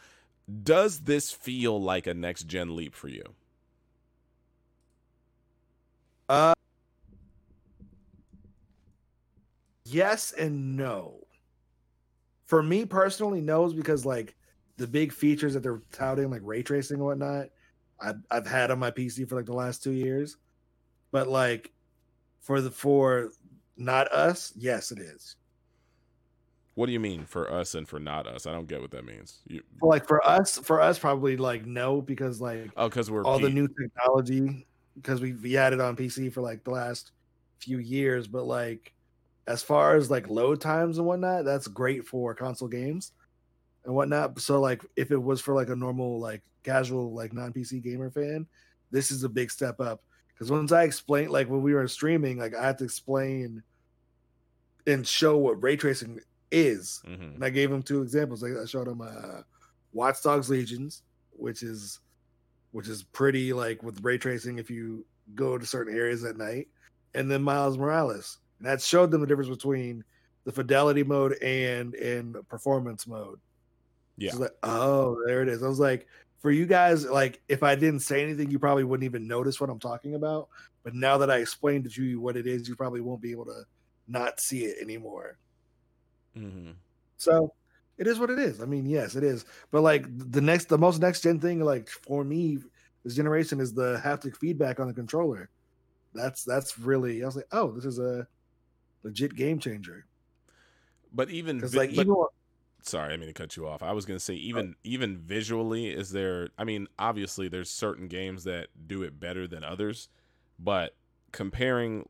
[0.64, 3.24] does this feel like a next gen leap for you?
[6.30, 6.54] Uh,
[9.92, 11.20] yes and no.
[12.46, 14.36] For me personally, no, is because like
[14.78, 17.48] the big features that they're touting, like ray tracing and whatnot,
[18.00, 20.38] I've I've had on my PC for like the last two years.
[21.12, 21.72] But like
[22.40, 23.32] for the for
[23.76, 25.36] not us, yes, it is.
[26.76, 28.46] What do you mean for us and for not us?
[28.46, 29.40] I don't get what that means.
[29.48, 33.40] You, like for us, for us, probably like no, because like oh, because we're all
[33.40, 37.12] the new technology because we we had it on PC for like the last
[37.60, 38.94] few years, but like
[39.48, 43.14] as far as like load times and whatnot, that's great for console games
[43.86, 44.40] and whatnot.
[44.40, 48.12] So like if it was for like a normal like casual like non PC gamer
[48.12, 48.46] fan,
[48.92, 50.04] this is a big step up.
[50.34, 53.64] Because once I explained like when we were streaming, like I had to explain
[54.86, 56.20] and show what ray tracing
[56.52, 57.02] is.
[57.08, 57.36] Mhm.
[57.36, 58.44] And I gave him two examples.
[58.44, 59.42] Like I showed him uh
[59.94, 62.00] Watch Dogs Legions, which is
[62.72, 65.06] which is pretty like with ray tracing if you
[65.36, 66.68] go to certain areas at night,
[67.14, 68.40] and then Miles Morales.
[68.60, 70.04] And that showed them the difference between
[70.44, 73.40] the fidelity mode and and performance mode.
[74.18, 74.30] Yeah.
[74.30, 75.62] It's like, oh, there it is.
[75.62, 76.08] I was like,
[76.40, 79.70] for you guys, like if I didn't say anything, you probably wouldn't even notice what
[79.70, 80.50] I'm talking about.
[80.84, 83.46] But now that I explained to you what it is, you probably won't be able
[83.46, 83.64] to
[84.08, 85.38] not see it anymore.
[86.36, 86.76] Mhm.
[87.18, 87.54] So
[87.98, 88.62] it is what it is.
[88.62, 89.46] I mean, yes, it is.
[89.72, 92.60] But like the next, the most next gen thing, like for me,
[93.04, 95.50] this generation is the haptic feedback on the controller.
[96.14, 97.24] That's that's really.
[97.24, 98.28] I was like, oh, this is a
[99.08, 100.06] legit game changer.
[101.14, 102.16] But even Because like but- even
[102.84, 103.84] sorry, I mean to cut you off.
[103.84, 104.80] I was gonna say even oh.
[104.84, 106.50] even visually, is there?
[106.58, 110.10] I mean, obviously, there's certain games that do it better than others,
[110.60, 110.96] but
[111.32, 112.08] comparing,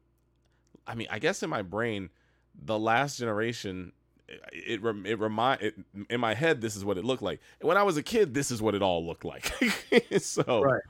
[0.86, 2.10] I mean, I guess in my brain,
[2.56, 3.92] the last generation,
[4.28, 5.76] it it, it remind it,
[6.10, 7.40] in my head, this is what it looked like.
[7.62, 9.52] When I was a kid, this is what it all looked like.
[10.20, 10.82] so, Right.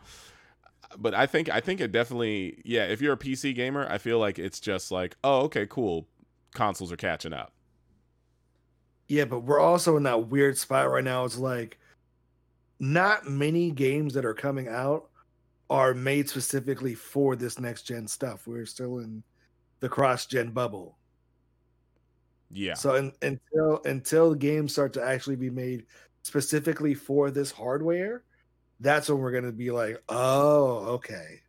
[0.97, 2.85] But I think I think it definitely, yeah.
[2.85, 6.07] If you're a PC gamer, I feel like it's just like, oh, okay, cool.
[6.53, 7.51] Consoles are catching up.
[9.07, 11.25] Yeah, but we're also in that weird spot right now.
[11.25, 11.77] It's like
[12.79, 15.09] not many games that are coming out
[15.69, 18.47] are made specifically for this next gen stuff.
[18.47, 19.23] We're still in
[19.79, 20.97] the cross gen bubble.
[22.49, 22.75] Yeah.
[22.75, 25.85] So in, until until games start to actually be made
[26.23, 28.23] specifically for this hardware,
[28.79, 31.41] that's when we're gonna be like, oh, okay.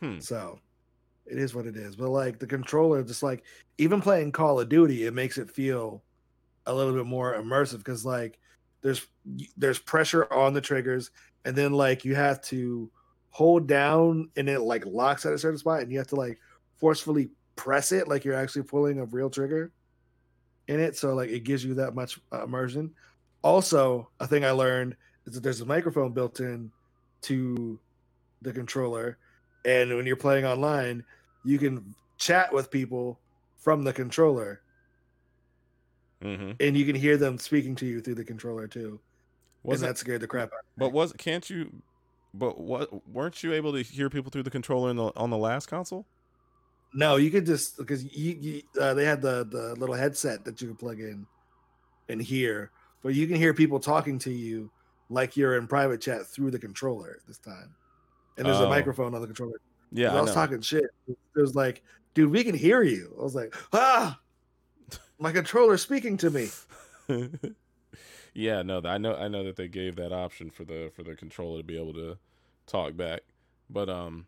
[0.00, 0.18] Hmm.
[0.20, 0.60] So
[1.26, 1.96] it is what it is.
[1.96, 3.44] But like the controller, just like
[3.78, 6.02] even playing Call of Duty, it makes it feel
[6.66, 8.38] a little bit more immersive because like
[8.82, 9.06] there's
[9.56, 11.10] there's pressure on the triggers,
[11.44, 12.90] and then like you have to
[13.30, 16.38] hold down and it like locks at a certain spot, and you have to like
[16.76, 19.72] forcefully press it like you're actually pulling a real trigger
[20.68, 20.96] in it.
[20.96, 22.92] So like it gives you that much uh, immersion.
[23.42, 24.96] Also, a thing I learned
[25.26, 26.70] is that there's a microphone built in
[27.22, 27.78] to
[28.42, 29.18] the controller,
[29.64, 31.04] and when you're playing online,
[31.44, 33.18] you can chat with people
[33.56, 34.60] from the controller,
[36.22, 36.52] Mm-hmm.
[36.60, 38.98] and you can hear them speaking to you through the controller too.
[39.62, 39.92] Was and it?
[39.92, 40.60] that scared the crap out.
[40.60, 40.86] of me.
[40.86, 41.70] But was can't you?
[42.32, 45.36] But what weren't you able to hear people through the controller in the, on the
[45.36, 46.06] last console?
[46.94, 50.62] No, you could just because you, you uh, they had the the little headset that
[50.62, 51.26] you could plug in
[52.08, 52.70] and hear,
[53.02, 54.70] but you can hear people talking to you
[55.10, 57.74] like you're in private chat through the controller this time.
[58.36, 58.66] And there's Oh.
[58.66, 59.60] a microphone on the controller.
[59.92, 60.34] Yeah, I I was know.
[60.34, 60.84] talking shit.
[61.06, 61.82] It was like,
[62.14, 63.14] dude, we can hear you.
[63.18, 64.18] I was like, ah,
[65.18, 66.48] my controller's speaking to me.
[68.34, 71.14] yeah, no, I know, I know that they gave that option for the for the
[71.14, 72.18] controller to be able to
[72.66, 73.20] talk back,
[73.70, 74.26] but um,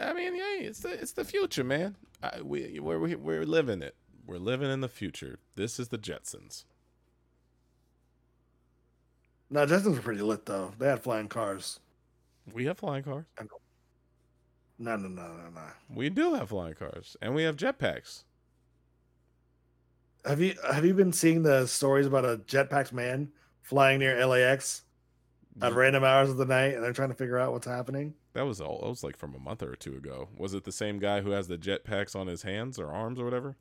[0.00, 1.96] I mean, yeah, it's the it's the future, man.
[2.22, 3.94] I, we we're we- we're living it.
[4.26, 5.38] We're living in the future.
[5.54, 6.64] This is the Jetsons.
[9.50, 10.72] No, Jetsons were pretty lit though.
[10.78, 11.80] They had flying cars.
[12.52, 13.24] We have flying cars.
[14.78, 15.62] No, no, no, no, no.
[15.88, 18.24] We do have flying cars, and we have jetpacks.
[20.24, 23.30] Have you have you been seeing the stories about a jetpack man
[23.62, 24.82] flying near LAX
[25.62, 28.14] at random hours of the night, and they're trying to figure out what's happening?
[28.32, 28.80] That was all.
[28.80, 30.28] That was like from a month or two ago.
[30.36, 33.24] Was it the same guy who has the jetpacks on his hands or arms or
[33.24, 33.56] whatever?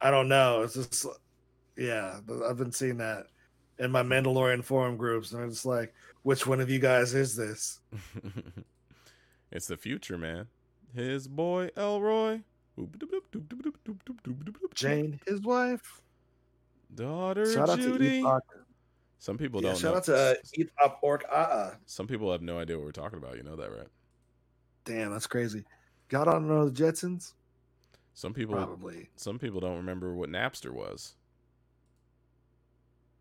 [0.00, 0.62] I don't know.
[0.62, 1.06] It's just,
[1.76, 2.18] yeah,
[2.48, 3.26] I've been seeing that.
[3.78, 5.92] In my Mandalorian forum groups, and it's like,
[6.22, 7.80] which one of you guys is this?
[9.52, 10.46] it's the future, man.
[10.94, 12.40] His boy Elroy.
[14.74, 16.00] Jane, his wife.
[16.94, 18.08] Daughter Shout out Judy.
[18.22, 18.42] to Epoch.
[19.18, 19.96] Some people Yeah, don't shout know.
[19.98, 21.24] out to uh, Epop Orc.
[21.30, 23.36] Uh, Some people have no idea what we're talking about.
[23.36, 23.88] You know that, right?
[24.84, 25.64] damn, that's crazy.
[26.12, 27.32] Y'all don't know the Jetsons?
[28.14, 29.08] Some people Probably.
[29.16, 31.16] some people don't remember what Napster was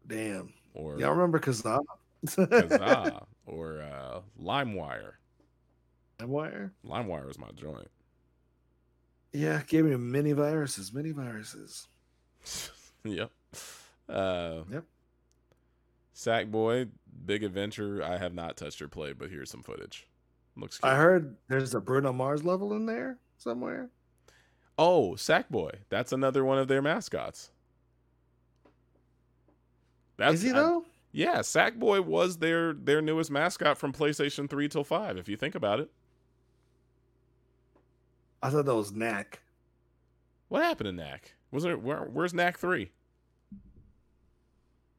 [0.08, 0.54] Damn.
[0.74, 1.82] or Y'all remember Kazaa?
[2.26, 5.14] Kazaa or uh, LimeWire.
[6.24, 6.72] Wire?
[6.86, 7.90] LimeWire was my joint.
[9.34, 11.88] Yeah, gave me many viruses, many viruses.
[13.04, 13.32] yep.
[14.08, 14.86] Uh, Yep.
[16.16, 16.88] Sackboy,
[17.26, 18.02] Big Adventure.
[18.02, 20.08] I have not touched or played, but here's some footage.
[20.56, 20.88] Looks good.
[20.88, 23.90] I heard there's a Bruno Mars level in there somewhere.
[24.78, 25.72] Oh, Sackboy.
[25.90, 27.52] That's another one of their mascots.
[30.18, 30.86] That's Is he I- though?
[31.12, 35.56] yeah, Sackboy was their their newest mascot from PlayStation 3 till 5 if you think
[35.56, 35.90] about it.
[38.42, 39.42] I thought that was Knack.
[40.50, 41.34] What happened to Knack?
[41.52, 42.92] Was there where, where's Knack 3?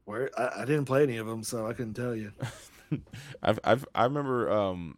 [0.05, 2.31] Where I, I didn't play any of them, so I couldn't tell you.
[3.43, 4.97] I've I've I remember um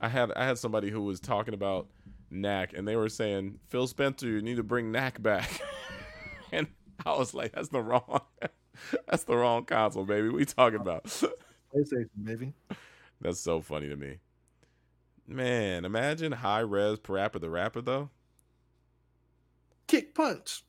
[0.00, 1.88] I had I had somebody who was talking about
[2.30, 5.60] Knack and they were saying, Phil Spencer, you need to bring Knack back.
[6.52, 6.66] and
[7.06, 8.22] I was like, that's the wrong
[9.08, 10.28] that's the wrong console, baby.
[10.28, 11.04] We talking about.
[11.74, 12.52] PlayStation, maybe.
[13.20, 14.18] that's so funny to me.
[15.26, 18.10] Man, imagine high res Parappa the Rapper though.
[19.86, 20.62] Kick punch.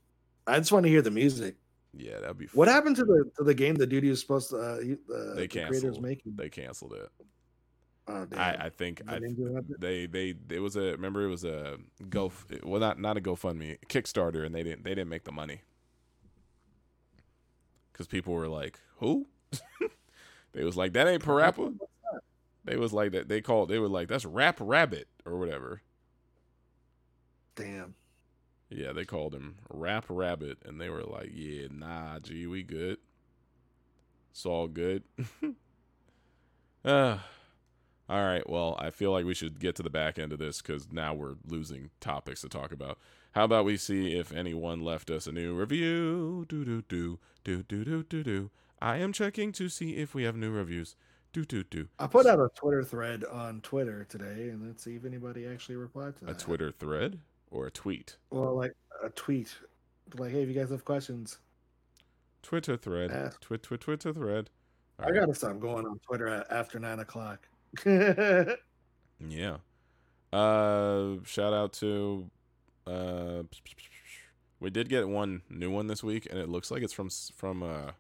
[0.48, 1.56] I just want to hear the music.
[1.94, 4.58] Yeah, that'd be What happened to the to the game the dude is supposed to
[4.58, 6.02] uh, uh They the creators canceled.
[6.02, 6.36] making?
[6.36, 7.10] They canceled it.
[8.08, 8.28] Oh.
[8.36, 9.20] I, I think I,
[9.80, 11.78] they they it was a remember it was a
[12.10, 12.32] go
[12.64, 15.62] well not not a GoFundMe Kickstarter and they didn't they didn't make the money
[17.96, 19.26] because people were like who
[20.52, 21.78] they was like that ain't Parappa
[22.66, 25.82] they was like that they called they were like that's Rap Rabbit or whatever
[27.56, 27.96] Damn.
[28.70, 32.98] yeah they called him Rap Rabbit and they were like yeah nah gee we good
[34.32, 35.04] it's all good
[36.84, 37.18] uh
[38.08, 38.48] all right.
[38.48, 41.14] Well, I feel like we should get to the back end of this because now
[41.14, 43.00] we're losing topics to talk about.
[43.36, 46.46] How about we see if anyone left us a new review?
[46.48, 48.50] Do do do do do do do do.
[48.82, 50.96] I am checking to see if we have new reviews.
[51.34, 51.90] Do do do.
[52.00, 55.76] I put out a Twitter thread on Twitter today, and let's see if anybody actually
[55.76, 56.42] replied to that.
[56.42, 56.46] a.
[56.46, 57.20] Twitter thread
[57.52, 58.16] or a tweet.
[58.30, 58.72] Well, like
[59.04, 59.54] a tweet,
[60.18, 61.40] like, "Hey, if you guys have questions,
[62.42, 63.12] Twitter thread.
[63.12, 63.42] Ask.
[63.42, 64.50] Twit twit Twitter thread.
[64.98, 65.20] All I right.
[65.20, 67.50] gotta stop going on Twitter after nine o'clock."
[69.28, 69.58] Yeah.
[70.34, 72.30] Uh, shout out to.
[72.88, 73.44] Uh,
[74.60, 77.64] we did get one new one this week, and it looks like it's from from.
[77.64, 77.92] Uh,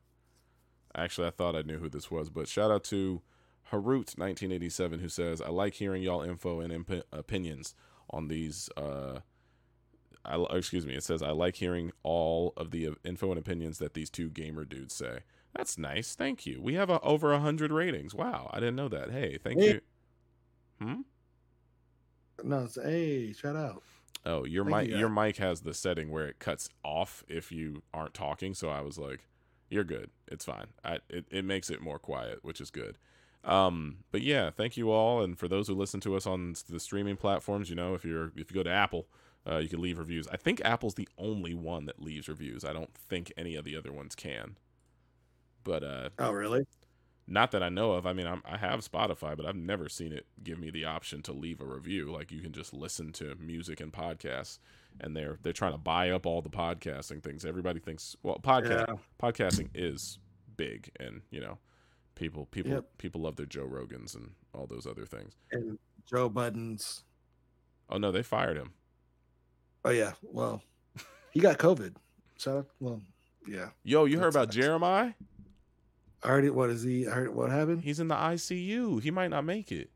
[0.95, 3.21] actually, I thought I knew who this was, but shout out to
[3.71, 7.75] Harut nineteen eighty seven who says, "I like hearing y'all info and imp- opinions
[8.09, 9.19] on these." Uh,
[10.23, 10.95] I excuse me.
[10.95, 14.29] It says, "I like hearing all of the uh, info and opinions that these two
[14.29, 15.19] gamer dudes say."
[15.55, 16.15] That's nice.
[16.15, 16.61] Thank you.
[16.61, 18.13] We have a, over a hundred ratings.
[18.13, 19.11] Wow, I didn't know that.
[19.11, 19.73] Hey, thank Hey.
[19.73, 19.81] you.
[20.81, 21.01] Hmm.
[22.43, 23.81] no, it's hey, shout out.
[24.25, 27.83] Oh, your mic you, your mic has the setting where it cuts off if you
[27.93, 29.27] aren't talking, so I was like,
[29.69, 30.09] you're good.
[30.27, 30.67] It's fine.
[30.83, 32.97] I it, it makes it more quiet, which is good.
[33.43, 36.79] Um, but yeah, thank you all and for those who listen to us on the
[36.79, 39.07] streaming platforms, you know, if you're if you go to Apple,
[39.47, 40.27] uh, you can leave reviews.
[40.29, 42.65] I think Apple's the only one that leaves reviews.
[42.65, 44.57] I don't think any of the other ones can.
[45.63, 46.65] But uh Oh, really?
[47.27, 48.05] Not that I know of.
[48.05, 51.23] I mean, I'm, I have Spotify, but I've never seen it give me the option
[51.23, 52.11] to leave a review.
[52.11, 54.59] Like you can just listen to music and podcasts,
[55.01, 57.43] and they're they're trying to buy up all the podcasting things.
[57.43, 58.95] Everybody thinks well, podcast Yeah.
[59.21, 60.19] podcasting is
[60.55, 61.57] big, and you know,
[62.13, 62.85] people people Yep.
[62.99, 65.33] people love their Joe Rogans and all those other things.
[65.51, 67.01] And Joe Buddens.
[67.89, 68.73] Oh no, they fired him.
[69.83, 70.13] Oh yeah.
[70.21, 70.61] Well,
[71.31, 71.95] he got COVID.
[72.47, 72.67] Out.
[72.79, 73.01] Well,
[73.47, 73.69] yeah.
[73.83, 74.55] Yo, you heard about sucks.
[74.57, 75.13] Jeremiah?
[76.25, 76.55] It.
[76.55, 77.07] What is he?
[77.07, 77.83] I heard what happened.
[77.83, 79.01] He's in the ICU.
[79.01, 79.89] He might not make it.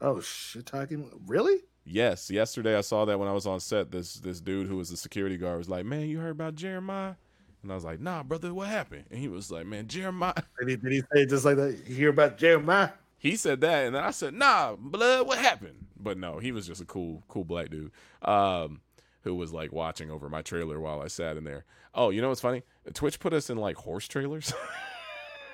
[0.00, 0.66] Oh shit!
[0.66, 1.60] Talking really?
[1.84, 3.90] Yes, yesterday I saw that when I was on set.
[3.90, 7.14] This this dude who was the security guard was like, "Man, you heard about Jeremiah?"
[7.62, 10.68] And I was like, "Nah, brother, what happened?" And he was like, "Man, Jeremiah." Did
[10.68, 11.82] he, did he say just like that?
[11.86, 12.90] You hear about Jeremiah?
[13.18, 16.66] He said that, and then I said, "Nah, blood, what happened?" But no, he was
[16.66, 17.90] just a cool, cool black dude,
[18.22, 18.80] um,
[19.22, 21.64] who was like watching over my trailer while I sat in there.
[21.94, 22.62] Oh, you know what's funny?
[22.92, 24.52] Twitch put us in like horse trailers.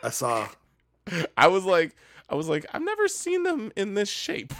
[0.02, 0.48] I saw.
[1.36, 1.94] I was like,
[2.28, 4.52] I was like, I've never seen them in this shape.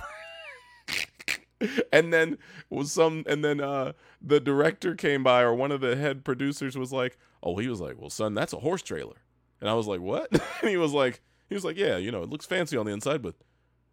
[1.93, 2.39] and then
[2.69, 6.77] was some, and then uh, the director came by, or one of the head producers
[6.77, 9.17] was like, "Oh, he was like, well, son, that's a horse trailer."
[9.61, 10.31] And I was like, what?
[10.61, 12.93] and he was like, he was like, yeah, you know, it looks fancy on the
[12.93, 13.35] inside, but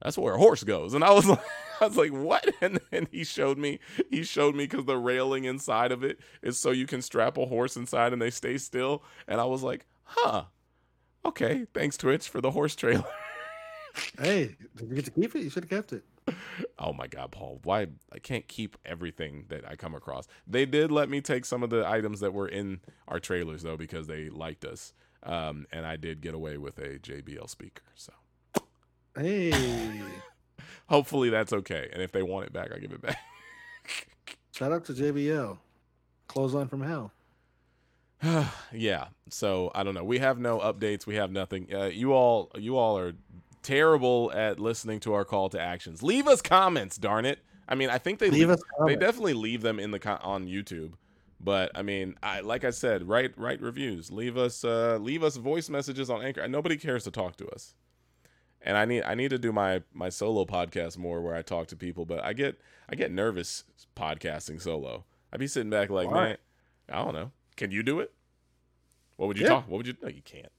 [0.02, 0.94] that's where a horse goes.
[0.94, 1.44] And I was like,
[1.82, 2.50] I was like, what?
[2.62, 3.80] And then he showed me,
[4.10, 7.46] he showed me because the railing inside of it is so you can strap a
[7.46, 9.04] horse inside and they stay still.
[9.28, 10.46] And I was like, huh,
[11.28, 13.06] okay, thanks Twitch for the horse trailer.
[14.20, 15.42] Hey, did you get to keep it?
[15.42, 16.04] You should have kept it.
[16.78, 17.60] Oh my god, Paul!
[17.64, 20.28] Why I can't keep everything that I come across.
[20.46, 23.76] They did let me take some of the items that were in our trailers though
[23.76, 24.94] because they liked us,
[25.24, 27.82] um, and I did get away with a JBL speaker.
[27.96, 28.14] So
[29.18, 29.52] Hey,
[30.90, 31.90] hopefully that's okay.
[31.92, 33.18] And if they want it back, I give it back.
[34.52, 35.58] shout out to JBL.
[36.28, 37.12] Close on from hell.
[38.74, 39.08] yeah.
[39.30, 40.04] So I don't know.
[40.04, 41.06] We have no updates.
[41.06, 41.68] We have nothing.
[41.74, 43.14] Uh, you all, you all are
[43.64, 46.02] terrible at listening to our call to actions.
[46.02, 47.40] Leave us comments, darn it.
[47.68, 50.48] I mean, I think they Leave us they definitely leave them in the co- on
[50.48, 50.94] YouTube.
[51.40, 54.12] But I mean, I like I said, write write reviews.
[54.12, 56.48] Leave us uh leave us voice messages on Anchor.
[56.48, 57.76] Nobody cares to talk to us.
[58.62, 61.68] And I need I need to do my my solo podcast more where I talk
[61.68, 63.66] to people, but I get I get nervous
[63.96, 65.04] podcasting solo.
[65.32, 66.24] I'd be sitting back like, Why?
[66.24, 66.38] man,
[66.90, 67.32] I don't know.
[67.58, 68.14] Can you do it?
[69.18, 69.50] What would you Yeah.
[69.50, 69.68] talk?
[69.68, 69.96] What would you?
[70.02, 70.52] No, you can't.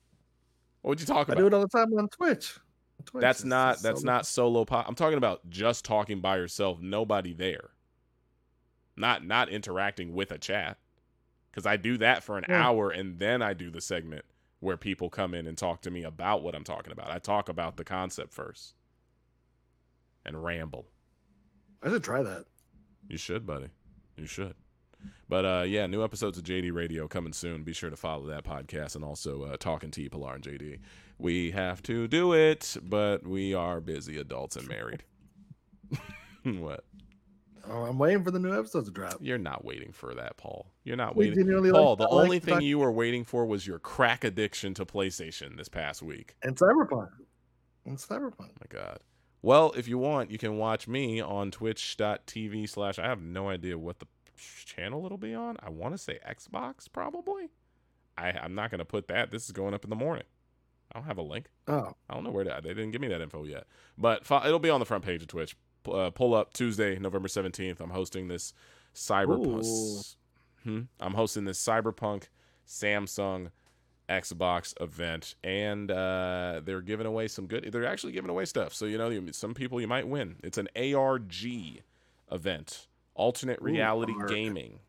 [0.83, 1.39] What would you talk about?
[1.39, 2.59] I do it all the time on Twitch.
[3.01, 4.85] On Twitch, That's not that's so- not solo pod.
[4.87, 7.70] I'm talking about just talking by yourself, nobody there.
[8.97, 10.79] Not not interacting with a chat.
[11.53, 12.66] Cuz I do that for an Yeah.
[12.66, 14.25] hour and then I do the segment
[14.61, 17.11] where people come in and talk to me about what I'm talking about.
[17.11, 18.75] I talk about the concept first
[20.25, 20.89] and ramble.
[21.81, 22.47] I should try that.
[23.07, 23.69] You should, buddy.
[24.16, 24.57] You should.
[25.29, 27.62] But uh yeah, new episodes of JD Radio coming soon.
[27.65, 30.79] Be sure to follow that podcast and also uh, talking to Pilar and JD.
[31.19, 35.03] We have to do it, but we are busy adults and married.
[36.45, 36.85] what?
[37.70, 39.16] Oh, I'm waiting for the new episodes to drop.
[39.20, 40.70] You're not waiting for that, Paul.
[40.85, 41.70] You're not We waiting.
[41.70, 44.73] Paul, like- the I only thing talk- you were waiting for was your crack addiction
[44.75, 46.35] to PlayStation this past week.
[46.43, 47.11] And Cyberpunk.
[47.85, 48.39] And Cyberpunk.
[48.61, 49.01] my god.
[49.43, 53.77] Well, if you want, you can watch me on twitch.tv slash I have no idea
[53.79, 54.07] what the
[54.39, 55.56] channel it'll be on.
[55.62, 57.51] I want to say Xbox, probably.
[58.16, 59.31] I, I'm not gonna put that.
[59.31, 60.24] This is going up in the morning.
[60.93, 61.47] I don't have a link.
[61.66, 62.60] Oh, I don't know where to.
[62.62, 63.66] They didn't give me that info yet.
[63.97, 65.56] But it'll be on the front page of Twitch.
[65.90, 67.81] Uh, pull up Tuesday, November 17th.
[67.81, 68.52] I'm hosting this
[68.94, 70.16] cyberpunk.
[70.65, 70.81] Hmm?
[70.98, 72.24] I'm hosting this cyberpunk
[72.66, 73.51] Samsung
[74.09, 77.69] Xbox event, and uh, they're giving away some good.
[77.70, 78.73] They're actually giving away stuff.
[78.73, 80.36] So you know, some people you might win.
[80.43, 81.44] It's an ARG
[82.31, 82.88] event,
[83.19, 84.28] alternate reality ARG.
[84.31, 84.81] gaming,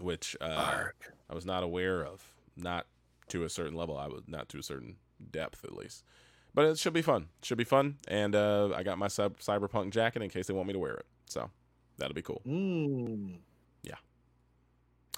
[0.00, 0.88] which uh,
[1.30, 2.22] I was not aware of.
[2.56, 2.86] Not
[3.28, 3.96] to a certain level.
[3.96, 4.96] I was not to a certain
[5.30, 6.04] depth, at least.
[6.52, 7.28] But it should be fun.
[7.42, 7.96] Should be fun.
[8.06, 10.94] And uh, I got my cyb- cyberpunk jacket in case they want me to wear
[10.94, 11.06] it.
[11.26, 11.50] So
[11.98, 12.42] that'll be cool.
[12.46, 13.38] Mm.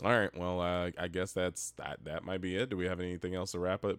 [0.04, 0.30] All right.
[0.36, 2.04] Well, uh, I guess that's that.
[2.04, 2.68] That might be it.
[2.68, 3.98] Do we have anything else to wrap up?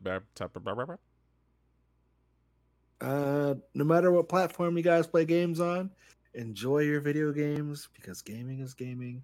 [2.99, 5.91] Uh, no matter what platform you guys play games on,
[6.37, 9.21] enjoy your video games because gaming is gaming,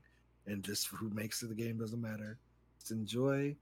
[0.48, 2.38] and just who makes it the game doesn't matter.
[2.80, 3.56] Just enjoy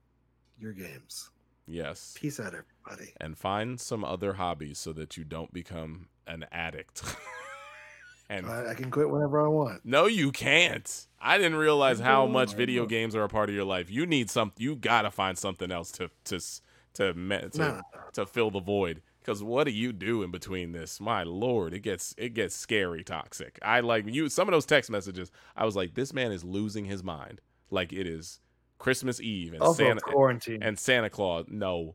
[0.58, 1.30] your games.
[1.66, 2.14] Yes.
[2.18, 3.12] Peace out, everybody.
[3.20, 7.02] And find some other hobbies so that you don't become an addict.
[8.28, 9.80] and I, I can quit whenever I want.
[9.84, 11.06] no, you can't.
[11.20, 13.90] I didn't realize how much video games are a part of your life.
[13.90, 14.52] You need some.
[14.58, 16.40] You gotta find something else to to
[16.94, 17.80] to to, Nah.
[18.14, 19.02] to fill the void.
[19.22, 21.00] Because what do you do in between this?
[21.00, 23.58] My lord, it gets it gets scary toxic.
[23.62, 24.28] I like you.
[24.28, 25.30] Some of those text messages.
[25.56, 27.40] I was like, this man is losing his mind.
[27.70, 28.40] Like it is
[28.78, 30.62] Christmas Eve and oh, Also, Santa quarantine.
[30.62, 31.46] and Santa Claus.
[31.48, 31.94] No,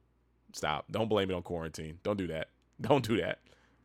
[0.54, 0.86] stop.
[0.90, 1.99] Don't blame it on quarantine.
[2.02, 2.48] Don't do that.
[2.80, 3.40] Don't do that.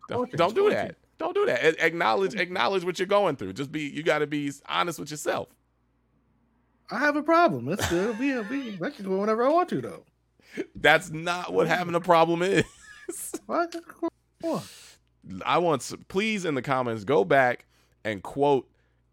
[0.08, 0.96] Don't, don't do that.
[1.18, 1.84] Don't do that.
[1.84, 3.54] Acknowledge acknowledge what you're going through.
[3.54, 3.82] Just be.
[3.82, 5.48] You got to be honest with yourself.
[6.92, 7.68] I have a problem.
[7.68, 10.04] It's still be, be I can go whenever I want to though.
[10.76, 12.64] That's not what having a problem is.
[13.46, 13.76] What?
[15.44, 17.66] I want s- please in the comments go back
[18.04, 18.68] and quote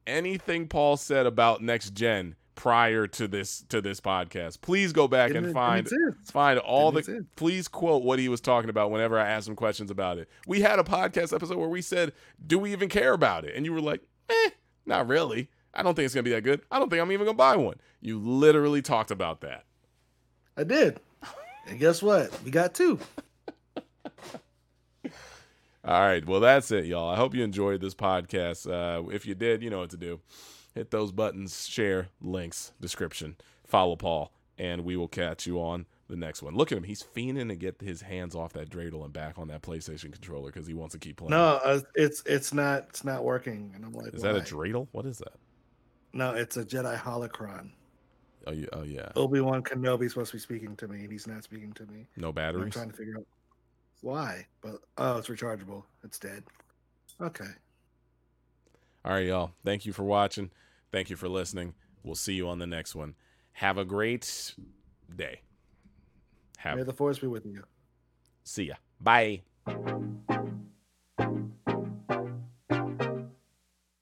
[0.08, 4.62] anything Paul said about next gen prior to this to this podcast.
[4.62, 6.32] Please go back Didn't and find exist?
[6.32, 9.92] find all the please quote what he was talking about whenever I asked him questions
[9.92, 10.28] about it.
[10.48, 12.14] We had a podcast episode where we said,
[12.46, 14.50] "Do we even care about it?" And you were like, "Eh,
[14.86, 15.50] not really.
[15.74, 16.62] I don't think it's going to be that good.
[16.72, 19.66] I don't think I'm even going to buy one." You literally talked about that.
[20.58, 21.00] I did.
[21.68, 22.44] And guess what?
[22.44, 23.00] We got two.
[25.86, 26.26] All right.
[26.26, 27.10] Well, that's it, y'all.
[27.10, 28.70] I hope you enjoyed this podcast.
[28.70, 30.20] Uh, if you did, you know what to do.
[30.76, 36.16] Hit those buttons, share, links, description, follow Paul, and we will catch you on the
[36.16, 36.56] next one.
[36.56, 36.84] Look at him.
[36.84, 40.52] He's fiending to get his hands off that dreidel and back on that PlayStation controller
[40.52, 41.32] because he wants to keep playing.
[41.32, 43.72] No, uh, it's it's not it's not working.
[43.74, 44.46] And I'm like, Is that a why?
[44.46, 44.88] dreidel?
[44.92, 45.34] What is that?
[46.14, 47.72] No, it's a Jedi holocron.
[48.48, 48.66] Oh, yeah.
[48.74, 49.10] Oh, yeah.
[49.16, 52.08] Obi Wan Kenobi's supposed to be speaking to me, and he's not speaking to me.
[52.18, 52.64] No batteries.
[52.66, 53.26] I'm trying to figure out
[54.02, 55.84] why, but oh, it's rechargeable.
[56.04, 56.44] It's dead.
[57.22, 57.46] Okay.
[59.06, 59.52] All right, y'all.
[59.64, 60.52] Thank you for watching.
[60.92, 61.74] Thank you for listening.
[62.04, 63.16] We'll see you on the next one.
[63.54, 64.56] Have a great
[65.16, 65.42] day.
[66.58, 67.64] Have May the force be with you.
[68.44, 68.76] see ya.
[69.02, 69.42] Bye.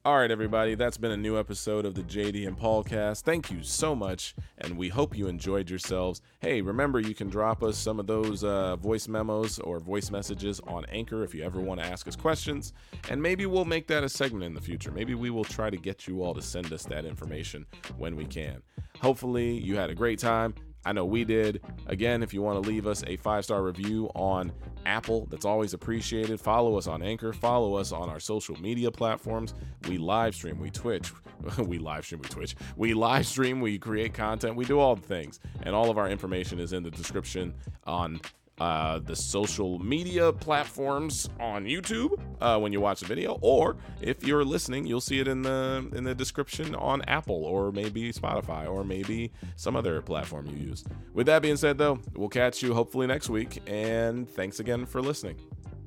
[0.08, 0.74] All right, everybody.
[0.76, 3.26] That's been a new episode of the JD and Paul cast.
[3.26, 6.22] Thank you so much, and we hope you enjoyed yourselves.
[6.40, 10.62] Hey, remember you can drop us some of those uh, voice memos or voice messages
[10.66, 12.72] on Anchor if you ever want to ask us questions,
[13.10, 14.94] and maybe we'll make that a segment in the future.
[14.94, 17.66] Maybe we will try to get you all to send us that information
[17.98, 18.62] when we can.
[19.02, 20.54] Hopefully, you had a great time.
[20.88, 21.62] I know we did.
[21.88, 24.54] Again, if you want to leave us a five star review on
[24.86, 26.40] Apple, that's always appreciated.
[26.40, 27.34] Follow us on Anchor.
[27.34, 29.54] Follow us on our social media platforms.
[29.90, 31.12] We live stream, we Twitch,
[31.58, 35.06] we live stream, we Twitch, we live stream, we create content, we do all the
[35.06, 35.42] things.
[35.64, 37.54] And all of our information is in the description
[37.86, 38.22] on
[38.60, 44.26] uh, the social media platforms on YouTube uh, when you watch the video, or if
[44.26, 48.68] you're listening, you'll see it in the in the description on Apple or maybe Spotify
[48.68, 50.84] or maybe some other platform you use.
[51.14, 55.02] With that being said, though, we'll catch you hopefully next week, and thanks again for
[55.02, 55.40] listening.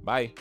[0.04, 0.32] Bye.